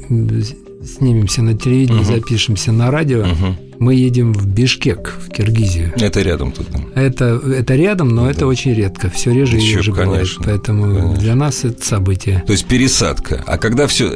снимемся 0.85 1.41
на 1.41 1.57
телевидении, 1.57 2.01
Мгм. 2.01 2.05
запишемся 2.15 2.71
на 2.71 2.91
радио, 2.91 3.25
Мгм. 3.25 3.57
Мы 3.79 3.95
едем 3.95 4.33
в 4.33 4.47
Бишкек, 4.47 5.13
в 5.19 5.29
Киргизию. 5.29 5.93
Это 5.97 6.21
рядом 6.21 6.51
тут. 6.51 6.67
да. 6.71 7.01
Это, 7.01 7.25
это 7.47 7.75
рядом, 7.75 8.09
но 8.09 8.29
это 8.29 8.47
очень 8.47 8.73
редко. 8.73 9.09
Все 9.09 9.31
реже 9.33 9.57
и 9.57 9.61
Еще, 9.61 9.77
реже 9.77 9.91
бывает. 9.91 10.11
конечно, 10.11 10.43
Поэтому 10.45 10.83
конечно. 10.95 11.15
для 11.17 11.35
нас 11.35 11.63
это 11.63 11.85
событие. 11.85 12.43
То 12.45 12.53
есть 12.53 12.65
пересадка. 12.65 13.43
А 13.45 13.57
когда 13.57 13.87
все 13.87 14.13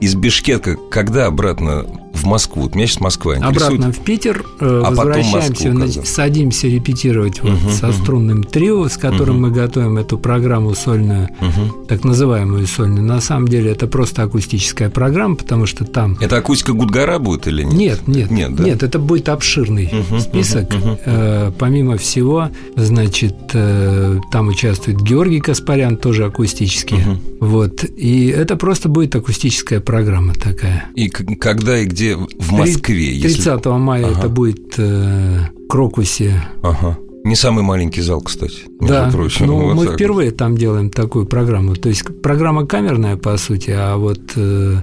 из 0.00 0.14
Бишкека, 0.14 0.76
когда 0.90 1.26
обратно 1.26 1.84
в 2.12 2.24
Москву? 2.26 2.62
Вот 2.62 2.74
меня 2.74 2.86
сейчас 2.86 3.00
Москва 3.00 3.36
интересует. 3.36 3.62
Обратно 3.80 3.92
в 3.92 3.98
Питер 4.04 4.44
э, 4.60 4.82
А 4.84 4.90
возвращаемся, 4.90 5.72
Москву, 5.72 6.02
садимся 6.04 6.66
репетировать 6.68 7.42
вот 7.42 7.52
Мгм, 7.52 7.70
со 7.70 7.92
струнным 7.92 8.44
трио, 8.44 8.88
с 8.88 8.96
которым 8.96 9.36
Мгм. 9.36 9.42
мы 9.48 9.50
готовим 9.52 9.98
эту 9.98 10.18
программу 10.18 10.74
сольную, 10.74 11.28
Мгм. 11.40 11.86
так 11.88 12.04
называемую 12.04 12.66
сольную. 12.66 13.02
На 13.04 13.20
самом 13.20 13.48
деле 13.48 13.70
это 13.70 13.86
просто 13.86 14.22
акустическая 14.22 14.90
программа, 14.90 15.36
потому 15.36 15.66
что 15.66 15.84
там 15.84 16.16
Это 16.20 16.36
акустика 16.36 16.72
Гудгара 16.72 17.18
будет 17.18 17.46
или 17.46 17.62
нет? 17.62 18.06
Нет, 18.06 18.08
нет, 18.08 18.30
Нет, 18.30 18.58
нет, 18.60 18.78
да? 18.78 18.86
это 18.86 18.98
будет 18.98 19.28
обширный 19.28 19.88
Мгм, 19.92 20.20
список. 20.20 20.72
мгм. 20.74 20.98
Э, 21.04 21.52
помимо 21.58 21.96
всего, 21.96 22.48
значит, 22.76 23.34
э, 23.54 24.18
там 24.32 24.48
участвует 24.48 25.00
Георгий 25.02 25.40
Каспарян, 25.40 25.96
тоже 25.96 26.24
акустический. 26.24 26.98
Мгм. 26.98 27.20
Вот. 27.40 27.84
И 27.84 28.26
это 28.28 28.56
просто 28.56 28.88
будет 28.88 29.14
акустическая 29.16 29.80
программа 29.80 30.34
такая. 30.34 30.84
И 30.94 31.08
когда 31.08 31.78
и 31.78 31.84
где 31.86 31.99
в 32.38 32.52
Москве? 32.52 33.14
если- 33.14 33.42
30 33.42 33.78
мая 33.78 34.06
Ага. 34.06 34.18
это 34.18 34.28
будет 34.28 34.74
э, 34.78 35.40
Крокусе. 35.68 36.42
Ага. 36.62 36.98
Не 37.24 37.36
самый 37.36 37.62
маленький 37.62 38.00
зал, 38.00 38.20
кстати. 38.22 38.60
да, 38.80 39.10
прочим. 39.12 39.46
ну, 39.46 39.56
Вот 39.60 39.74
мы 39.74 39.86
так 39.86 39.94
впервые 39.96 40.30
там 40.30 40.56
делаем 40.56 40.90
такую 40.90 41.26
программу. 41.26 41.74
То 41.76 41.88
есть 41.90 42.02
программа 42.22 42.66
камерная, 42.66 43.16
по 43.16 43.36
сути, 43.36 43.70
а 43.76 43.96
вот 43.96 44.20
э, 44.36 44.76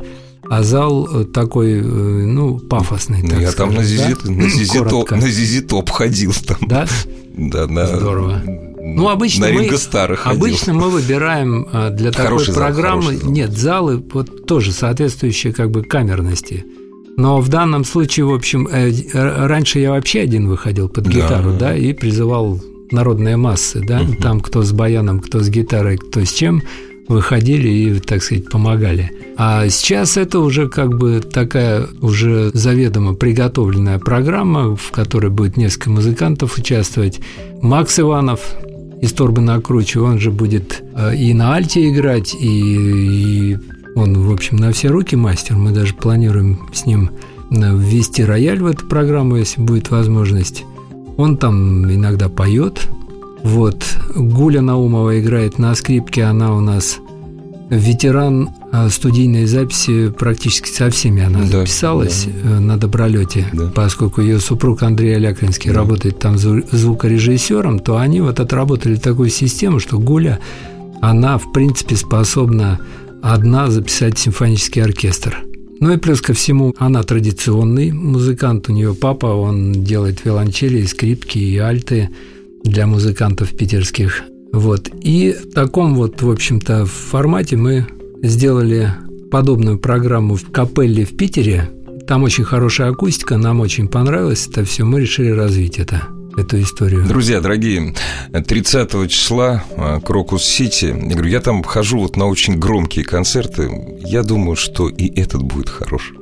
а 0.50 0.64
зал 0.64 1.08
э, 1.12 1.26
такой, 1.26 1.80
э, 1.80 1.82
ну, 1.82 2.60
пафосный. 2.60 3.22
Ну, 3.24 3.40
я 3.40 3.52
там 3.52 3.72
скажем, 3.72 3.74
на 3.74 3.80
да? 3.82 3.84
Зизи, 3.84 4.16
на, 4.26 4.50
Зизи 4.50 4.78
топ, 4.78 4.90
Коротко. 4.90 5.16
на 5.16 5.30
Зизи 5.30 5.62
топ 5.62 5.90
ходил 5.90 6.34
там. 6.46 6.58
Да? 6.62 6.88
Да, 7.36 7.68
на, 7.68 7.88
Здорово. 7.88 8.42
Ну, 8.80 9.10
обычно 9.10 9.48
на 9.48 9.54
мы-. 9.54 10.18
Обычно 10.24 10.74
мы 10.74 10.90
выбираем 10.90 11.68
а, 11.74 11.90
для 11.90 12.12
такой 12.12 12.26
Хороший 12.26 12.54
зал, 12.54 12.64
программы 12.64 13.02
хороший 13.04 13.22
зал. 13.22 13.32
нет 13.32 13.58
залы 13.58 14.04
вот 14.14 14.46
тоже 14.46 14.72
соответствующие 14.72 15.54
как 15.54 15.72
бы 15.72 15.84
камерности. 15.84 16.66
Но 17.18 17.42
в 17.42 17.50
данном 17.50 17.84
случае, 17.84 18.26
в 18.28 18.34
общем, 18.34 18.68
э, 18.72 18.92
раньше 19.48 19.80
я 19.80 19.92
вообще 19.92 20.22
один 20.22 20.48
выходил 20.48 20.88
под 20.88 21.06
Да. 21.06 21.12
гитару, 21.12 21.54
да, 21.60 21.76
и 21.76 21.92
призывал 21.94 22.62
народные 22.92 23.36
массы, 23.38 23.84
да, 23.86 24.02
там 24.22 24.40
кто 24.40 24.62
с 24.62 24.72
баяном, 24.72 25.20
кто 25.20 25.40
с 25.42 25.50
гитарой, 25.50 25.98
кто 25.98 26.24
с 26.24 26.32
чем, 26.32 26.62
выходили 27.08 27.68
и, 27.70 28.00
так 28.00 28.22
сказать, 28.22 28.50
помогали. 28.50 29.12
А 29.38 29.68
сейчас 29.70 30.18
это 30.18 30.40
уже 30.40 30.68
как 30.70 30.98
бы 30.98 31.20
такая 31.22 31.88
уже 32.02 32.52
заведомо 32.54 33.14
приготовленная 33.14 33.98
программа, 34.00 34.76
в 34.76 34.92
которой 34.92 35.32
будет 35.32 35.58
несколько 35.58 35.90
музыкантов 35.90 36.58
участвовать. 36.58 37.20
Макс 37.62 38.00
Иванов 38.00 38.42
из 39.02 39.12
Торбы 39.14 39.42
на 39.42 39.60
Круче, 39.62 40.00
он 40.00 40.20
же 40.20 40.32
будет 40.32 40.84
э, 40.96 41.16
и 41.16 41.34
на 41.34 41.54
альте 41.56 41.88
играть, 41.90 42.34
и, 42.34 43.54
и 43.54 43.58
он, 43.98 44.14
в 44.14 44.32
общем, 44.32 44.58
на 44.58 44.72
все 44.72 44.90
руки 44.90 45.16
мастер. 45.16 45.56
Мы 45.56 45.72
даже 45.72 45.94
планируем 45.94 46.60
с 46.74 46.86
ним 46.86 47.12
ввести 47.50 48.24
рояль 48.24 48.60
в 48.62 48.66
эту 48.66 48.86
программу, 48.86 49.38
если 49.38 49.62
будет 49.62 49.90
возможность. 49.90 50.64
Он 51.18 51.38
там 51.38 51.92
иногда 51.92 52.30
поет. 52.30 52.88
Вот. 53.44 53.84
Гуля 54.16 54.62
Наумова 54.62 55.20
играет 55.20 55.58
на 55.58 55.74
скрипке, 55.76 56.24
она 56.24 56.56
у 56.56 56.60
нас 56.60 57.00
ветеран 57.70 58.50
а, 58.72 58.90
студийной 58.90 59.46
записи 59.46 60.10
практически 60.10 60.70
со 60.70 60.90
всеми 60.90 61.22
она 61.22 61.40
да, 61.40 61.60
записалась 61.60 62.26
да. 62.26 62.50
Э, 62.50 62.60
на 62.60 62.78
добролете, 62.78 63.48
да. 63.52 63.70
поскольку 63.74 64.22
ее 64.22 64.40
супруг 64.40 64.84
Андрей 64.84 65.16
Алякринский 65.18 65.72
да. 65.72 65.78
работает 65.78 66.20
там 66.20 66.38
звукорежиссером, 66.38 67.80
то 67.80 67.98
они 67.98 68.22
вот 68.22 68.40
отработали 68.40 68.96
такую 68.96 69.30
систему, 69.30 69.80
что 69.80 70.00
Гуля, 70.00 70.40
она 71.02 71.38
в 71.38 71.52
принципе 71.52 71.98
способна 71.98 72.80
одна 73.22 73.70
записать 73.70 74.18
симфонический 74.18 74.84
оркестр. 74.84 75.38
Ну 75.80 75.94
и 75.94 75.98
плюс 75.98 76.22
ко 76.22 76.34
всему, 76.34 76.74
она 76.78 77.04
традиционный 77.04 77.92
музыкант, 77.92 78.70
у 78.70 78.74
нее 78.74 78.96
папа, 78.96 79.28
он 79.28 79.84
делает 79.84 80.26
виолончели, 80.26 80.86
скрипки 80.86 81.38
и 81.38 81.58
альты 81.58 82.10
для 82.64 82.88
музыкантов 82.88 83.56
питерских. 83.56 84.24
Вот. 84.52 84.90
И 85.02 85.34
в 85.34 85.54
таком 85.54 85.96
вот, 85.96 86.22
в 86.22 86.32
общем-то, 86.32 86.86
формате 86.86 87.58
мы 87.58 87.86
сделали 88.24 88.92
подобную 89.30 89.78
программу 89.78 90.36
в 90.36 90.50
капелле 90.52 91.06
в 91.06 91.16
Питере. 91.16 91.70
Там 92.08 92.24
очень 92.24 92.44
хорошая 92.44 92.90
акустика, 92.92 93.38
нам 93.38 93.60
очень 93.60 93.88
понравилось 93.88 94.48
это 94.48 94.64
все, 94.64 94.84
мы 94.84 95.02
решили 95.02 95.30
развить 95.30 95.78
это 95.78 96.17
эту 96.38 96.62
историю. 96.62 97.06
Друзья, 97.06 97.42
дорогие, 97.42 97.94
30 98.32 99.10
числа 99.10 99.64
э, 99.76 100.00
Крокус-Сити. 100.06 100.86
Я 100.86 101.14
говорю, 101.16 101.30
я 101.30 101.42
там 101.42 101.64
хожу 101.64 102.00
вот 102.00 102.16
на 102.16 102.28
очень 102.28 102.58
громкие 102.58 103.04
концерты. 103.04 103.70
Я 104.06 104.24
думаю, 104.24 104.56
что 104.56 104.88
и 104.88 105.08
этот 105.20 105.42
будет 105.44 105.70
хорош. 105.70 106.14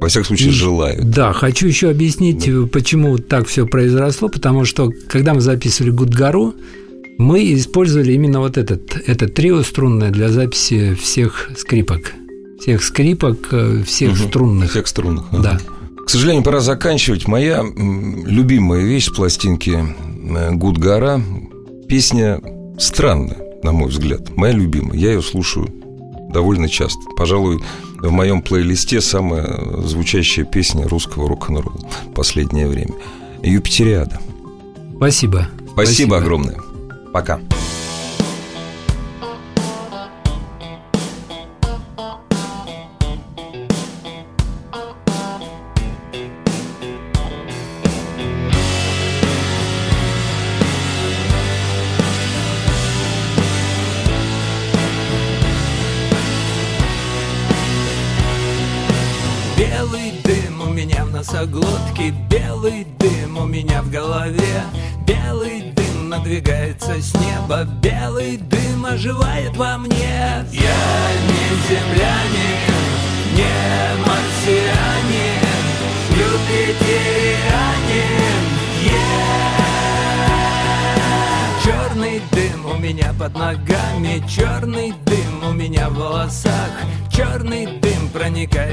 Во 0.00 0.08
всяком 0.08 0.26
случае, 0.26 0.50
желаю. 0.50 1.02
Да, 1.02 1.32
хочу 1.32 1.66
еще 1.66 1.88
объяснить, 1.88 2.44
да. 2.46 2.66
почему 2.66 3.16
так 3.16 3.48
все 3.48 3.66
произошло. 3.66 4.28
Потому 4.28 4.66
что, 4.66 4.92
когда 5.08 5.32
мы 5.32 5.40
записывали 5.40 5.90
Гудгору, 5.90 6.54
мы 7.18 7.54
использовали 7.54 8.12
именно 8.12 8.40
вот 8.40 8.58
этот, 8.58 8.94
это 9.06 9.26
трио 9.26 9.62
струнное 9.62 10.10
для 10.10 10.28
записи 10.28 10.94
всех 10.94 11.50
скрипок. 11.56 12.12
Всех 12.60 12.84
скрипок, 12.84 13.48
э, 13.52 13.82
всех 13.86 14.12
угу, 14.12 14.28
струнных. 14.28 14.70
Всех 14.70 14.86
струнных. 14.86 15.24
Ага. 15.32 15.60
К 16.06 16.10
сожалению, 16.10 16.44
пора 16.44 16.60
заканчивать. 16.60 17.26
Моя 17.26 17.64
любимая 17.64 18.82
вещь 18.82 19.06
с 19.06 19.10
пластинки 19.10 19.76
э, 19.76 20.52
Гудгара 20.52 21.20
песня 21.88 22.40
странная, 22.78 23.38
на 23.64 23.72
мой 23.72 23.90
взгляд. 23.90 24.36
Моя 24.36 24.52
любимая. 24.52 24.96
Я 24.96 25.10
ее 25.10 25.20
слушаю 25.20 25.68
довольно 26.32 26.68
часто. 26.68 27.00
Пожалуй, 27.16 27.60
в 27.98 28.10
моем 28.12 28.40
плейлисте 28.40 29.00
самая 29.00 29.82
звучащая 29.82 30.44
песня 30.44 30.86
русского 30.86 31.28
рок-н-ролла 31.28 31.80
в 32.08 32.14
последнее 32.14 32.68
время. 32.68 32.94
Юпитериада. 33.42 34.20
Спасибо. 34.98 35.48
Спасибо, 35.72 35.74
Спасибо. 35.74 36.16
огромное. 36.18 36.60
Пока. 37.12 37.40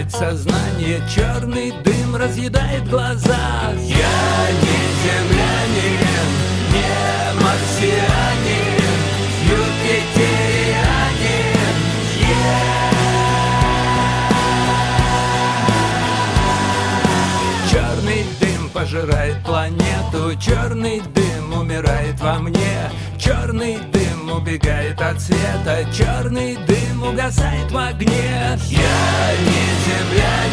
В 0.07 0.11
сознание 0.11 1.01
Черный 1.13 1.71
дым 1.83 2.15
разъедает 2.15 2.87
глаза. 2.89 3.71
Я 3.73 4.51
не 4.61 4.79
землянин 5.03 6.03
не 6.73 7.41
марсианин, 7.41 8.73
юпитерианин, 9.43 10.43
Черный 17.71 18.23
дым 18.39 18.69
пожирает 18.69 19.37
планету, 19.43 20.39
черный 20.39 21.01
дым 21.13 21.59
умирает 21.59 22.19
во 22.19 22.39
мне, 22.39 22.91
черный 23.19 23.77
дым 23.77 23.92
убегает 24.37 24.99
от 25.01 25.19
света, 25.19 25.85
черный 25.95 26.57
дым 26.67 27.03
угасает 27.03 27.71
в 27.71 27.77
огне. 27.77 28.57
Я 28.69 29.33
не 29.39 29.63
землянин, 29.85 30.52